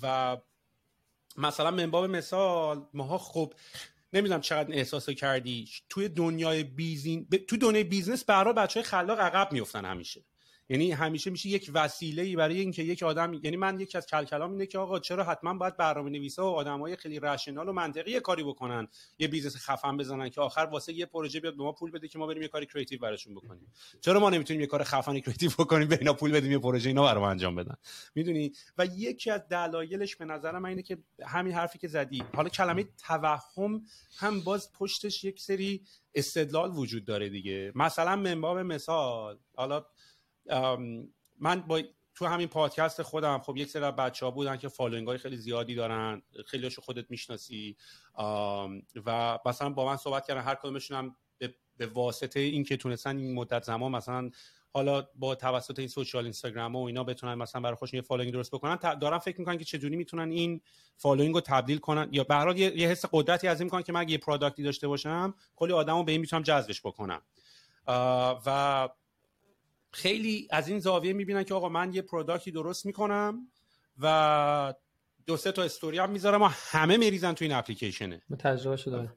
[0.01, 0.37] و
[1.37, 3.53] مثلا منباب مثال ماها خب
[4.13, 9.51] نمی‌دونم چقدر احساس کردی توی دنیای business تو دنیای business برای بچه های خلاق عقب
[9.51, 10.23] میفتن همیشه.
[10.69, 14.51] یعنی همیشه میشه یک وسیله ای برای اینکه یک آدم یعنی من یکی از کل‌کلام
[14.51, 18.43] اینه که آقا چرا حتما باید برنامه نویسا و آدمای خیلی rational و منطقی کاری
[18.43, 18.87] بکنن.
[19.19, 22.19] یه business خفن بزنن که آخر واسه یه پروژه بیاد به ما پول بده که
[22.19, 23.71] ما بریم یه کاری creative براشون بکنیم.
[24.01, 27.03] چرا ما نمی‌تونیم یه کار خفن creative بکنیم به اینا پول بدیم یه پروژه اینا
[27.03, 27.75] برام انجام بدن؟
[28.15, 32.23] می‌دونی؟ و یکی از دلایلش به نظر من اینه که همین حرفی که زدی.
[32.35, 33.81] حالا کلمه توهم
[34.17, 35.81] هم باز پشتش یک سری
[36.15, 37.71] استدلال وجود داره دیگه.
[37.75, 39.37] مثلا منباب مثال.
[39.55, 39.85] حالا
[41.39, 41.81] من با
[42.15, 45.75] تو همین پادکست خودم خب یک سری بچه ها بودن که following های خیلی زیادی
[45.75, 47.77] دارن خیلی خودت می‌شناسی.
[49.05, 51.15] و مثلا با من صحبت کردن هر کدومشون هم
[51.77, 54.29] به, واسطه این که تونستن این مدت زمان مثلا
[54.73, 58.51] حالا با توسط این social اینستاگرام و اینا بتونن مثلا برای خودشون یه following درست
[58.51, 60.61] بکنن دارن فکر می‌کنن که چجوری می‌تونن این
[60.97, 62.09] following رو تبدیل کنن.
[62.11, 64.87] یا به هر یه،, حس قدرتی از این می‌کنن که من یه product ی داشته
[64.87, 67.21] باشم کلی آدمو به این می‌تونم جذبش بکنم.
[68.45, 68.89] و
[69.95, 73.47] خیلی از این زاویه می‌بینن که آقا من یه product ی درست می‌کنم
[73.99, 74.73] و
[75.25, 78.21] دو سه تا استوری هم می‌ذارم و همه میریزن تو این اپلیکیشنه.
[78.39, 79.11] تجربه شده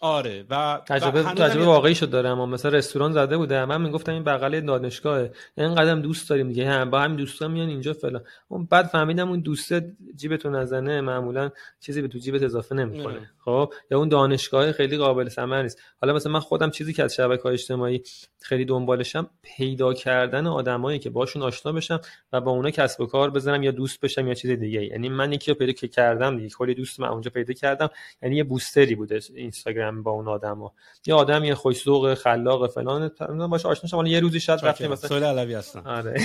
[0.00, 0.44] آره.
[0.50, 3.64] و تجربه تجربه واقعی شد داره اما مثلا رستوران زده بوده.
[3.64, 5.32] من می‌گفتم این بغل دانشگاهه.
[5.56, 6.68] این قدم دوست داریم دیگه.
[6.68, 8.22] هم با همین دوستا میان اینجا فلان.
[8.48, 9.72] اون بعد فهمیدم اون دوست
[10.16, 11.00] جیبتون نزنه.
[11.00, 13.30] معمولا چیزی به تو جیبت اضافه نمی‌کنه.
[13.44, 15.82] خب؟ یا اون دانشگاه خیلی قابل ثمر نیست.
[16.00, 18.02] حالا مثلا من خودم چیزی که از شبکه‌های اجتماعی
[18.40, 22.00] خیلی دنبالشم پیدا کردن آدمایی که باشون آشنا بشم
[22.32, 25.32] و با اونا کسب و کار بزنم یا دوست بشم یا چیز دیگه یعنی من
[25.32, 26.48] یکی رو پیدا کردم دیگه.
[26.48, 27.90] کلی دوست من اونجا پیدا کردم.
[28.22, 29.87] یعنی یه بوستری بوده اینستاگرام.
[29.90, 30.72] با اون آدما
[31.06, 33.10] یه آدمی خوش ذوق خلاق فلان
[33.50, 34.06] باش آشنا شدم.
[34.06, 35.82] یه روزی شاید رفتیم مثلا سوال علوی هستم.
[35.86, 36.20] آره.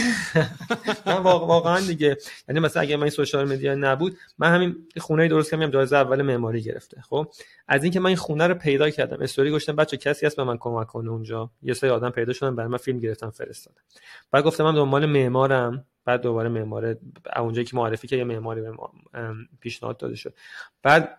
[1.06, 2.18] من واقعا دیگه.
[2.50, 6.22] یعنی مثلا اگه من این سوشال مدیا نبود من همین خونه درست کردم جایزه اول
[6.22, 7.02] معماری گرفته.
[7.02, 7.28] خب؟
[7.68, 9.22] از اینکه من این خونه رو پیدا کردم.
[9.22, 11.50] استوری گفتم بچه کسی هست به من کمک کنه اونجا.
[11.62, 13.82] یه سری آدم پیدا شدن برای من فیلم گرفتم فرستادم
[14.32, 15.86] بعد گفتم من دنبال معمارم.
[16.06, 16.98] بعد دوباره معمار
[17.38, 18.72] اونجایی که معرفی که یه معماری به
[19.60, 20.34] پیشنهاد داده شد.
[20.84, 21.18] بعد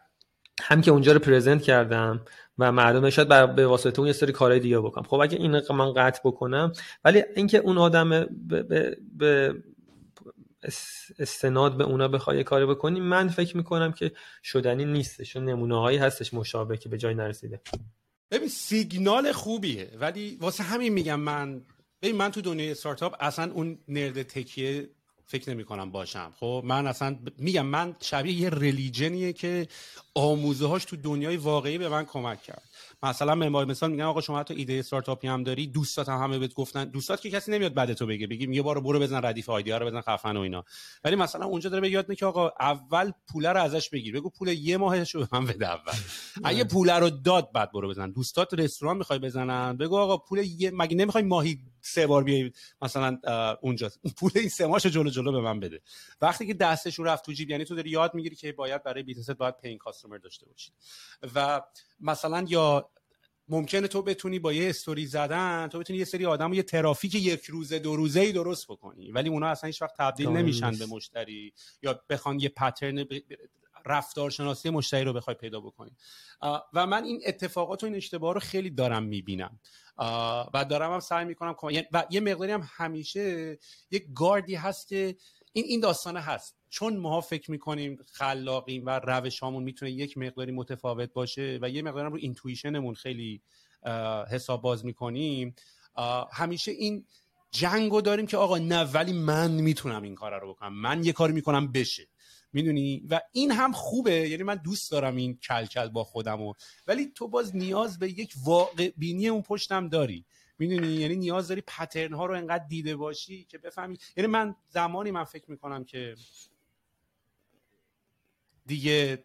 [0.62, 2.20] هم که اونجا رو پرزنت کردم
[2.58, 5.04] و مردم شاید به واسطه اون یه سری کارهای دیگه بکنم.
[5.04, 6.72] خب اگه این من قطع بکنم
[7.04, 8.10] ولی اینکه اون آدم
[8.48, 9.54] به, به, به
[11.18, 15.98] استناد به اونا بخوای کاری بکنی من فکر می‌کنم که شدنی نیستش چون نمونه هایی
[15.98, 17.60] هستش مشابه که به جای نرسیده.
[18.30, 21.62] ببین سیگنال خوبیه ولی واسه همین میگم من
[22.02, 24.88] ببین من تو دنیای استارتاپ اصلا اون نرد تکیه
[25.26, 26.32] فکر نمی کنم باشم.
[26.40, 29.66] خب من اصلا میگم من شبیه یه ریلیجنیه که
[30.14, 32.62] آموزه هاش تو دنیای واقعی به من کمک کرد.
[33.02, 36.54] مثلا معمار مثال میگن آقا شما حتی ایده استارتاپی هم داری دوستات هم همه بهت
[36.54, 36.84] گفتن.
[36.84, 39.86] دوستات که کسی نمیاد بعد تو بگه بگیم یه بار برو بزن ردیف آیدیا رو
[39.86, 40.64] بزن خفن و اینا.
[41.04, 44.14] ولی مثلا اونجا داره به یاد که آقا اول پوله رو ازش بگیر.
[44.14, 45.92] بگو پول یه ماهش رو به من بده اول.
[46.44, 48.10] اگه پوله رو داد بعد برو بزن.
[48.10, 49.76] دوستات رستوران می‌خوای بزنن.
[49.76, 52.52] بگو آقا پول یه مگه نمی‌خوای ماهی سه بار بیای
[52.82, 53.18] مثلا
[53.60, 53.90] اونجا.
[54.16, 55.80] پول این سه ماهش جلو جلو به من بده.
[56.20, 59.02] وقتی که دستش رو رفت تو جیب یعنی تو داری یاد می‌گیری که باید برای
[59.02, 60.72] business ت باید paying customer داشته باشی
[61.34, 61.62] و
[62.00, 62.90] مثلا یا
[63.48, 67.14] ممکنه تو بتونی با یه استوری زدن تو بتونی یه سری آدم و یه ترافیک
[67.14, 69.12] یک روزه دو روزه ای درست بکنی.
[69.12, 71.52] ولی اونا اصلا هیچ وقت تبدیل نمیشن به مشتری
[71.82, 73.04] یا بخوان یه پترن
[73.86, 75.96] رفتارشناسی مشتری رو بخوای پیدا بکنی.
[76.72, 79.60] و من این اتفاقات و این اشتباه رو خیلی دارم می‌بینم.
[80.54, 83.58] و دارم هم سعی می‌کنم یعنی و یه مقداری هم همیشه
[83.90, 85.16] یک گاردی هست که
[85.52, 86.56] این این داستانه هست.
[86.74, 92.08] چون ما فکر می‌کنیم خلاقیم و روشامون می‌تونه یک مقداری متفاوت باشه و یه مقداری
[92.08, 93.42] رو اینتویشنمون خیلی
[94.30, 95.54] حساب باز می‌کنیم
[96.32, 97.06] همیشه این
[97.50, 100.74] جنگو داریم که آقا نه ولی من می‌تونم این کار رو بکنم.
[100.74, 102.08] من یه کاری می‌کنم بشه.
[102.52, 104.28] می‌دونی؟ و این هم خوبه.
[104.28, 106.54] یعنی من دوست دارم این کلکل با خودم و
[106.86, 110.24] ولی تو باز نیاز به یک واقع بینی اون پشتم داری.
[110.58, 113.98] می‌دونی؟ یعنی نیاز داری پترن ها رو انقدر دیده باشی که بفهمی.
[114.16, 116.14] یعنی من زمانی من فکر می‌کنم که
[118.66, 119.24] دیگه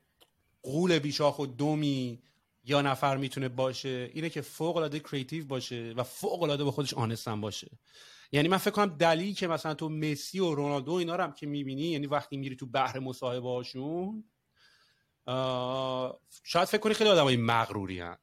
[0.63, 2.21] قول بیشاخ و دومی
[2.63, 6.93] یا نفر می‌تونه باشه اینه که فوق العاده کریتیو باشه و فوق العاده به خودش
[6.93, 7.79] آنستن باشه
[8.31, 11.47] یعنی من فکر کنم دلیلی که مثلا تو مسی و رونالدو اینا رو هم که
[11.47, 14.23] می‌بینی یعنی وقتی میری تو بحر مصاحبه هاشون
[16.43, 18.17] شاید فکر کنی خیلی آدمای مغروری هن.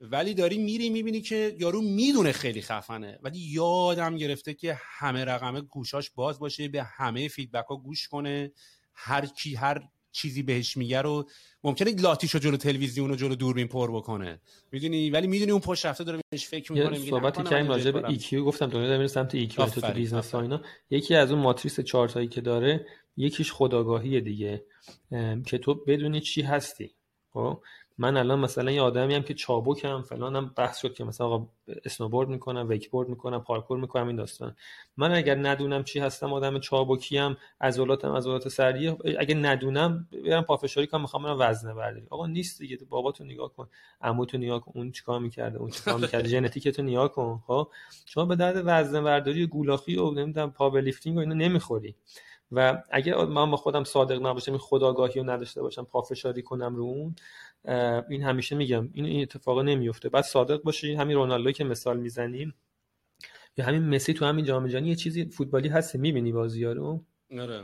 [0.00, 5.60] ولی داری میری می‌بینی که یارو می‌دونه خیلی خفنه ولی یادم گرفته که همه رقمه
[5.60, 8.52] گوشاش باز باشه به همه فیدبک ها گوش کنه
[8.94, 11.28] هر کی هر چیزی بهش میگه رو
[11.64, 14.40] ممکنه لاتیشو جلو تلویزیون و جلو دوربین پر بکنه.
[14.72, 18.08] می‌دونی؟ ولی می‌دونی اون پشت رفته داره بهش فکر می‌کنه میگه صحبتی که راجع به
[18.08, 20.60] EQ گفتم دنیا داره سمت EQ تو business اینا.
[20.90, 22.86] یکی از اون ماتریس چهارتایی که داره
[23.16, 24.64] یکیش خودآگاهی دیگه.
[25.46, 26.90] که تو بدونی چی هستی
[27.32, 27.62] خب؟
[27.98, 31.48] من الان مثلا یه آدمی هم که چابکم فلانم بحث شد که مثلا آقا
[31.84, 34.56] snowboard می‌کنم wakeboard می‌کنم parkour می‌کنم این داستان.
[34.96, 38.96] من اگر ندونم چی هستم آدم چابکیم عضلاتم عضلات سریع.
[39.18, 43.68] اگه ندونم برم پافشاری کنم می‌خوام برم وزنه برداری آقا نیست دیگه باباتو نگاه کن
[44.02, 47.68] عموتو نگاه کن اون چیکار می‌کرده اون چیکار می‌کرده ژنتیکتو نگاه کن خب؟
[48.06, 51.94] شما به درد وزنه برداری گولاخی و نمی‌دونم powerlifting و اینا نمی‌خوری.
[52.52, 56.82] و اگه من با خودم صادق نباشم این خودآگاهی رو نداشته باشم پافشاری کنم رو
[56.84, 57.14] اون
[58.10, 60.08] این همیشه میگم این این اتفاقا نمیفته.
[60.08, 62.54] بعد صادق باشی همین رونالدو که مثال می‌زنیم
[63.56, 66.64] یا همین مسی تو همین جام جهانی یه چیزی فوتبالی هست می‌بینی بازی
[67.32, 67.62] آره.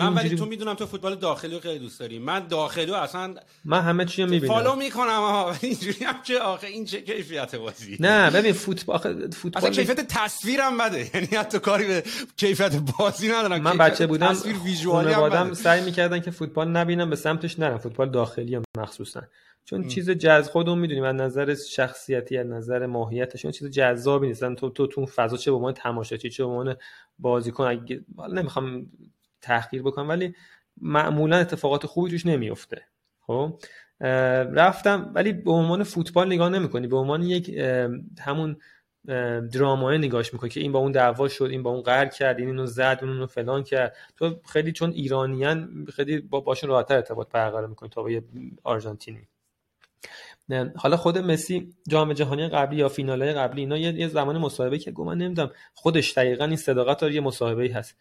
[0.00, 2.18] من ولی تو می‌دونم تو فوتبال داخلی رو خیلی دوست داری.
[2.18, 3.34] من داخلی اصلا
[3.64, 4.54] من همه چی رو می‌بینم.
[4.54, 7.96] فالو می‌کنم ها ولی اینجوری هم که آخه این چه کیفیت بازی.
[8.00, 11.10] نه ببین فوتبال فوتبال اصلا کیفیت تصویرم بده.
[11.14, 12.04] یعنی حتی کاری به
[12.36, 13.62] کیفیت بازی ندارم.
[13.62, 17.78] من بچه بودم تصویر ویژوالی هم سعی می‌کردن که فوتبال نبینم به سمتش نرم.
[17.78, 19.22] فوتبال داخلی هم مخصوصا.
[19.64, 19.88] چون ام.
[19.88, 24.54] چیز جذاب خودمون می‌دونیم از نظر شخصیتی از نظر ماهیتش اون چیز جذابی نیست.
[24.54, 26.76] تو تو تو فضا چه به عنوان تماشاچی چه به عنوان
[27.18, 28.86] بازیکن اگه نمی‌خوام
[29.40, 30.34] تحقیر بکنم ولی
[30.80, 32.82] معمولا اتفاقات خوبی توش نمیفته
[33.20, 33.58] خب؟
[34.52, 36.86] رفتم ولی به عنوان فوتبال نگاه نمی‌کنی.
[36.86, 37.48] به عنوان یک
[38.20, 38.56] همون
[39.52, 42.48] درامای نگاش می‌کنی که این با اون دعوا شد این با اون قهر کرد این
[42.48, 43.96] اینو زد اون اونو فلان کرد.
[44.16, 48.22] تو خیلی چون ایرانیان خیلی با باشون راحتتر ارتباط برقرار می‌کنی تا با یه
[48.64, 49.28] آرژانتینی.
[50.76, 55.06] حالا خود مسی جام جهانی قبلی یا فینال قبلی اینا یه زمان مصاحبه که گفت
[55.06, 57.96] من نمی‌دونم خودش دقیقا این صداقت داره یه مصاحبه هست.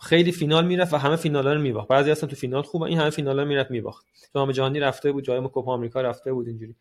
[0.00, 1.88] خیلی فینال می‌رفت و همه فینال ها رو میباخت.
[1.88, 4.06] بعضی اصلا تو فینال خوبه این همه فینال ها می‌رفت میباخت.
[4.34, 6.76] جام جهانی رفته بود جای کوپا آمریکا رفته بود اینجوری.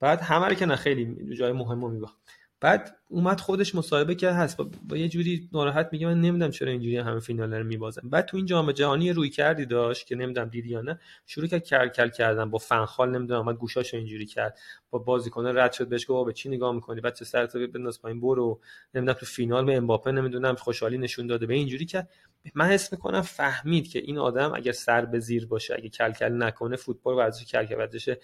[0.00, 2.18] بعد همه رو که نه خیلی جای مهم میباخت.
[2.62, 4.56] بعد اومد خودش مصاحبه کرد هست.
[4.56, 8.08] با, با یه جوری ناراحت میگه من نمی‌دونم چرا اینجوری همه فینال رو میبازن.
[8.08, 10.98] بعد تو این جام جهانی روی کردی داشت که نمی‌دونم دیدی یا نه.
[11.26, 14.58] شروع کرد کرکل کردن با فنخال نمی‌دونم اومد گوشاشو اینجوری کرد.
[14.90, 18.20] با بازیکن رد شد بهش گفت به چی نگاه می‌کنی؟ بعد چه سرت بنداز پایین
[18.20, 18.60] برو.
[18.94, 21.46] نمی‌دونم تو فینال به امباپه نمی‌دونم خوشحالی نشون داده.
[21.46, 22.08] به اینجوری کرد.
[22.54, 26.76] من حس می‌کنم فهمید که این آدم اگر سر به زیر باشه اگه کلکل نکنه
[26.76, 28.16] فوتبال ورزش کلکل ورزش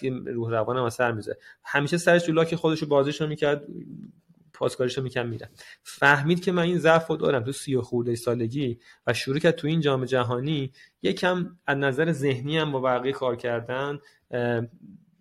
[0.00, 3.62] که روح روانم اثر میزه همیشه سرش تو لاک خودش رو بازیش رو می‌کرد
[4.56, 5.50] پاسکاریشو میکن میره
[5.82, 9.66] فهمید که من این ضعف رو دارم تو سی خورده سالگی و شروع کرد تو
[9.66, 10.72] این جام جهانی
[11.02, 13.98] یکم از نظر ذهنی هم با بقیه کار کردن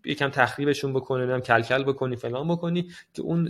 [0.06, 3.50] یکم تخریبشون بکنه نم کلکل بکنی فلان بکنی که اون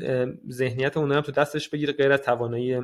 [0.49, 2.81] ذهنیت اون هم تو دستش بگیره غیر از توانایی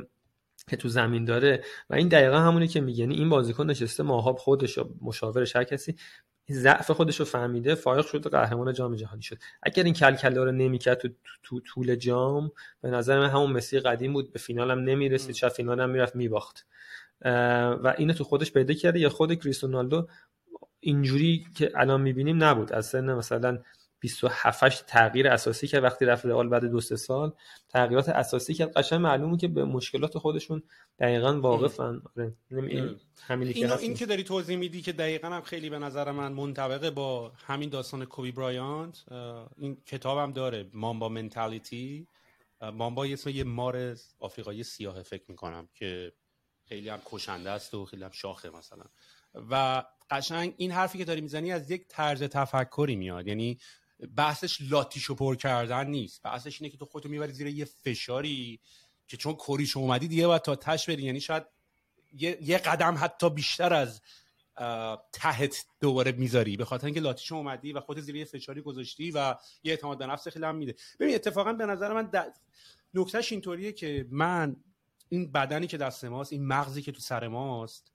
[0.68, 1.64] که تو زمین داره.
[1.90, 3.00] و این دقیقا همونی که میگه.
[3.00, 5.96] یعنی این بازیکن نشسته ماها خودش و مشاورش هر کسی.
[6.50, 9.38] ضعف خودش رو فهمیده فارغ شد قهرمان جام جهانی شد.
[9.62, 11.08] اگر این کلکلا رو نمی‌کرد تو,
[11.42, 14.32] تو طول جام به نظر من همون مسی قدیم بود.
[14.32, 15.34] به فینال هم نمی‌رسید.
[15.34, 16.66] چه فینال هم می‌رفت میباخت.
[17.82, 19.00] و اینو تو خودش پیدا کرده.
[19.00, 20.06] یا خود کریستیانو
[20.80, 22.72] اینجوری که الان می‌بینیم نبود.
[22.72, 23.58] از سن مثلا
[24.02, 27.32] 27 تغییر اساسی که وقتی رفت رئال بعد دو سه سال
[27.68, 30.62] تغییرات اساسی که قشنگ معلومه که به مشکلات خودشون
[30.98, 32.02] دقیقا واقفن.
[32.16, 32.36] آره.
[32.50, 36.32] این همینی که این که داری توضیح میدی که دقیقا هم خیلی به نظر من
[36.32, 39.04] منطبقه با همین داستان کوبی برایانت
[39.56, 42.06] این کتابم داره مامبا منتالیتی.
[42.72, 46.12] مامبا اسم یه مار آفریقایی سیاه فکر می‌کنم که
[46.68, 48.84] خیلی هم کشنده است و خیلی هم شاخه مثلا.
[49.50, 53.26] و قشنگ این حرفی که داری می‌زنی از یک طرز تفکری میاد.
[53.26, 53.58] یعنی
[54.16, 56.22] بحثش لاتیشو پر کردن نیست.
[56.22, 58.60] بحثش اینه که تو خودتو می‌بری زیر یه فشاری
[59.08, 61.02] که چون کریش اومدی دیگه باید تا تش بری.
[61.02, 61.44] یعنی شاید
[62.12, 64.00] یه, قدم حتی بیشتر از
[65.12, 66.56] تحت دوباره می‌ذاری.
[66.56, 70.06] به خاطر اینکه لاتیشو اومدی و خودت زیر یه فشاری گذاشتی و یه اعتماد به
[70.06, 70.74] نفس خیلی هم میده.
[71.00, 72.10] ببین اتفاقا به نظر من
[72.94, 74.56] نکتهش اینطوریه که من
[75.08, 77.91] این بدنی که دست ماست این مغزی که تو سر ماست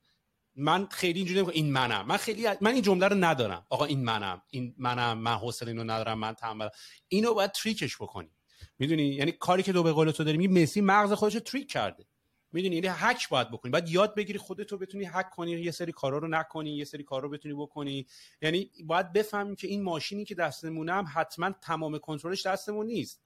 [0.58, 2.06] من خیلی اینجوری این منم.
[2.06, 3.66] من خیلی من این جمله رو ندارم.
[3.70, 4.42] آقا این منم.
[4.50, 5.18] این منم.
[5.18, 6.18] من حوصله اینو ندارم.
[6.18, 6.68] من تنبل
[7.08, 8.30] اینو باید تریکش بکنی.
[8.78, 12.06] می‌دونی؟ یعنی کاری که دو به قول تو داری مسی مغز خودش رو تریک کرده.
[12.52, 13.72] می‌دونی یعنی هک باید بکنی.
[13.72, 17.22] باید یاد بگیری خودتو بتونی هک کنی یه سری کارا رو نکنی یه سری کارا
[17.22, 18.06] رو بتونی بکنی.
[18.42, 23.22] یعنی باید بفهمیم که این ماشینی که دستمونه هم حتما تمام کنترلش دستمون نیست.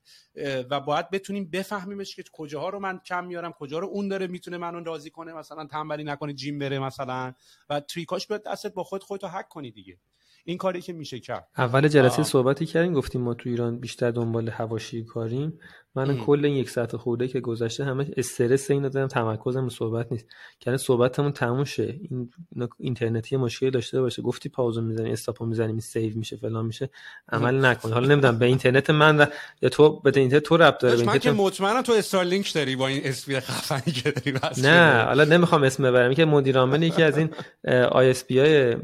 [0.70, 4.57] و باید بتونیم بفهمیمش که کجاها رو من کم میارم کجا رو اون داره می‌تونه
[4.57, 7.35] منو راضی کنه مثلا تنبلی نکنه جیم بره مثلا.
[7.70, 9.99] و تریکاش بیاد دستت با خود خودتو هک کنی دیگه.
[10.44, 11.49] این کاری که میشه کرد.
[11.59, 15.59] اول جلسه صحبتی کردیم گفتیم ما تو ایران بیشتر دنبال هواشی کاریم.
[15.94, 20.27] من کل این یک ساعت خورده که گذشته همه استرس اینو دارم تمرکزم صحبت نیست.
[20.60, 21.94] که صحبتمون تموم شه.
[22.10, 22.31] این
[22.78, 24.23] اینترنتی مشکل داشته باشه.
[24.23, 26.90] گفتی پاوزو می‌زنی استاپو می‌زنی سیو میشه فلان میشه.
[27.32, 27.93] عمل نکن.
[27.93, 29.28] حالا نمی‌دونم به اینترنت من
[29.62, 33.01] یا تو به اینترنت تو ربط داره من که مطمئنم تو استارلینک داری با این
[33.05, 36.14] speed خفنی که داری نه حالا نمی‌خوام اسم ببرم.
[36.14, 37.31] که مدیر عامل یکی از این
[37.90, 38.77] ISP های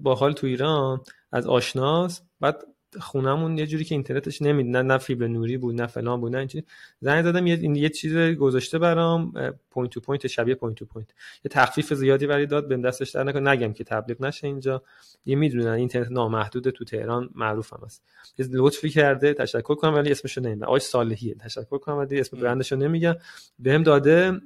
[0.00, 1.00] باحال تو ایران
[1.32, 2.20] از آشناس.
[2.40, 2.56] بعد
[3.00, 6.38] خونمون یه جوری که اینترنتش نمید نه نه فیبر نوری بود نه فلان بود نه
[6.38, 6.64] اینجوری.
[7.00, 9.32] زنگ زدم یه یه چیز گذاشته برام
[9.70, 11.08] point to point شبیه point to point
[11.44, 14.82] یه تخفیف زیادی برای داد بهم دستش درد نکنه نگم که تبلیغ نشه اینجا.
[15.26, 18.02] یه می‌دونن اینترنت نامحدود تو تهران معروف هم است.
[18.38, 20.66] یه لطفی کرده تشکر کنم ولی اسمشو نمی‌دونم.
[20.66, 23.14] آقای صالحیه تشکر کنم ولی اسم برندشو نمیگم.
[23.58, 24.40] بهم داده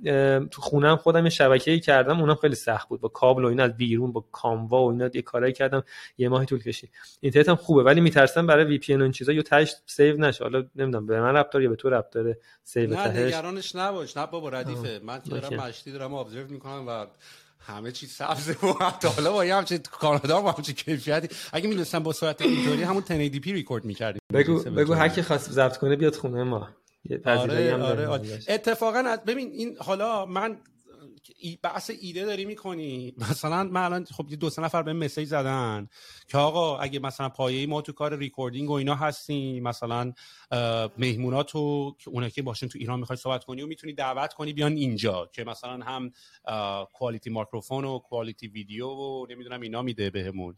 [0.51, 3.01] تو خونم خودم یه شبکه‌ای کردم اونم خیلی سخت بود.
[3.01, 5.83] با کابل و اینا از بیرون با کاموا و اینا یه کارایی کردم.
[6.19, 6.91] یه ماهی طول کشید.
[7.21, 10.45] اینترنت هم خوبه ولی میترسم برای VPN و این چیزا یا تاش save نشه.
[10.45, 14.17] حالا نمی‌دونم به من ربط داره یا به تو ربط داره؟ save نه نگرانش نباش.
[14.17, 15.01] نه بابا ردیفه.
[15.05, 17.07] من که دارم مشتی دارم observe می‌کنم و
[17.59, 21.29] همه چیز سبزه و حتی حالا با یه همچه کانادا با همچه کیفیتی.
[21.53, 24.21] اگه می‌دونستم با سرعت اینطوری همون 1080p ریکورد می‌کردیم.
[24.33, 26.69] بگو بگو هر کی خواست ضبط کنه بیاد خونه ما.
[27.25, 28.39] آره آره, آره.
[28.49, 30.57] اتفاقا ببین این حالا من
[31.63, 35.89] بحث ایده داری می‌کنی؟ مثلا من الان خب دو سه نفر به message زدن
[36.29, 40.13] که آقا اگه مثلا پایه ما تو کار recording و اینا هستیم مثلا
[40.99, 44.53] مهمونات تو که اونا که باشین تو ایران می‌خوای صحبت کنی و می‌تونی دعوت کنی
[44.53, 46.13] بیان اینجا که مثلا هم
[46.93, 50.57] quality microphone و quality ویدیو و نمی‌دونم اینا میده بهمون.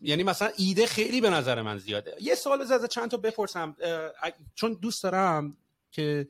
[0.00, 2.16] یعنی مثلا ایده خیلی به نظر من زیاده.
[2.20, 3.76] یه سوال از چند تا بپرسم.
[4.54, 5.56] چون دوست دارم
[5.90, 6.28] که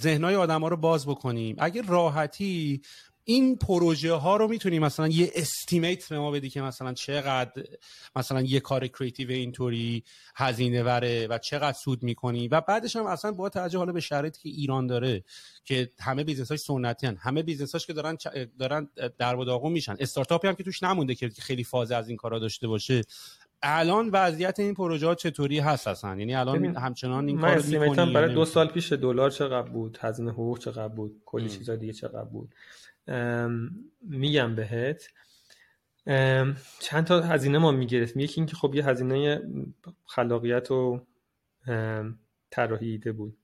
[0.00, 1.56] ذهنهای آدم ها رو باز بکنیم.
[1.58, 2.82] اگه راحتی
[3.24, 7.64] این پروژه ها رو می‌تونیم مثلا یه estimate به ما بدی که مثلا چقدر
[8.16, 10.04] مثلا یه کار creative اینطوری
[10.36, 12.48] هزینه وره و چقدر سود می‌کنی.
[12.48, 15.24] و بعدش هم اصلا با توجه حالا به شرایطی که ایران داره
[15.64, 17.16] که همه business های سنتی هن.
[17.16, 18.16] همه business هاش که دارن
[18.58, 18.88] دارن
[19.18, 19.96] در و میشن.
[20.00, 23.02] استارتاپی هم که توش نمونده که خیلی فاز از این کارا داشته باشه.
[23.62, 28.34] الان وضعیت این پروژه ها چطوری هست اصلا؟ یعنی الان همچنان این کار می‌کنی برای
[28.34, 32.54] دو سال پیش دلار چقدر بود؟ هزینه حقوق چقدر بود؟ کلی چیزا دیگه چقدر بود؟
[34.00, 35.08] میگم بهت.
[36.78, 38.22] چند تا هزینه ما می‌گرفتیم.
[38.22, 39.42] یکی اینکه خب یه هزینه
[40.06, 41.06] خلاقیت و
[42.50, 43.36] طراحی ایده بود.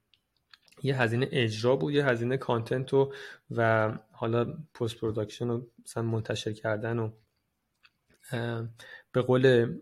[0.82, 3.12] یه هزینه اجرا بود یه هزینه content و
[3.50, 7.10] و حالا post production و مثلا منتشر کردن و
[9.12, 9.74] به قول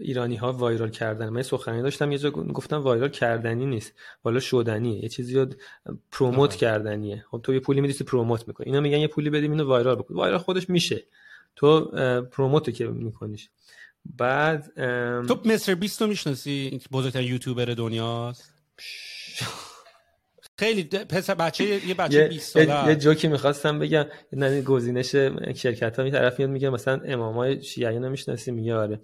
[0.00, 1.28] ایرانی ها viral کردن.
[1.28, 3.92] من سخنرانی داشتم یه جا گفتم وایرال کردنی نیست
[4.24, 5.02] والا شدنیه.
[5.02, 5.46] یه چیزی رو
[6.12, 7.24] promote کردنیه.
[7.30, 8.66] خب تو یه پولی میدیسی promote می‌کنی.
[8.66, 10.14] اینا میگن یه پولی بدیم اینو viral بکن.
[10.14, 11.04] viral خودش میشه.
[11.56, 11.84] تو
[12.20, 13.50] promote که میکنیش.
[14.16, 14.72] بعد
[15.26, 18.54] تو مستر بیست رو می‌شناسی؟ بزرگترین یوتیوبر دنیاست.
[20.58, 24.06] خیلی پسر بچه یه بچه 20 ساله یه جوکی می‌خواستم بگم.
[24.32, 25.16] نه گزینش
[25.54, 29.00] شرکت ها می طرف میاد میگه مثلا امامای شیعیان رو می‌شناسی؟ میگه آره.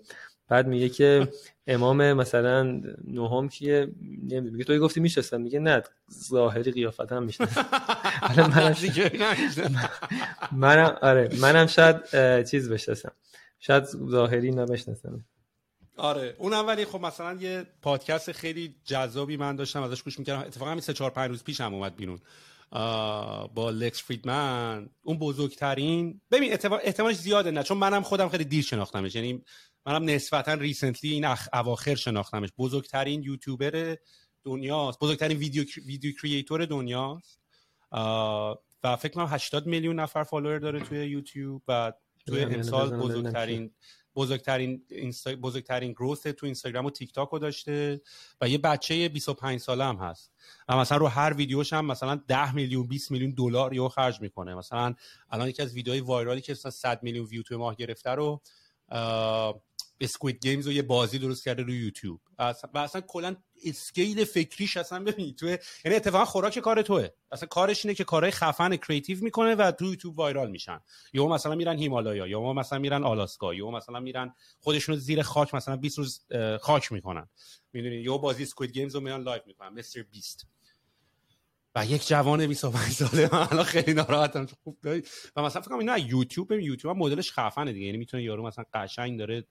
[0.49, 1.29] بعد میگه که
[1.67, 3.89] امام مثلا نهم کیه؟
[4.23, 5.41] میگه توی گفتی می‌شناسم.
[5.41, 5.83] میگه نه
[6.29, 7.67] ظاهری قیافت هم می‌شناسم.
[8.39, 8.75] منم
[10.53, 11.97] منم آره منم شاید
[12.45, 13.13] چیز بشناسم.
[13.61, 15.25] شاید ظاهری نبشناسم
[15.97, 16.37] آره.
[16.39, 20.41] اون ولی خب مثلا یه پادکست خیلی جذابی من داشتم ازش گوش می‌کردم.
[20.41, 22.21] اتفاقا همین 3 4 5 روز پیش هم اومد بیرون.
[23.55, 24.91] با لکس فریدمن.
[25.03, 26.53] اون بزرگترین ببین
[26.83, 29.15] احتمالش زیاده نه چون منم خودم خیلی دیر شناختمش.
[29.15, 29.45] یعنی
[29.87, 32.49] منم نسبتا ریسنتلی این اواخر شناختمش.
[32.59, 33.97] بزرگترین یوتیوبر
[34.45, 34.99] دنیاست.
[34.99, 37.41] بزرگترین ویدیو ویدیو کریئتور دنیاست.
[38.85, 41.93] و فکر کنم 80 میلیون نفر follower داره توی یوتیوب و
[42.27, 43.75] توی امسال بزرگترین
[44.17, 45.35] بزرگترین اینستا...
[45.37, 48.01] بزرگترین growth تو اینستاگرام و تیک تاک رو داشته
[48.41, 50.33] و یه بچه 25 ساله هم هست.
[50.69, 54.55] و مثلا رو هر ویدیوش هم مثلا 10 میلیون 20 میلیون دلار یهو خرج می‌کنه.
[54.55, 54.95] مثلا
[55.31, 58.43] الان یکی از ویدیوهای viral ی که مثلا 100 میلیون ویو تو ماه گرفته رو
[60.01, 62.21] Squid Games رو یه بازی درست کرده روی یوتیوب.
[62.39, 67.09] و اصلا کلا scale فکریش اصلا ببین تو یعنی اتفاقا خوراک کار توه.
[67.33, 70.81] اصلا کارش اینه که کارهای خفن creative می‌کنه و تو یوتیوب viral میشن.
[71.13, 75.77] یا مثلا میرن هیمالایا یا مثلا میرن آلاسکا یا مثلا میرن خودشون زیر خاک مثلا
[75.77, 76.27] 20 روز
[76.61, 77.29] خاک می‌کنن.
[77.73, 79.69] می‌دونی؟ یا بازی Squid Games رو میان live می‌کنن.
[79.69, 83.29] مستر بیست یک جوان 25 ساله.
[83.33, 84.47] من الان خیلی ناراحتم.
[84.65, 84.79] خوب
[85.37, 87.87] و مثلا فکر کنم اینا یوتیوب یوتیوب مدلش خفنه دیگه.
[87.87, 89.45] یعنی می‌تونه یارو مثلا قشنگ داره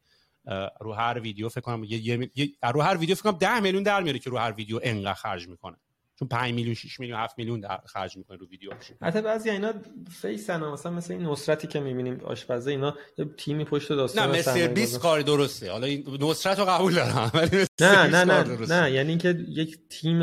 [0.80, 4.04] رو هر ویدیو فکر کنم یه, یه, رو هر ویدیو فکر کنم 10 میلیون در
[4.04, 5.76] میاره که رو هر ویدیو انقدر خرج می‌کنه.
[6.20, 8.72] چون 5 میلیون 6 میلیون 7 میلیون در خرج می‌کنه رو ویدیو.
[9.02, 9.74] حتی بعضی اینا
[10.22, 14.68] فیسن مثلا مثل این نصرتی که می‌بینیم آشپزه اینا یه تیمی پشت داستان نه مثل
[14.68, 15.72] 20 کار درسته.
[15.72, 20.22] حالا این نصرت رو قبول دارم ولی نه نه نه نه یعنی اینکه یک تیم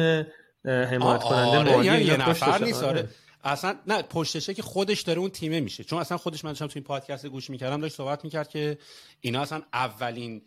[0.65, 3.09] حمایت کننده آره مالی یعنی یه نفر نیست آره.
[3.45, 5.85] اصلا نه پشتشه که خودش داره اون تیمه میشه.
[5.85, 8.79] چون اصلا خودش من داشتم تو این پادکست گوش می‌کردم داشت صحبت می‌کرد که
[9.21, 10.43] اینا اصلا اولین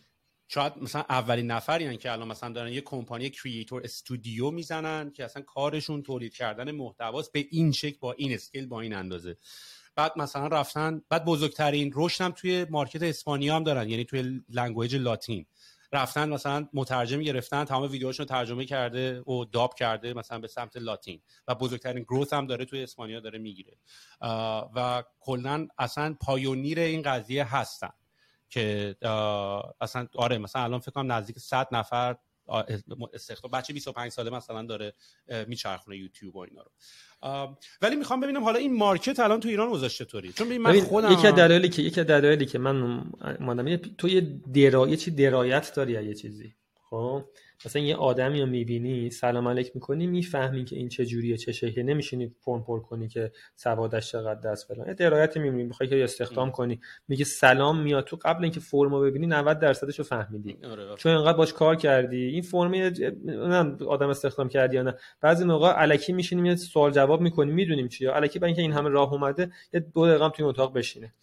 [0.48, 5.42] شاید مثلا اولین نفری که الان مثلا دارن یه کمپانی کریئتور استودیو می‌زنن که اصلا
[5.42, 9.38] کارشون تولید کردن محتواست به این شکل با این اسکیل با این اندازه.
[9.96, 14.96] بعد مثلا رفتن بعد بزرگترین رشد هم توی market اسپانیا هم دارن یعنی توی language
[14.96, 15.46] لاتین.
[15.94, 21.22] رفتن مثلا مترجم گرفتن تمام ویدیوهاشون ترجمه کرده و dub کرده مثلا به سمت لاتین
[21.48, 23.78] و بزرگترین growth هم داره توی اسپانیا داره می‌گیره.
[24.76, 27.94] و کلا اصلا pioneer این قضیه هستن
[28.50, 28.96] که
[29.82, 32.16] اصلا آره مثلا الان فکر کنم نزدیک 100 نفر
[33.14, 34.94] استخدام بچه 25 ساله مثلا داره
[35.48, 36.72] میچرخونه یوتیوب و اینا رو.
[37.82, 41.28] ولی می‌خوام ببینم حالا این مارکت الان تو ایران وضعش چطوری؟ چون من خودم یکی
[41.28, 43.04] از دلایلی که یکی از دلایلی که من
[43.40, 44.22] مادام تو یه
[44.54, 46.56] درایت چی درایت داری یه چیزی
[46.90, 47.26] خب؟
[47.66, 51.84] مثلا یه آدمی رو می‌بینی سلام علیک می‌کنی می‌فهمی که این چه جوریه چه شکلی
[51.84, 56.52] نمیشینی فرم پر کنی که سوادش چقدر دست فلان یه درایت می‌بینی می‌خوای که استخدام
[56.52, 56.80] کنی.
[57.08, 60.58] میگه سلام میاد تو قبل اینکه فرمو ببینی 90 درصدش رو فهمیدی.
[60.72, 62.26] آره، چون انقدر باش کار کردی.
[62.26, 62.74] این فرم
[63.88, 64.94] آدم استخدام کردی یا نه.
[65.22, 67.52] بعضی موقع الکی میشینیم یه سوال جواب می‌کنی.
[67.52, 71.14] می‌دونیم چیه الکی برای اینکه این همه راه اومده یه دو دقیقه توی اتاق بشینه.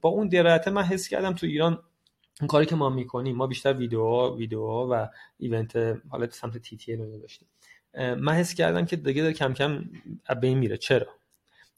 [0.00, 1.78] با اون درایت من حس کردم تو ایران
[2.40, 5.06] اون کاری که ما می‌کنیم ما بیشتر ویدیو ویدیو و
[5.38, 5.76] ایونت
[6.08, 7.48] حالت سمت تی تی رو داشتیم
[7.94, 9.84] من حس کردم که دیگه داره کم کم
[10.40, 10.76] به این میره.
[10.76, 11.06] چرا؟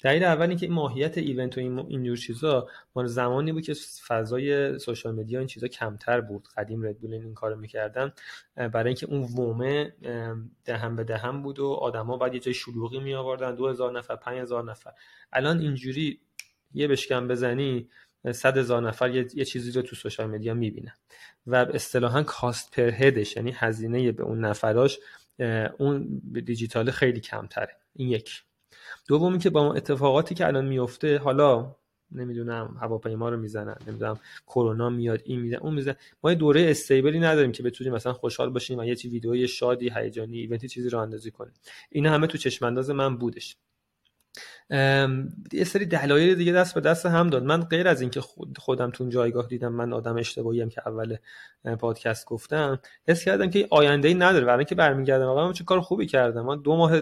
[0.03, 3.75] دلیل اول اینکه ماهیت ایونت و این اینجور چیزا ما زمانی بود که
[4.09, 6.49] فضای سوشال مدیا این چیزا کمتر بود.
[6.57, 8.13] قدیم ردبول این کارو می‌کردن.
[8.57, 9.93] برای اینکه اون وومه
[10.65, 14.65] دهم به دهم بود و آدما بعد یه جای شلوغی می آوردن 2000 نفر 5000
[14.65, 14.93] نفر.
[15.33, 16.21] الان اینجوری
[16.75, 17.89] یه بشکم بزنی
[18.33, 20.95] صد هزار نفر یه،, یه چیزی رو تو سوشال مدیا می‌بینن.
[21.47, 24.99] و اصطلاحا کاست پر هدش یعنی هزینه به اون نفراش
[25.79, 27.77] اون دیجیتال خیلی کمتره.
[27.97, 28.43] این یک.
[29.09, 31.77] دومی که با اتفاقاتی که الان میفته حالا
[32.13, 37.21] نمی‌دونم هواپیما رو می‌زنن نمی‌دونم کرونا میاد این می‌زنن اون می‌زنن ما یه دوره استیبلی
[37.21, 40.99] نداریم که بتونیم مثلا خوشحال باشیم و یه چی ویدئوی شادی هیجانی ایونتی چیزی رو
[40.99, 41.53] اندازی کنیم.
[41.91, 43.57] اینا همه تو چشم انداز من بودش.
[45.53, 47.45] یه سری دلایل دیگه دست به دست هم داد.
[47.45, 48.21] من غیر از اینکه
[48.59, 51.17] خودم تو جایگاه دیدم من آدم اشتباهی هم که اول
[51.79, 54.45] پادکست گفتم حس کردم که آینده ای نداره.
[54.45, 57.01] برای اینکه برمیگردم آقا من چه کار خوبی کردم؟ من دو ماه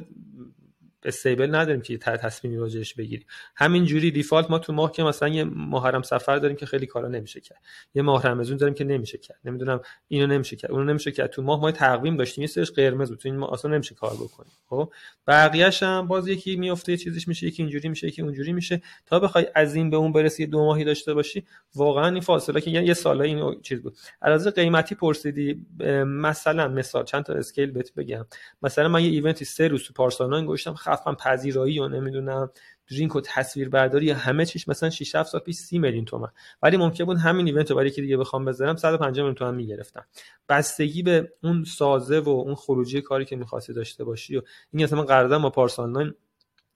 [1.08, 3.26] استیبل نداریم که تصمیمی راجعش بگیریم.
[3.56, 7.08] همین جوری دیفالت ما تو ماه که مثلا یه محرم سفر داریم که خیلی کارا
[7.08, 7.58] نمیشه کرد.
[7.94, 9.38] یه ماه رمضان داریم که نمیشه کرد.
[9.44, 11.30] نمی‌دونم اینو نمیشه کرد اونو نمیشه کرد.
[11.30, 13.18] تو ماه ما تقویم داشتیم یه سرش قرمز بود.
[13.18, 14.52] تو این ماه اصلا نمیشه کار بکنیم.
[14.66, 14.92] خب؟
[15.26, 18.82] بقیه‌اش هم باز یکی میفته چیزیش میشه یکی اینجوری میشه یکی اونجوری میشه.
[19.06, 22.70] تا بخوای از این به اون برسی دو ماهی داشته باشی واقعا این فاصله که
[22.70, 23.96] یه ساله این چیز بود.
[24.22, 25.66] علاوه قیمتی پرسیدی
[26.06, 28.26] مثلا مثال چند تا اسکیل بهت بگم.
[28.62, 32.50] مثلا من یه ایونتی سه روز تو پارسال گوشتم خفن پذیرایی و نمی‌دونم
[32.90, 36.28] درینک و تصویر برداری همه چیش مثلا 6 7 سال پیش 30 میلیون تومن.
[36.62, 40.06] ولی ممکن بود همین ایونت رو برای که دیگه بخوام بذارم 150 میلیون تومن می‌گرفتم.
[40.48, 44.42] بستگی به اون سازه و اون خروجی کاری که می‌خواستی داشته باشی و
[44.72, 46.14] این مثلا قرارداد ما پارسال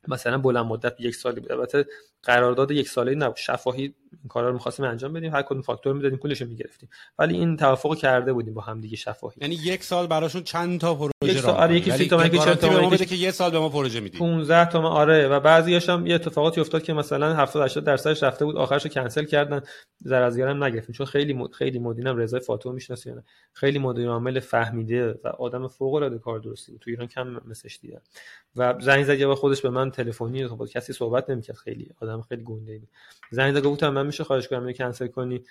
[0.09, 1.53] مثلا بلند مدت یک سالی بود.
[1.53, 1.87] البته
[2.23, 3.37] قرارداد یک ساله نبود.
[3.37, 5.35] شفاهی این کارا رو می‌خواستیم انجام بدیم.
[5.35, 6.89] هر کدوم فاکتور می‌دادیم پولش رو می‌گرفتیم.
[7.19, 9.37] ولی این توافق کرده بودیم با هم دیگه شفاهی.
[9.41, 12.89] یعنی یک سال براشون چند تا پروژه یک سال آره یکی سی تومن چند تا
[12.89, 14.19] بده که یه سال به ما پروژه میدی.
[14.19, 15.29] 15 تومن آره.
[15.29, 18.91] و بعضیاش هم یه اتفاقاتی افتاد که مثلا 70 80 درصدش رفته بود آخرش رو
[18.91, 19.63] کنسل کردن.
[19.99, 20.95] زر از هم نگرفتیم.
[20.95, 21.53] چون خیلی مد...
[21.53, 26.39] خیلی مدینم رضای فاطمه می‌شناسی نه خیلی مدیر عامل فهمیده و آدم فوق العاده کار
[26.39, 26.81] درستی بود.
[26.81, 28.01] تو ایران کم مثلش دیدم.
[28.57, 31.91] و زنگ زد یا خودش به من تلفنی با کسی صحبت نمی‌کرد خیلی.
[32.01, 32.89] آدم خیلی گنده بود.
[33.33, 35.45] زنگ زد گفتم من میشه خواهش کنم اینو کنسل کنی.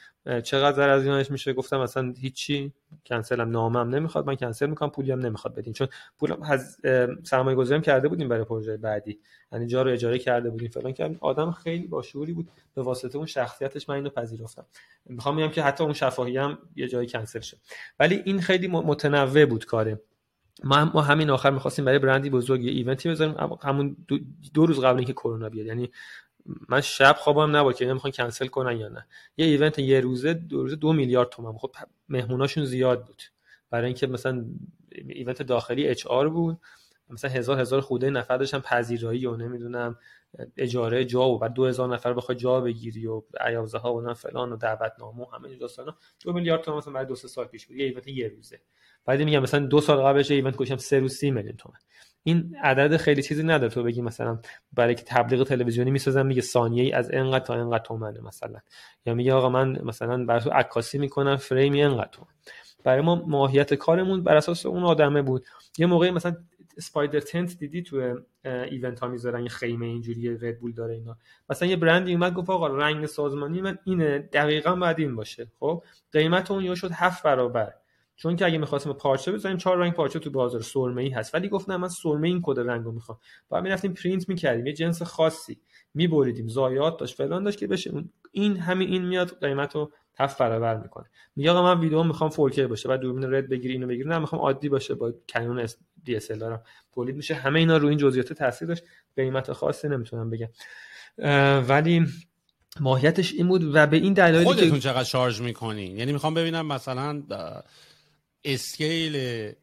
[0.43, 2.71] چقدر از ایناش میشه؟ گفتم اصلا هیچی.
[3.05, 4.27] کنسلم نامم نمی‌خواد.
[4.27, 4.89] من کنسل می‌کنم.
[4.89, 5.73] پولی هم نمی‌خواد بدین.
[5.73, 5.87] چون
[6.19, 6.77] پولم از
[7.23, 9.19] سرمایه گذاریم کرده بودیم برای پروژه بعدی.
[9.51, 10.69] یعنی جا رو اجاره کرده بودیم.
[10.69, 12.49] فلان که آدم خیلی با شعوری بود.
[12.75, 14.65] به واسطه اون شخصیتش من اینو پذیرفتم.
[15.05, 17.57] می‌خوام میگم که حتی اون شفاهی هم یه جایی کنسل شد.
[17.99, 20.01] ولی این خیلی متنوع بود کاره.
[20.63, 23.35] ما, ما همین آخر می‌خواستیم برای برندی بزرگ یه ایونتی بذاریم.
[23.63, 24.19] همون دو,
[24.53, 25.65] دو روز قبل اینکه کرونا بیاد.
[25.65, 25.91] یعنی
[26.69, 29.07] من شب خوابم نبود که نمی‌خوان کنسل کنن یا نه.
[29.37, 31.75] یه event یه روزه دو روزه دو میلیارد تومن خب
[32.09, 33.21] مهموناشون زیاد بود.
[33.69, 34.45] برای اینکه مثلا
[34.91, 36.57] event داخلی HR بود.
[37.09, 39.97] مثلا هزار هزار خورده نفر داشتن پذیرایی و نمی‌دونم
[40.57, 44.57] اجاره جا و بعد 2000 نفر بخوای جا بگیری و جایزه ها و فلان و
[44.57, 45.95] دعوتنامه و همه این داستانا.
[46.23, 47.77] دو میلیارد تومان مثلا برای دو سه سال پیش بود.
[47.77, 48.61] یه event یه روزه.
[49.05, 51.79] بعد میگم مثلا دو سال قبلش ایونت گوشم سه روز 30 میلیون تومان.
[52.23, 53.69] این عدد خیلی چیزی نداره.
[53.69, 54.39] تو بگی مثلا
[54.73, 58.59] برای که تبلیغ تلویزیونی می‌سازم میگه ثانیه ای از انقدر تا انقدر تومنه مثلا.
[59.05, 62.31] یا میگه آقا من مثلا برای تو عکاسی می‌کنم فریمی انقدر تومن.
[62.83, 65.45] برای ما ماهیت کارمون بر اساس اون آدمه بود.
[65.77, 66.35] یه موقعی مثلا
[66.79, 71.17] سپایدر تنت دیدی تو ایونت ها می‌ذارن یه خیمه اینجوری رد داره اینا.
[71.49, 75.47] مثلا یه برندی اومد گفت آقا رنگ سازمانی من اینه دقیقا باید این باشه.
[75.59, 77.73] خب قیمت اون یا شد هفت برابر.
[78.21, 81.35] چون که اگه می‌خواستیم پارچه بزنیم چهار رنگ پارچه تو بازار سرمه ای هست.
[81.35, 83.17] ولی گفتم من سرمه این کد رنگ رو می‌خوام.
[83.49, 84.67] بعد می‌رفتیم پرینت می‌کردیم.
[84.67, 85.59] یه جنس خاصی
[85.93, 86.47] میبریدیم.
[86.47, 87.91] زایات داشت فلان داشت که بشه.
[88.31, 91.05] این همین این میاد قیمت رو هفت برابر می‌کنه.
[91.35, 92.89] میگه آقا من ویدیو می‌خوام 4K باشه.
[92.89, 94.09] بعد دوربین رد بگیری اینو بگیری.
[94.09, 94.95] نه می‌خوام عادی باشه.
[94.95, 95.67] با کنون
[96.07, 96.59] DSLR
[96.93, 97.33] تولید میشه.
[97.33, 98.83] همه اینا رو این جزئیات تاثیر داشت.
[99.15, 100.49] قیمت خاصی نمی‌تونم بگم.
[101.67, 102.05] ولی
[102.79, 107.23] ماهیتش این بود و به این دلایلی خودتون چقدر شارژ می‌کنین؟ یعنی می‌خوام ببینم مثلا
[108.43, 109.15] اسکیل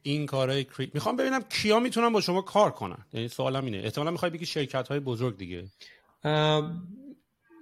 [0.02, 0.90] این کارهای کری...
[0.94, 3.06] می‌خوام ببینم کیا می‌تونن با شما کار کنن.
[3.12, 3.78] یعنی سوالم اینه.
[3.78, 5.64] احتمالا می‌خوای بگی شرکت های بزرگ دیگه.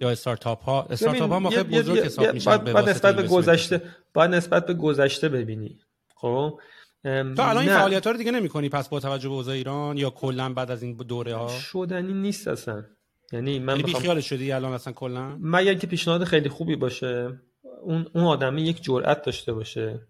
[0.00, 3.82] یا استارتاپ ها استارتاپ ها موقع بزرگ حساب میشن بعد نسبت به گذشته
[4.14, 5.78] بعد نسبت به گذشته ببینی.
[6.14, 6.60] خب؟
[7.04, 10.10] تو الان این فعالیت ها رو دیگه نمی‌کنی پس با توجه به اوضاع ایران یا
[10.10, 12.84] کلا بعد از این دوره ها شدنی نیست اصلا.
[13.32, 14.20] یعنی من یعنی بخوام...
[14.20, 17.40] شدی الان اصلا کلا؟ مگر که پیشنهاد خیلی خوبی باشه
[17.82, 20.00] اون اون آدمی یک جرأت داشته باشه.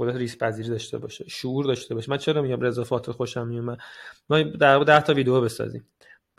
[0.00, 2.10] قدرت ریس پذیری داشته باشه شعور داشته باشه.
[2.10, 3.78] من چرا میگم رضا فاطر خوشم میومد
[4.30, 5.86] ما در 10 تا ویدیو بسازیم.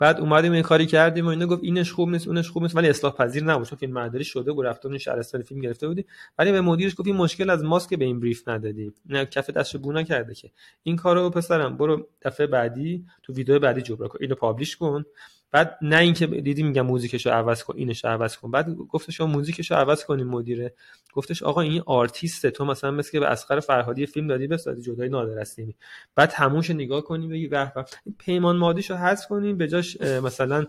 [0.02, 2.88] بعد اومدیم این کاری کردیم و اینا گفت اینش خوب نیست اونش خوب نیست ولی
[2.88, 6.04] اصلاح پذیر نبود چون فیلم برداری شده بود رفتون شهرستان فیلم گرفته بودی
[6.38, 8.92] ولی به مدیرش گفت این مشکل از ماسک به این بریف ندادی.
[9.06, 10.50] نه کف دستش بو نکرده که.
[10.82, 14.18] این کارو پسرم برو دفعه بعدی تو ویدیو بعدی جبران کن.
[14.20, 15.04] اینو پابلش کن.
[15.52, 18.50] بعد نه اینکه دیدی میگم موزیکشو عوض کن اینش عوض کن.
[18.50, 20.74] بعد گفتش شما موزیکشو عوض کنیم مدیره.
[21.12, 25.08] گفتش آقا این آرتیسته تو مثلا مثل که به اسقر فرهادی فیلم دادی بسازی جدای
[25.08, 25.76] نادر هستیمی
[26.14, 27.84] بعد همونش نگاه کنیم بگی به به.
[28.18, 30.66] پیمان مادیشو حذف کنیم به جاش مثلا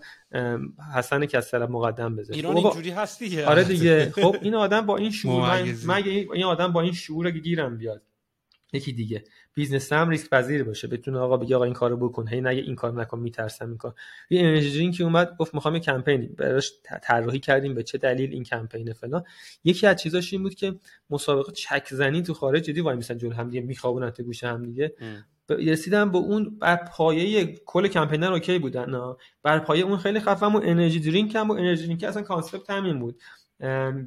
[0.95, 3.45] حسن کسر مقدم بذار ایران خب اینجوری هست دیگه.
[3.45, 4.13] آره دیگه.
[4.15, 8.01] خب این آدم با این شعور مگه این آدم با این شعور گیرم بیاد.
[8.73, 9.23] یکی دیگه.
[9.53, 10.87] بیزنس هم ریسک پذیر باشه.
[10.87, 12.27] بتونه آقا بگه آقا این کارو بکن.
[12.27, 13.93] هی نگه این کار نکن میترسم این کار.
[14.29, 16.71] یه انرژی که اومد گفت می‌خوام یه کمپین براش
[17.03, 17.75] طراحی کردیم.
[17.75, 19.23] به چه دلیل این کمپین فلان.
[19.63, 20.75] یکی از چیزاش این بود که
[21.09, 24.65] مسابقه چک زنی تو خارج جدی وای میسن جلو هم دیگه میخوابونن تو گوشه هم
[24.65, 24.93] دیگه.
[25.49, 30.61] رسیدم به اون بر پایه کل کمپینر اوکی بودن بر پایه اون خیلی خفم و
[30.63, 33.21] انرژی درینک هم و انرژی درینک اصلا کانسپت همین بود.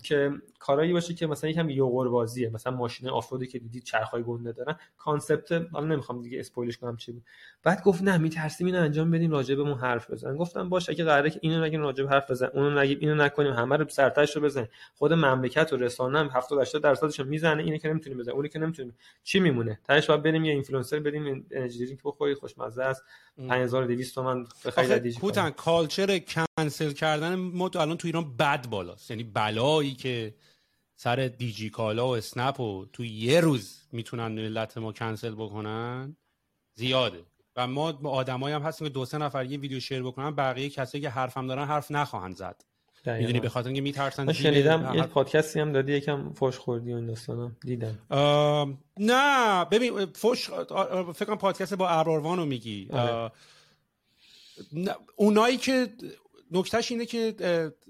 [0.02, 4.52] که کارایی باشه که مثلا یکم یوغور بازیه مثلا ماشین آفرودی که دیدید چرخای گنده
[4.52, 4.76] دارن.
[4.98, 7.22] کانسپت حالا نمی‌خوام دیگه اسپویلش کنم چی بود.
[7.62, 10.36] بعد گفت نه میترسیم اینو انجام بدیم راجع بهمون حرف بزن.
[10.36, 12.46] گفتم باشه اگه قراره که اینو نگیم راجع به حرف بزن.
[12.46, 13.52] اونو نگیم اینو نکنیم.
[13.52, 17.62] همه رو سرتاش رو بزن خود مملکت و رسانه هم 70 80 درصدش می‌زنه.
[17.62, 18.36] اینو که نمی‌تونیم بزنیم.
[18.36, 18.94] اونی که نمی‌تونیم.
[19.24, 23.02] چی میمونه؟ تاش باید بریم یه اینفلوئنسر بدیم انرژی که بخورید خوشمزه است.
[23.48, 29.10] 5200 تومن بخرید دیجی کوتن کالچر کنسل کردن ما تو الان تو ایران بد بالاست.
[29.10, 30.34] یعنی بلایی که
[30.96, 36.16] سر دیجی کالا و اسنپ و تو یه روز می‌تونن ملت ما کنسل بکنن
[36.74, 37.24] زیاده.
[37.56, 41.02] و ما آدمایی هم هستیم که دو سه نفر یه ویدیو شیر بکنن بقیه کسایی
[41.02, 42.64] که حرفم دارن حرف نخواهند زد.
[43.06, 46.96] می‌دونی به خاطر اینکه میترسن من شنیدم یه پادکستی هم دادی یکم فوش خوردی و
[46.96, 47.52] این داستانا.
[47.60, 47.98] دیدم.
[48.96, 50.50] نه ببین فوش
[51.14, 52.88] فکر کنم پادکست با ابراروان رو میگی.
[52.92, 53.32] آره.
[55.16, 55.88] اونایی که
[56.50, 57.34] نکتهش اینه که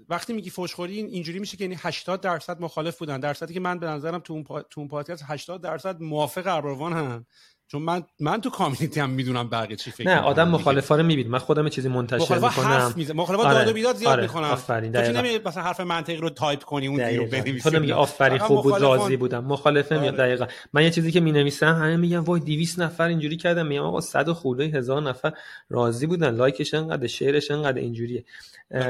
[0.09, 3.21] وقتی میگی فوشخوری اینجوری میشه که یعنی 80 درصد مخالف بودن.
[3.21, 4.63] درصدی که من به نظرم تو اون, پا...
[4.63, 7.27] تو اون پادکست 80 درصد موافق ابروان هم.
[7.69, 11.29] چون من من تو کامیونیتی هم می‌دونم بقیه چی فکر نه آدم مخالفا رو می‌بینه
[11.29, 12.95] من خودم چیزی منتشر می‌کنم.
[13.15, 13.55] مخالفا آره.
[13.55, 14.23] داد و بیداد زیاد آره.
[14.23, 17.71] می‌کنم آفرین تو نمی مثلا حرف منطقی رو تایپ کنی اون رو بنویسی.
[17.71, 19.45] تو میگی آفرین خوب بود راضی بودم.
[19.45, 20.29] مخالفه میاد آره.
[20.29, 20.47] دقیقاً.
[20.73, 24.33] من یه چیزی که می‌نویسم همه میگن وای 200 نفر اینجوری کردم میگم آقا 100
[24.33, 25.33] خورده هزار نفر
[25.71, 26.35] راضی بودن.
[26.35, 28.25] لایکش انقدر شیرش انقدر اینجوریه.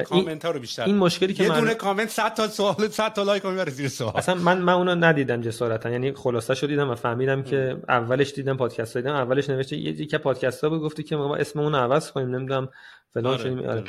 [0.04, 0.84] کامنت ها رو بیشتر.
[0.84, 3.88] این مشکلی که یه من دونه کامنت 100 تا سوال 100 تا لایک می‌بره زیر
[3.88, 4.12] سوال.
[4.16, 5.90] اصلا من من اونو ندیدم جسارتا.
[5.90, 10.18] یعنی خلاصه شو دیدم و فهمیدم که اولش دیدم پادکست دیدم اولش نوشته یه که
[10.18, 12.68] پادکست ها بود گفتی که ما اسم اون عوض کنیم نمی‌دونم
[13.14, 13.42] فلان آره.
[13.42, 13.84] شدیم آره.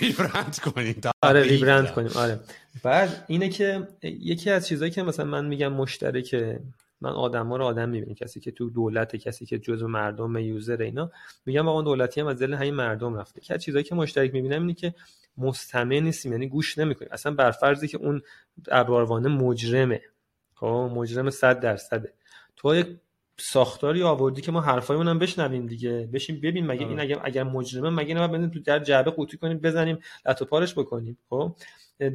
[0.00, 2.40] ریبرند کنیم آره ریبرند کنیم آره.
[2.82, 6.34] بعد اینه که یکی از چیزایی که مثلا من میگم مشترک
[7.00, 11.10] من آدما رو آدم می‌بینم کسی که تو دولت کسی که جزء مردم یوزر اینا
[11.46, 13.40] میگم اون دولتی هم از دل همین مردم رفته.
[13.40, 14.94] که چیزایی که مشترک می‌بینم اینه که
[15.38, 17.10] مستمع نیستیم یعنی گوش نمی‌کنیم.
[17.12, 18.22] اصلا بر فرضی که اون
[18.68, 20.00] ابراروانه مجرمه.
[20.54, 22.12] خب مجرم 100 درصده.
[22.56, 22.86] تو یک
[23.38, 26.08] ساختاری آوردی که ما حرفایمون هم بشنویم دیگه.
[26.12, 29.98] بشیم ببین مگه این اگر اگر مجرمه مگه نه تو در جعبه قوطی کنیم بزنیم
[30.26, 31.18] لطو پارش بکنیم.
[31.30, 31.56] خب؟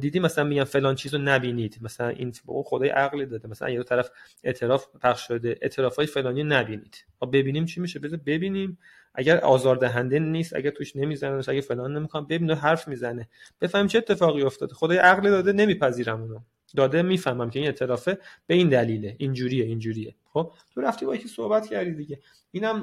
[0.00, 1.78] دیدی مثلا میگن فلان چیزو نبینید.
[1.80, 3.48] مثلا این خدای عقلی داده.
[3.48, 4.10] مثلا یه طرف
[4.44, 7.04] اعتراف پخش شده اعترافای فلانی نبینید.
[7.20, 7.98] خب ببینیم چی میشه.
[7.98, 8.78] بذار ببینیم.
[9.14, 13.28] اگر آزاردهنده نیست اگر توش نمی‌زنه اگه فلان نمی‌خوام ببین حرف می‌زنه.
[13.60, 14.74] بفهم چه اتفاقی افتاده.
[14.74, 16.38] خدای عقلی داده نمیپذیرم اونو.
[16.76, 18.18] داده می‌فهمم که این اعترافه.
[18.46, 19.16] به این دلیله.
[19.18, 20.14] اینجوریه اینجوریه.
[20.32, 22.20] خب تو رفتی با یکی صحبت کردی دیگه.
[22.50, 22.82] اینم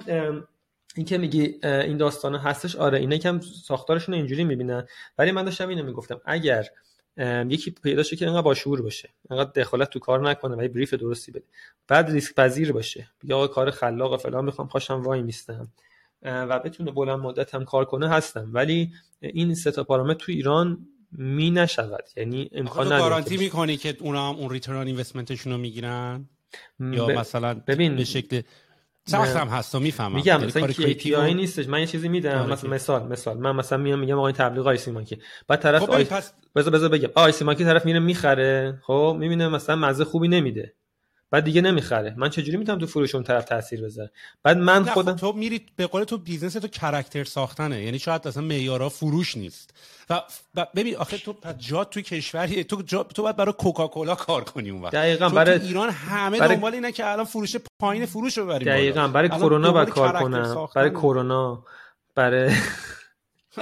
[0.95, 4.87] این که میگی این داستان هستش آره اینا کم ساختارشون اینجوری می‌بینن.
[5.17, 6.67] ولی من داشتم اینو می‌گفتم اگر
[7.47, 11.31] یکی پیدا شه که انقدر باشعور باشه انقدر دخالت تو کار نکنه و بریف درستی
[11.31, 11.45] بده
[11.87, 15.71] بعد ریسک پذیر باشه بگه آقا کار خلاق فلان می‌خوام پاشم وای میستم.
[16.23, 18.49] و بتونه بلند مدت هم کار کنه هستم.
[18.53, 22.09] ولی این سه تا پارامتر تو ایران نمی‌شود.
[22.17, 26.29] یعنی امکان نداره guarantee می‌کنی که اونا هم اون return investment شون رو می‌گیرن؟
[26.79, 28.41] یا مثلا ببین به شکل
[29.07, 30.15] سخت هم هست و می‌فهمم.
[30.15, 32.37] میگم یعنی مثلا KPI نیستش من یه چیزی میدم.
[32.37, 33.37] آره مثلا مثال مثال.
[33.37, 35.17] من مثلا میام میگم آقا این تبلیغ آی سی مانکی
[35.47, 36.03] بعد طرف خب آی...
[36.03, 36.33] پس...
[36.55, 37.09] بذار بذار بگم.
[37.15, 38.79] آی سی مانکی طرف میره می‌خره.
[38.83, 40.75] خب می‌بینه مثلا مزه خوبی نمیده.
[41.31, 42.13] بعد دیگه نمی‌خره.
[42.17, 44.11] من چجوری می‌تونم تو فروش اون طرف تاثیر بذاره
[44.43, 47.83] بعد من خودم تو میری به قول تو بیزنس تو کرکتر ساختنه.
[47.83, 49.73] یعنی شاید اصلا معیارا فروش نیست.
[50.09, 50.21] و
[50.75, 53.03] ببین آخه تو جا توی کشوری تو جا...
[53.03, 54.93] تو باید برای کوکاکولا کار کنی اون وقت.
[54.93, 56.55] دقیقاً برای ایران همه برای...
[56.55, 60.67] دنبال اینه که الان فروش پایین فروش رو ببریم دقیقاً برای کرونا باید کار کنم
[60.75, 61.63] برای کرونا
[62.15, 62.51] برای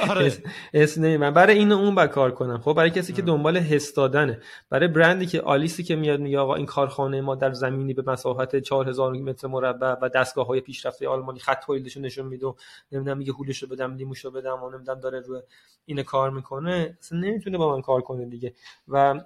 [0.09, 0.33] آره.
[0.73, 2.57] اسم من برای این اون با کار کنم.
[2.57, 4.39] خب برای کسی که دنبال حس دادنه.
[4.69, 8.55] برای برندی که آلیسی که میاد میگه آقا این کارخانه ما در زمینی به مساحت
[8.55, 12.53] 4000 متر مربع و دستگاه های پیشرفته آلمانی خط تولیدش نشون میده.
[12.91, 15.41] نمی‌دونم میگه هولش رو بدم لیموش رو بدم و نمی‌دونم داره روی
[15.85, 16.97] این کار می‌کنه.
[16.99, 18.53] اصلا نمی‌تونه با من کار کنه دیگه.
[18.87, 19.21] و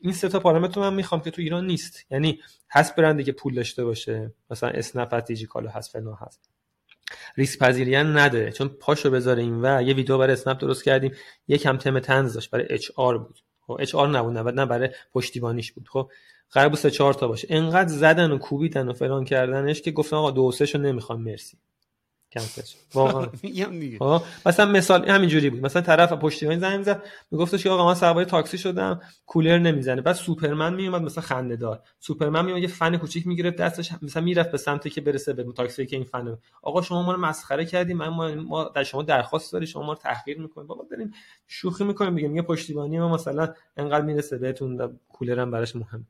[0.00, 2.06] این سه تا پارامتر من می‌خوام که تو ایران نیست.
[2.10, 2.40] یعنی
[2.70, 4.34] هست برندی که پول داشته باشه.
[4.50, 6.53] مثلا اسنپ هست کالا هست فلان هست.
[7.36, 11.14] ریسک پذیری نداره چون پاشو بذاره این و یه ویدیو برای اسنپ درست کردیم.
[11.48, 12.50] یکم تم تنز داشت.
[12.50, 13.38] برای اچ آر بود.
[13.66, 14.38] خب اچ آر نبود.
[14.38, 15.88] نه برای پشتیبانیش بود.
[15.88, 16.10] خب
[16.50, 17.48] قرار بود سه چهار تا باشه.
[17.50, 21.22] انقدر زدن و کوبیدن و فلان کردنش که گفتن آقا دو سه نمی‌خوام.
[21.22, 21.58] مرسی.
[22.34, 22.62] کنسل
[22.94, 23.28] واقعا.
[23.98, 25.60] خب، مثلا مثال همینجوری بود.
[25.60, 27.02] مثلا طرف پشتیبانی زنگ زد.
[27.30, 29.00] میگفتش که آقا من سوار تاکسی شدم.
[29.26, 30.00] کولر نمی‌زنه.
[30.00, 33.90] بعد سوپرمن میومد مثلا خنده دار سوپرمن میومد یه فن کوچیک می‌گرفت دستش.
[34.02, 37.20] مثلا می‌رفت به سمتی که برسه به تاکسی که این فن آقا شما ما رو
[37.20, 39.66] مسخره کردیم ما, ما در شما درخواست داریم.
[39.66, 40.66] شما ما رو تحقیر می‌کنیم.
[40.66, 41.12] بابا داریم
[41.46, 42.12] شوخی می‌کنیم.
[42.12, 46.06] میگه میگه پشتیبانی ما مثلا انقدر می‌رسه بهتون کولر هم براش مهم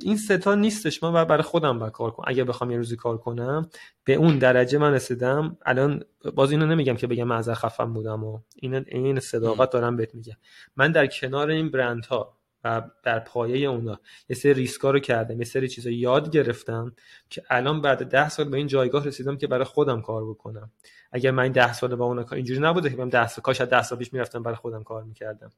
[0.00, 1.02] این ستا نیستش.
[1.02, 2.24] من برای خودم با کار کنم.
[2.28, 3.70] اگه بخوام یه روزی کار کنم
[4.04, 5.56] به اون درجه من رسیدم.
[5.66, 6.04] الان
[6.34, 10.36] باز اینو نمیگم که بگم من خفم بودم و این این صداقت دارم بهت میگم.
[10.76, 15.38] من در کنار این برندها و در پایه اونا یه سری ریسکا رو کردم.
[15.38, 16.92] یه سری چیزا یاد گرفتم
[17.30, 20.70] که الان بعد ده سال به این جایگاه رسیدم که برای خودم کار بکنم.
[21.12, 23.98] اگر من ده سال با اون اینجوری نبوده که من ده سال کاش ده سال
[23.98, 25.50] پیش می‌رفتم برای خودم کار می‌کردم.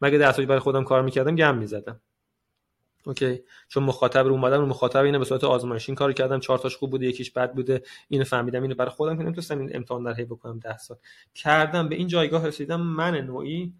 [0.00, 2.00] مگه ده سال برای خودم کار می‌کردم؟ گم می‌زدم.
[3.06, 3.40] اوکی.
[3.68, 6.40] چون مخاطب رو اومدم رو مخاطب اینه به صورت آزمایشی کار کردم.
[6.40, 7.82] چهار تاش خوب بوده یکیش بد بوده.
[8.08, 10.96] اینو فهمیدم اینو برای خودم که نمی‌تونستم این امتحان در هی بکنم 10 سال.
[11.34, 13.74] کردم به این جایگاه رسیدم من نوعی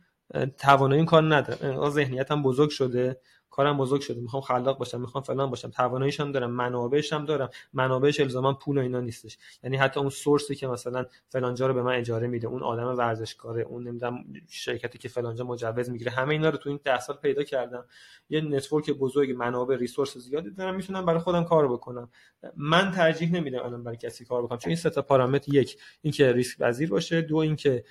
[0.59, 1.91] توانایی این کار ندارم.
[1.91, 3.21] ذهنیتم بزرگ شده.
[3.57, 7.51] کارم بزرگ شده می‌خوام خلاق باشم می‌خوام فلان باشم تواناییش هم دارم منابعش هم دارم
[7.73, 9.39] منابعش الزاما پول و اینا نیستش.
[9.63, 13.63] یعنی حتی اون سورسی که مثلا فلانجا رو به من اجاره میده اون آدم ورزشکاره
[13.63, 17.43] اون نمی‌دونم شرکتی که فلانجا مجوز می‌گیره همه اینا رو تو این 10 سال پیدا
[17.43, 17.85] کردم.
[18.29, 22.11] یه network بزرگ منابع resource زیادی دارم می‌تونم برای خودم کار بکنم.
[22.57, 26.33] من ترجیح نمیدم الان برای کسی کار بکنم چون این سه تا پارامتر یک اینکه
[26.33, 27.85] ریسک پذیر باشه دو اینکه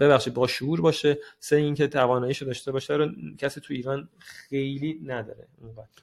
[0.00, 3.08] ببخشید با شعور باشه سه اینکه تواناییشو داشته باشه رو
[3.38, 5.48] کسی تو ایران خیلی نداره.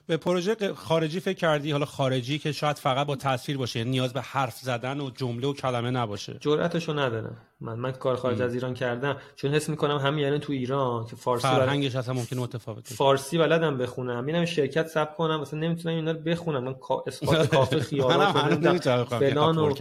[0.06, 4.12] به پروژه خارجی فکر کردی؟ حالا خارجی که شاید فقط با تصویر باشه یعنی نیاز
[4.12, 6.36] به حرف زدن و جمله و کلمه نباشه.
[6.40, 7.36] جرأتشو ندارم.
[7.60, 9.16] من من کار خارج از ایران کردم.
[9.36, 13.78] چون حس می‌کنم همین یعنی تو ایران که فارسی فرهنگش اصلا ممکن متفاوته فارسی بلدم
[13.78, 14.24] بخونم.
[14.24, 15.40] میرم شرکت ثبت کنم.
[15.40, 16.64] مثلا نمی‌تونم اینا رو بخونم.
[16.64, 16.74] من
[17.06, 19.74] اسقاط کافه خیارات فلان و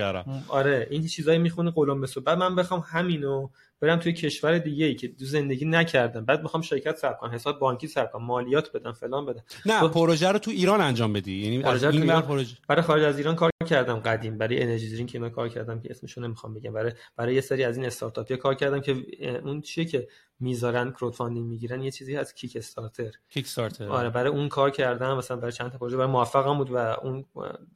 [0.47, 3.49] آره این چیزایی می‌خونه قلم بسو بعد من بخوام همینو
[3.81, 6.25] برم توی کشور دیگه ای که زندگی نکردم.
[6.25, 7.31] بعد می‌خوام شرکت ثبت کنم.
[7.31, 8.23] حساب بانکی ثبت کنم.
[8.23, 9.43] مالیات بدم فلان بدم.
[9.65, 9.87] نه تو...
[9.87, 11.43] پروژه رو تو ایران انجام بدی.
[11.43, 12.21] یعنی پروژه این ایران...
[12.21, 14.37] پروژه برای خارج از ایران کار کردم قدیم.
[14.37, 16.73] برای energy drink اینا کار کردم که اسمشو نمی‌خوام بگم.
[16.73, 18.95] برای برای یه سری از این استارتاپیا کار کردم که
[19.43, 20.07] اون چیه که
[20.39, 25.51] می‌ذارن crowdfunding می‌گیرن یه چیزی از Kickstarter Kickstarter آره برای اون کار کردم مثلا برای
[25.51, 27.25] چند تا پروژه برای موفقم بود و اون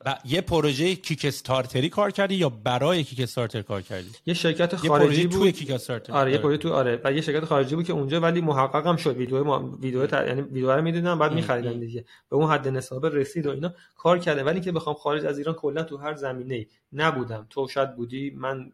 [0.06, 4.76] و یه پروژه کیک استارتری کار کردی یا برای کیک استارتر کار کردی؟ یه شرکت
[4.76, 5.40] خارجی بود.
[5.40, 6.32] توی کیک استارتر آره.
[6.32, 7.02] یه پروژه تو آره.
[7.04, 9.18] و یه شرکت خارجی بود که اونجا ولی محققم شد.
[9.18, 9.78] ویدیو ما...
[9.82, 10.14] ویدیو ت...
[10.14, 12.06] یعنی ویدیو رو می‌دیدم بعد میخریدن دیگه.
[12.30, 14.44] به اون حد نصابه رسید و اینا کار کرده.
[14.44, 17.48] ولی که بخوام خارج از ایران کلا تو هر زمینه نبودم.
[17.50, 18.72] تو شاید بودی من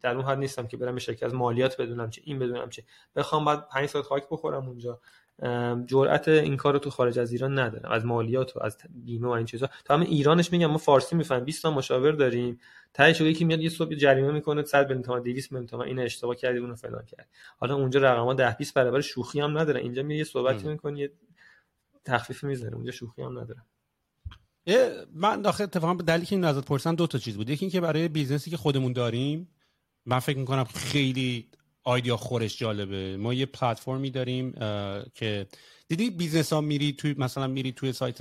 [0.00, 2.84] در اون حد نیستم که برم شرکت از مالیات بدونم چه این بدونم چه
[3.16, 5.00] بخوام بعد 5 ساعت خاک بخورم اونجا.
[5.86, 7.90] جرأت این کار رو تو خارج از ایران ندارم.
[7.90, 9.70] از مالیات و از بیمه و این چیزا.
[9.84, 11.44] تو همین ایرانش میگم ما فارسی می‌فهمیم.
[11.44, 12.60] 20 تا مشاور داریم.
[12.94, 16.36] تهش یکی میاد یه صبح جریمه می‌کنه 100 میلیون تومان 200 میلیون تومان این اشتباه
[16.36, 17.28] کردی اونو فلان کرد.
[17.58, 21.12] حالا اونجا رقم‌ها 10 20 برابر شوخی هم نداره اینجا میاد یه صحبتی می‌کنه یه
[22.04, 23.62] تخفیفی می‌ذاره اونجا شوخی هم نداره
[25.14, 27.50] من داخل اتفاقا به دلیلی که این ازت پرسیدم دو تا چیز بود.
[27.50, 29.48] یکی اینکه برای business ی که خودمون داریم
[30.06, 31.48] من فکر می‌کنم خیلی
[31.84, 33.16] idea خورش جالبه.
[33.16, 34.52] ما یه پلتفرمی داریم
[35.14, 35.46] که
[35.88, 38.18] دیدی business ها میری توی مثلا میری توی سایت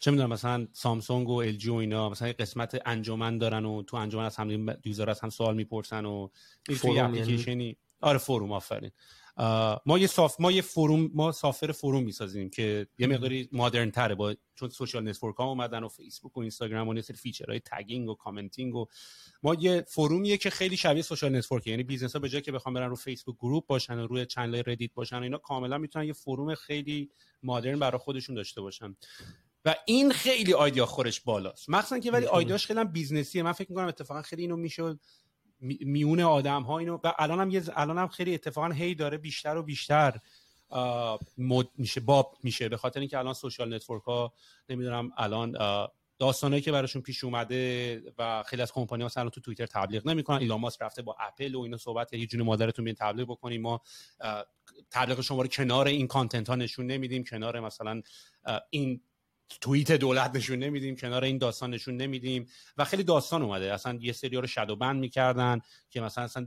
[0.00, 4.24] چه می‌دونم مثلا سامسونگ و ال و اینا مثلا قسمت انجمن دارن و تو انجمن
[4.24, 6.28] از هم user از هم سوال می‌پرسن و
[6.80, 7.76] توی اپلیکیشنی.
[8.00, 8.90] آره forum آفرین.
[9.86, 14.14] ما یه soft ما یه forum ما software forum می‌سازیم که یه مقداری modern تره
[14.14, 18.08] با چون social network ها اومدن و فیسبوک و اینستاگرام و سری feature های tagging
[18.08, 18.86] و commenting و
[19.42, 22.52] ما یه forum یه که خیلی شبیه social network یعنی business ها به جای که
[22.52, 26.04] بخوام برن رو فیسبوک group باشن و روی channel Reddit باشن و اینا کاملا می‌تونن
[26.04, 27.10] یه forum خیلی
[27.42, 28.96] modern برای خودشون داشته باشن.
[29.64, 31.70] و این خیلی idea خورش بالاست.
[31.70, 33.42] مخصوصا که ولی idea ش خیلی business یه.
[33.42, 34.98] من فکر می‌کنم اتفاقا خیلی اینو میشه
[35.64, 39.56] میون آدم ها اینو و الان هم, یه الان هم خیلی اتفاقا هی داره بیشتر
[39.56, 40.18] و بیشتر
[41.38, 42.68] مد میشه باب میشه.
[42.68, 44.32] به خاطر اینکه الان social network ها
[44.68, 45.52] نمی‌دونم الان
[46.18, 50.38] داستانهایی که براشون پیش اومده و خیلی از کمپانی ها الان تو توییتر تبلیغ نمی‌کنن.
[50.38, 53.60] ایلان ماسک رفته با اپل و اینا صحبت یه جون مادرتون بیان تبلیغ بکنیم.
[53.60, 53.80] ما
[54.90, 57.24] تبلیغ شما رو کنار این content ها نشون نمیدیم.
[57.24, 58.02] کنار مثلا
[58.70, 59.00] این
[59.60, 62.46] توییت دولت نشون نمیدیم کنار این داستان نشون نمیدیم.
[62.76, 63.74] و خیلی داستان اومده.
[63.74, 65.60] اصلا یه سری رو shadow ban می‌کردن
[65.90, 66.46] که مثلا اصلا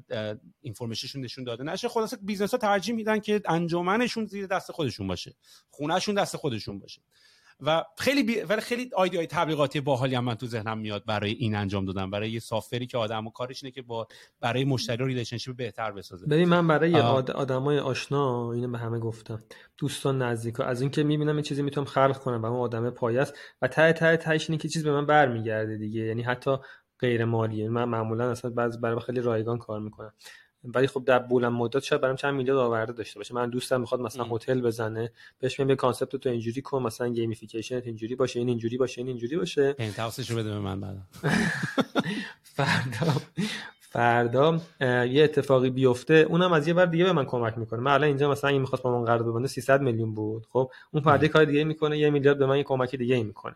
[0.61, 1.87] information شون نشون داده نشه.
[1.89, 5.35] خلاصه business ها ترجیح میدن که انجمنشون زیر دست خودشون باشه.
[5.69, 7.01] خونهشون دست خودشون باشه.
[7.61, 8.39] و خیلی بی...
[8.41, 12.31] ولی خیلی های تبلیغاتی باحالی هم من تو ذهنم میاد برای این انجام دادن برای
[12.31, 14.07] یه software ی که آدم و کارش اینه که با
[14.41, 16.27] برای مشتری relationship بهتر بسازه.
[16.27, 17.31] ببین من برای آد...
[17.31, 19.43] آدمای آشنا اینو به همه گفتم.
[19.77, 23.33] دوستان نزدیکا از اینکه می‌بینم این چیزی می‌تونم خلق کنم و اون آدم پایه است
[23.61, 26.01] و ته ته تهش اینه که چیز به من برمیگرده دیگه.
[26.01, 26.57] یعنی حتی
[26.99, 30.13] غیر مالیه من معمولا اصلا بعضی برای خیلی رایگان کار می‌کنم.
[30.63, 33.33] ولی خب در بلند مدت شاید برام چند میلیارد آورده داشته باشه.
[33.35, 35.11] من دوستم می‌خواد مثلا هتل بزنه.
[35.39, 39.07] بهش میگم یه concept تو اینجوری کن مثلا gamification اینجوری باشه این اینجوری باشه این
[39.07, 39.73] اینجوری باشه.
[39.73, 41.01] penthouse ش رو بده به من بعدا.
[42.57, 43.13] فردا
[43.79, 44.59] فردا
[45.05, 46.13] یه اتفاقی بیفته.
[46.29, 47.79] اونم از یه بر دیگه به من کمک می‌کنه.
[47.79, 50.45] من الان اینجا مثلا این می‌خواست با من قرارداد ببنده 300 میلیون بود.
[50.45, 53.55] خب اون فردا کار دیگه می‌کنه یه میلیارد به من یه کمک دیگه می‌کنه؟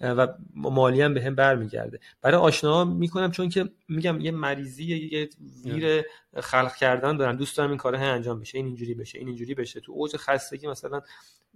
[0.00, 2.00] و مالی هم به هم برمیگرده.
[2.22, 5.28] برای آشنا می‌کنم چون که میگم یه مریضی یه
[5.64, 6.02] ویر
[6.36, 7.36] خلق کردن دارن.
[7.36, 8.58] دوست دارم این کاره انجام بشه.
[8.58, 9.80] این اینجوری بشه این اینجوری بشه.
[9.80, 11.02] تو اوج خستگی مثلا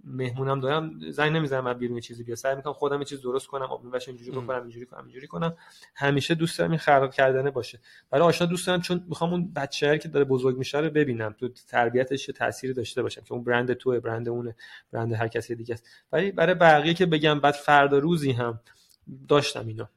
[0.03, 3.65] مهمونم دارم زنگ نمی‌زنم از بیرون چیزی بیا سعی می‌کنم خودم یه چیز درست کنم
[3.65, 5.57] آب میوش اینجوری بکنم اینجوری کنم اینجوری کنم.
[5.95, 7.79] همیشه دوست دارم این خلق کردنه باشه.
[8.09, 11.35] برای آشنا دوست دارم چون می‌خوام اون بچه‌ای که داره بزرگ میشه رو ببینم.
[11.39, 14.55] تو تربیتش تاثیر داشته باشم که اون برند توه برند اونه
[14.91, 15.87] برند هر کسی دیگه است.
[16.11, 18.59] ولی برای بقیه که بگم بعد فردا روزی هم
[19.27, 19.89] داشتم اینا.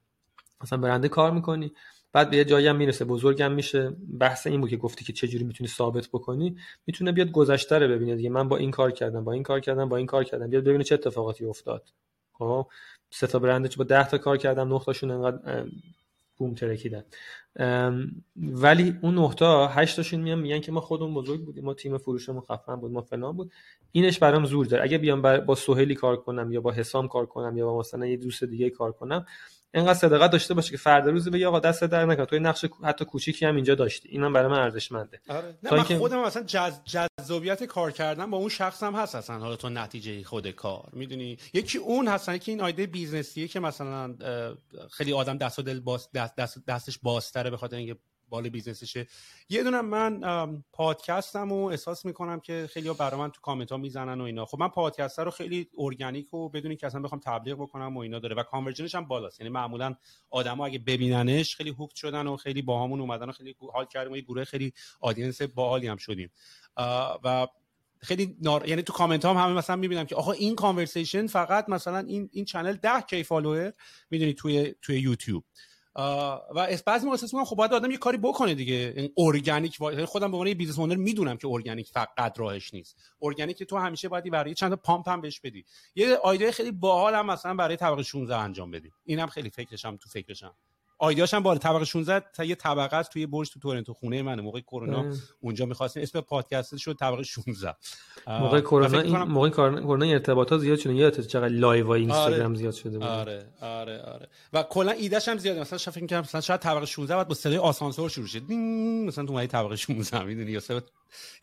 [0.60, 1.72] مثلا برنده کار می‌کنی
[2.12, 3.92] بعد به یه جایی هم می‌رسه بزرگم میشه.
[4.18, 6.56] بحث این بود که گفتی که چجوری می‌تونی ثابت بکنی.
[6.86, 8.30] می‌تونه بیاد گذشته رو ببینه دیگه.
[8.30, 10.50] من با این کار کردم با این کار کردم با این کار کردم.
[10.50, 11.88] بیاد ببینه چه اتفاقاتی افتاد.
[12.32, 12.66] خب؟
[13.10, 15.66] سه تا برند با 10 تا کار کردم نه تاشون انقدر
[16.36, 17.04] بوم ترکیدن.
[18.36, 21.98] ولی اون نه تا 8 تاشون میان میگن که ما خودمون بزرگ بودیم ما تیم
[21.98, 23.52] فروشمون خفن بود ما فلان بود.
[23.92, 24.82] اینش برام زور داره.
[24.82, 28.16] اگه بیام با سهیلی کار کنم یا با حسام کار کنم یا با مثلا یه
[28.16, 29.26] دوست دیگه کار کنم
[29.76, 32.24] اینقدر صداقت داشته باشه که فردا روز بگی آقا دستت درد نکنه.
[32.24, 34.08] توی نقش حتی کوچیکی هم اینجا داشتی.
[34.08, 35.20] اینم برای من ارزشمنده.
[35.28, 35.58] آره.
[35.62, 36.72] نه من خودم مثلا جز...
[36.84, 39.38] جذابیت کار کردن با اون شخص هم هست اصلا.
[39.38, 40.88] حالا تو نتیجه خود کار.
[40.92, 44.14] می‌دونی؟ یکی اون هستن که این ایده business یه که مثلا
[44.90, 47.96] خیلی آدم دست و دل باز دست دست دستش بازتره به خاطر اینکه
[48.28, 49.06] مال business شه.
[49.48, 54.20] یه دونم من پادکستم و احساس می‌کنم که خیلی برای من تو کامنت ها می‌زنن
[54.20, 54.44] و اینا.
[54.44, 58.18] خب من پادکست رو خیلی ارگانیک و بدون که اصلا بخوام تبلیغ بکنم و اینا
[58.18, 59.40] داره و conversion ش هم بالاست.
[59.40, 59.94] یعنی معمولا
[60.30, 64.16] آدما اگه ببیننش خیلی hook شدن و خیلی باهامون اومدن و خیلی حال کردیم و
[64.16, 66.30] یه گروه خیلی audience باحالی هم شدیم.
[67.24, 67.46] و
[67.98, 68.68] خیلی نار...
[68.68, 72.44] یعنی تو کامنت هم همه مثلا می‌بینم که آقا این conversation فقط مثلا این این
[72.44, 73.72] channel 10 K follower
[74.10, 75.44] می‌دونی توی توی یوتیوب
[75.96, 78.92] و بعضی موقع احساس خب باید آدم یه کاری بکنه دیگه.
[78.96, 82.96] این ارگانیک یعنی خودم به عنوان business owner می‌دونم که ارگانیک فقط راهش نیست.
[83.22, 85.64] ارگانیک تو همیشه باید برای چند تا pump هم بهش بدی.
[85.94, 88.92] یه idea خیلی باحال هم مثلا برای طبقه 16 انجام بدی.
[89.04, 90.54] اینم خیلی فکرشم تو فکرشم.
[90.98, 94.22] idea ش هم بالا طبقه 16 تا یه طبقه است توی برج تو تورنتو خونه
[94.22, 96.02] منه موقع کرونا اونجا می‌خواستیم.
[96.02, 97.74] اسم پادکست شد طبقه 16
[98.26, 100.94] موقع کرونا این موقع کرونا ارتباطات زیاد شده.
[100.94, 102.58] یادت چقدر live و اینستاگرام آره.
[102.58, 103.08] زیاد شده بود.
[103.08, 104.28] آره آره آره.
[104.52, 105.60] و کلا ایدهش هم زیاده.
[105.60, 108.40] مثلا فکر کنم مثلا شاید طبقه 16 بعد با صدای آسانسور شروع شه.
[108.40, 110.60] مثلا تو طبقه 16 می‌دونی یا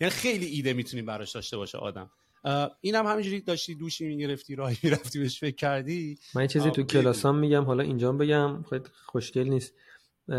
[0.02, 2.10] یعنی خیلی ایده می‌تونیم براش داشته باشه آدم.
[2.82, 7.38] این هم همینجوری داشتی دوشی می‌گرفتی راهی می‌رفتی بهش فکر کردی؟ من چیزی تو کلاسام
[7.38, 9.74] میگم حالا اینجا بگم خیلی خوشگل نیست.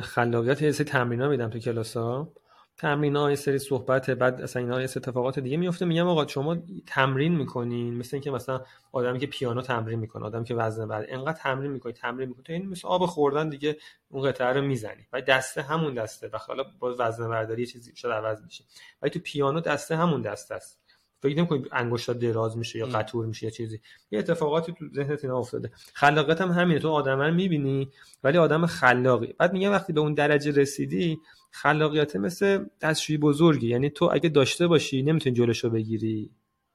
[0.02, 2.32] خلاقیت یه سری تمرین میدم تو کلاسا
[2.76, 6.56] تمرین ها یه سری صحبت بعد اصلا اینا یه اتفاقات دیگه میفته میگم آقا شما
[6.86, 8.60] تمرین می‌کنین مثل اینکه مثلا
[8.92, 12.68] آدمی که پیانو تمرین می‌کنه آدمی که وزن بعد انقدر تمرین می‌کنی تمرین می‌کنی این
[12.68, 13.76] مثل آب خوردن دیگه
[14.08, 15.06] اون قطعه رو می‌زنی.
[15.12, 16.30] و دسته همون دسته.
[16.32, 18.64] و حالا با وزن برداری چیزی شاید عوض میشه
[19.02, 20.83] ولی تو پیانو دسته همون دسته است.
[21.24, 23.80] فکر نمی‌کنی انگشتا دراز میشه یا قطور میشه یا چیزی.
[24.10, 25.70] یه اتفاقاتی تو ذهنت اینا افتاده.
[25.94, 26.80] خلاقیت هم همینه.
[26.80, 27.88] تو آدم رو می‌بینی
[28.24, 29.34] ولی آدم خلاقی.
[29.38, 31.18] بعد میگم وقتی به اون درجه رسیدی
[31.50, 33.68] خلاقیت مثل دستشویی بزرگی.
[33.68, 36.30] یعنی تو اگه داشته باشی نمی‌تونی جلوشو بگیری.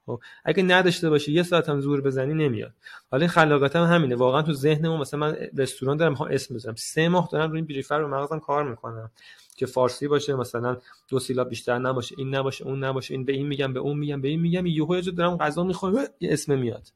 [0.05, 2.73] خب اگه نداشته باشی یه ساعت هم زور بزنی نمیاد.
[3.11, 4.15] حالا خلاقیت هم همینه.
[4.15, 7.67] واقعا تو ذهنمون مثلا من رستوران دارم می‌خوام اسم بزنم سه ماه دارم روی این
[7.67, 9.11] بریفر رو مغزم کار می‌کنم.
[9.59, 10.77] که فارسی باشه مثلا
[11.07, 14.21] دو سیلاب بیشتر نباشه این نباشه اون نباشه این به این میگم به اون میگم
[14.21, 16.87] به این میگم یهو یه دارم غذا می‌خوام یه اسم میاد.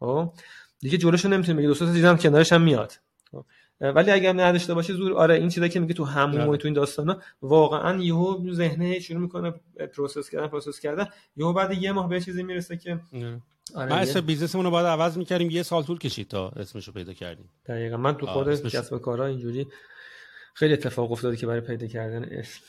[0.00, 0.32] خب؟
[0.80, 2.92] دیگه جلوشو نمی‌تونم بگی دو تا دیدم کنارش هم میاد.
[3.30, 3.44] خب؟
[3.80, 6.56] ولی اگر نداشته باشه زور آره این چیزایی که میگه تو همون آره.
[6.56, 9.54] تو این داستانا واقعا یهو ذهنه شروع می‌کنه
[9.96, 11.06] process کردن process کردن.
[11.36, 13.00] یهو بعد یه ماه به چیزی می‌رسه که
[13.74, 16.92] آره ما اسم business مون رو باید عوض می‌کردیم یه سال طول کشید تا اسمشو
[16.92, 17.50] پیدا کردیم.
[17.66, 17.96] دقیقا.
[17.96, 19.66] من تو خود کسب کارا اینجوری
[20.54, 22.60] خیلی اتفاق افتاده که برای پیدا کردن اسم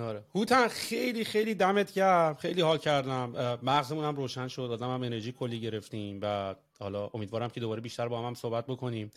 [0.00, 0.22] آره.
[0.34, 2.34] هوتن خیلی خیلی دمت گرم.
[2.34, 3.58] خیلی حال کردم.
[3.62, 4.62] مغزمون هم روشن شد.
[4.62, 6.18] آدم هم انرژی کلی گرفتیم.
[6.22, 9.10] و حالا امیدوارم که دوباره بیشتر با هم, هم صحبت بکنیم.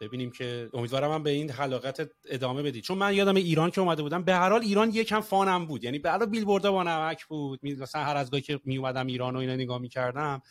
[0.00, 2.84] ببینیم که امیدوارم هم به این خلاقیت ادامه بدید.
[2.84, 5.84] چون من یادم ایران که اومده بودم به هر حال ایران یکم fun م بود.
[5.84, 7.60] یعنی به هر حال با نمک بود.
[7.62, 10.42] مثلا هر از که می اومدم ایران و اینا نگاه می‌کردم.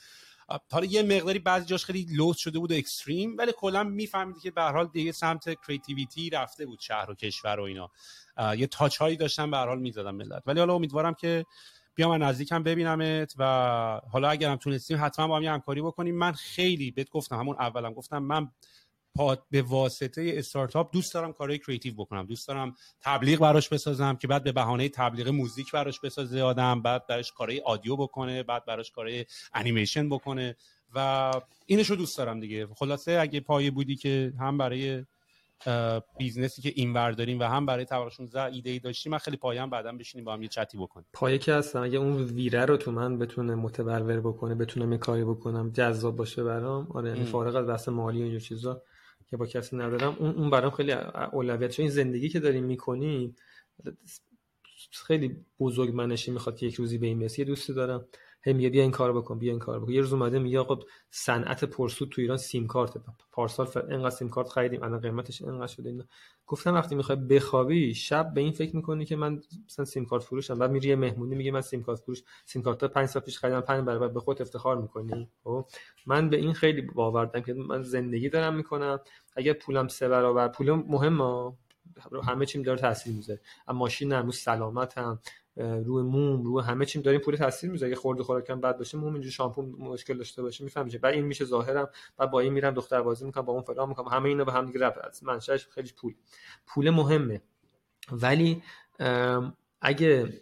[0.72, 4.52] حالا یه مقداری بعضی جاش خیلی لوس شده بود و extreme ولی کلا میفهمیدی که
[4.52, 7.92] به هر حال دیگه سمت creativity رفته بود شهر و کشور و اینا.
[8.58, 10.44] یه touch هایی داشتن به هر حال می‌زدن ملت.
[10.46, 11.46] ولی حالا امیدوارم که
[11.96, 13.44] بیام من نزدیکم ببینمت و
[14.12, 16.16] حالا اگرم تونستیم حتما با هم همکاری بکنیم.
[16.16, 18.52] من خیلی بهت گفتم همون اولم گفتم من
[19.52, 22.26] به واسطه استارتاپ دوست دارم کارهای creative بکنم.
[22.26, 27.08] دوست دارم تبلیغ براش بسازم که بعد به بهانه تبلیغ موزیک براش بسازه آدم بعد
[27.08, 30.56] براش کارهای audio بکنه بعد براش کارهای انیمیشن بکنه
[30.96, 31.32] و
[31.66, 32.68] اینشو دوست دارم دیگه.
[32.76, 35.04] خلاصه اگه پایه بودی که هم برای
[36.18, 39.38] business ی که این داریم و هم برای طبقه 16 ایده ای داشتیم من خیلی
[39.38, 41.06] پایم بعدا بشینیم با هم یه چتی بکنیم.
[41.14, 45.24] پایه که هستم اگه اون ویره رو تو من بتونه متبلور بکنه بتونم یه کاری
[45.24, 48.82] بکنم جذاب باشه برام آره یعنی فارغ از بحث مالی و اینجور چیزا.
[49.30, 51.72] که با کسی ندارم اون اون برام خیلی اولویت.
[51.72, 53.36] چون این زندگی که داریم می‌کنیم
[54.92, 58.08] خیلی بزرگ منشی می‌خواد که یک روزی به این برسی دوستی دارم.
[58.42, 59.92] هی میگه بیا این کار بکن بیا این کار بکن.
[59.92, 60.80] یه روز اومده میگه آقا
[61.12, 62.98] صنعت پرسود تو ایران سیم کارت.
[63.32, 66.04] پارسال اینقدر سیم کارت خریدیم الان قیمتش اینقدر شده اینا.
[66.48, 70.60] گفتم وقتی می‌خوای بخوابی شب به این فکر می‌کنی که من مثلا سیم کارت فروشم.
[70.60, 73.86] بعد میری مهمونی میگه من سیم کارت فروش سیم کارت 5 سال پیش خریدم 5
[73.86, 75.30] برابر به خود افتخار می‌کنی.
[75.44, 75.66] خب؟
[76.06, 79.00] من به این خیلی باور دارم که من زندگی دارم می‌کنم.
[79.36, 81.54] اگر پولم سه برابر پول مهمه
[82.24, 83.42] همه چیم داره تاثیر می‌ذاره.
[83.68, 85.20] اما ماشین هم سلامتم.
[85.58, 87.92] روی موم روی همه چیم داریم پول تاثیر می‌ذاره.
[87.92, 91.46] اگه خورده خوراکم بد باشه موم اینجوری شامپو مشکل داشته باشه می‌فهمی بعد این میشه
[91.46, 91.90] ظاهرم.
[92.18, 94.08] بعد با این میرم دختر بازی می‌کنم با اون فلان می‌کنم.
[94.08, 96.14] همه اینا به هم دیگه رفت از منشأش خیلی پول.
[96.68, 97.42] پول مهمه.
[98.12, 98.64] ولی
[99.82, 100.42] اگه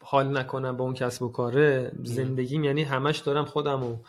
[0.00, 4.00] حال نکنم با اون کسب و کاره زندگیم یعنی همش دارم خودم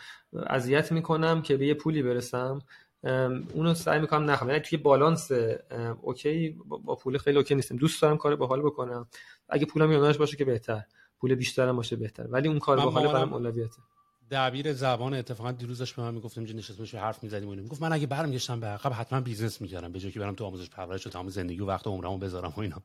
[0.48, 2.62] اذیت می‌کنم که به یه پولی برسم.
[3.54, 5.32] اونو سعی می‌کنم نخوام یعنی توی بالانس
[6.02, 7.76] okay با پول خیلی اوکی نیستم.
[7.76, 9.08] دوست دارم کار باحال بکنم.
[9.50, 10.84] اگه پولم میونش باشه که بهتر.
[11.20, 12.28] پول بیشترم باشه بهتر.
[12.28, 13.78] ولی اون کار باحال برام اولویته.
[14.32, 18.08] دبیر زبان اتفاقا دیروزش به من می‌گفتم اینجا نشستیم حرف می‌زدیم و می‌گفت من اگه
[18.08, 19.92] برمیگشتم به عقب حتما business می‌کردم.
[19.92, 22.60] به جای که برم تو آموزش پرورش و تمام زندگی و وقت عمرمو بذارم و
[22.60, 22.82] اینا.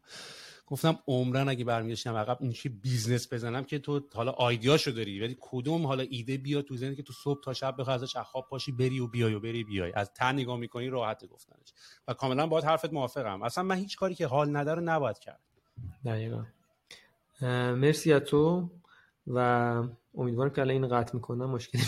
[0.66, 5.20] گفتم عمرا اگه برمیگشتم عقب این چی business بزنم که تو حالا idea شو داری.
[5.20, 8.46] ولی کدوم حالا ایده بیا تو ذهنت که تو صبح تا شب بخوای ازش خواب
[8.48, 9.92] پاشی بری و بیای و بری بیای.
[9.94, 11.72] از تن نگاه می‌کنی راحت گفتنش.
[12.08, 13.42] و کاملا باید حرفت موافقم.
[13.42, 15.40] اصلا من هیچ کاری که حال نداره نباید کرد.
[16.04, 16.44] دقیقا.
[17.74, 18.70] مرسی از تو
[19.26, 19.38] و
[20.14, 21.82] امیدوارم که الان این قطع می‌کنم مشکلی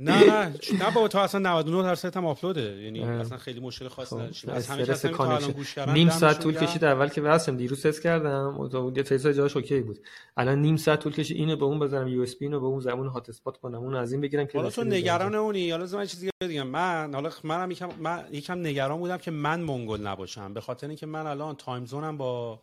[0.00, 2.82] نه نه نه بابا تو اصلا 99 درصد هم آپلوده.
[2.82, 5.50] یعنی اصلا خیلی مشکل خاصی خب، نداشتیم از همه تا الان.
[5.50, 6.54] گوش کردن نیم ساعت طول.
[6.54, 8.68] کشید اول که وصلم دیروز تست کردم.
[8.72, 9.98] تا یه فیزا جاش اوکی بود.
[10.36, 12.80] الان نیم ساعت طول کشید اینو به اون بزنم یو اس بی اینو به اون
[12.80, 15.70] زبون هات اسپات کنم اون از این بگیرم که حالا تو نگران اونی.
[15.70, 16.66] حالا من چیزی بگم.
[16.66, 20.54] من حالا منم یکم من یکم نگران بودم که من منگل نباشم.
[20.54, 22.60] به خاطر اینکه من الان تایم زونم با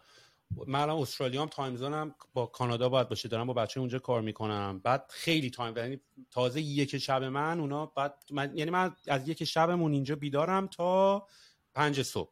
[0.67, 3.29] من الان استرالیا هم time zone م با کانادا باید باشه.
[3.29, 4.81] دارم با بچه اونجا کار می‌کنم.
[4.83, 6.01] بعد خیلی time یعنی
[6.31, 11.27] تازه یک شب من اونا بعد من یعنی من از یک شبمون اینجا بیدارم تا
[11.73, 12.31] پنج صبح.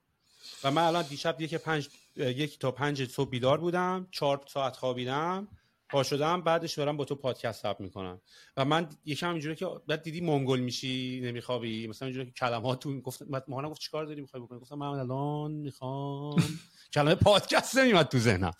[0.64, 4.08] و من الان دیشب یک پنج یک تا پنج صبح بیدار بودم.
[4.12, 5.48] چهار ساعت خوابیدم.
[5.94, 8.22] پا شدم بعدش دارم با تو پادکست ضبط می‌کنم.
[8.58, 13.02] و من یکم اینجوری که بعد دیدی منگل میشی نمیخوابی؟ مثلا اینجوری که کلمات تو
[13.02, 16.36] گفت بعد ماهانم گفت چیکار داری می‌خوای بکنی؟ گفتم من الان می‌خوام.
[16.94, 18.52] کلمه پادکست نمیاد تو ذهنم.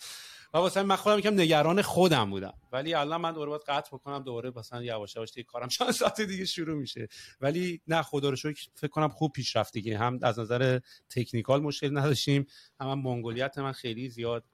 [0.54, 2.54] و واسه من خودم یکم نگران خودم بودم.
[2.72, 6.20] ولی الان من دوباره باید قطع بکنم دوباره مثلا یواش یواش دیگه کارم چند ساعت
[6.20, 7.08] دیگه شروع میشه.
[7.40, 10.80] ولی نه خدا رو شکر فکر کنم خوب پیش رفت دیگه هم از نظر
[11.10, 12.46] تکنیکال مشکل نداشتیم
[12.80, 14.44] هم, هم منگولیت من خیلی زیاد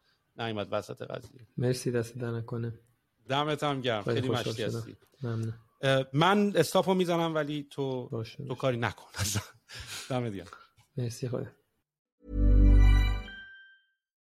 [0.41, 1.47] نیومد وسط قضیه.
[1.57, 2.73] مرسی دست در نکنه.
[3.29, 4.03] دمت هم گرم.
[4.03, 4.79] خیلی مشتی شدم.
[4.79, 4.97] هستی.
[6.13, 8.55] من استافو می‌زنم ولی تو باشه تو.
[8.55, 9.07] کاری نکن.
[10.11, 10.47] دمت گرم.
[10.97, 11.47] مرسی خدا.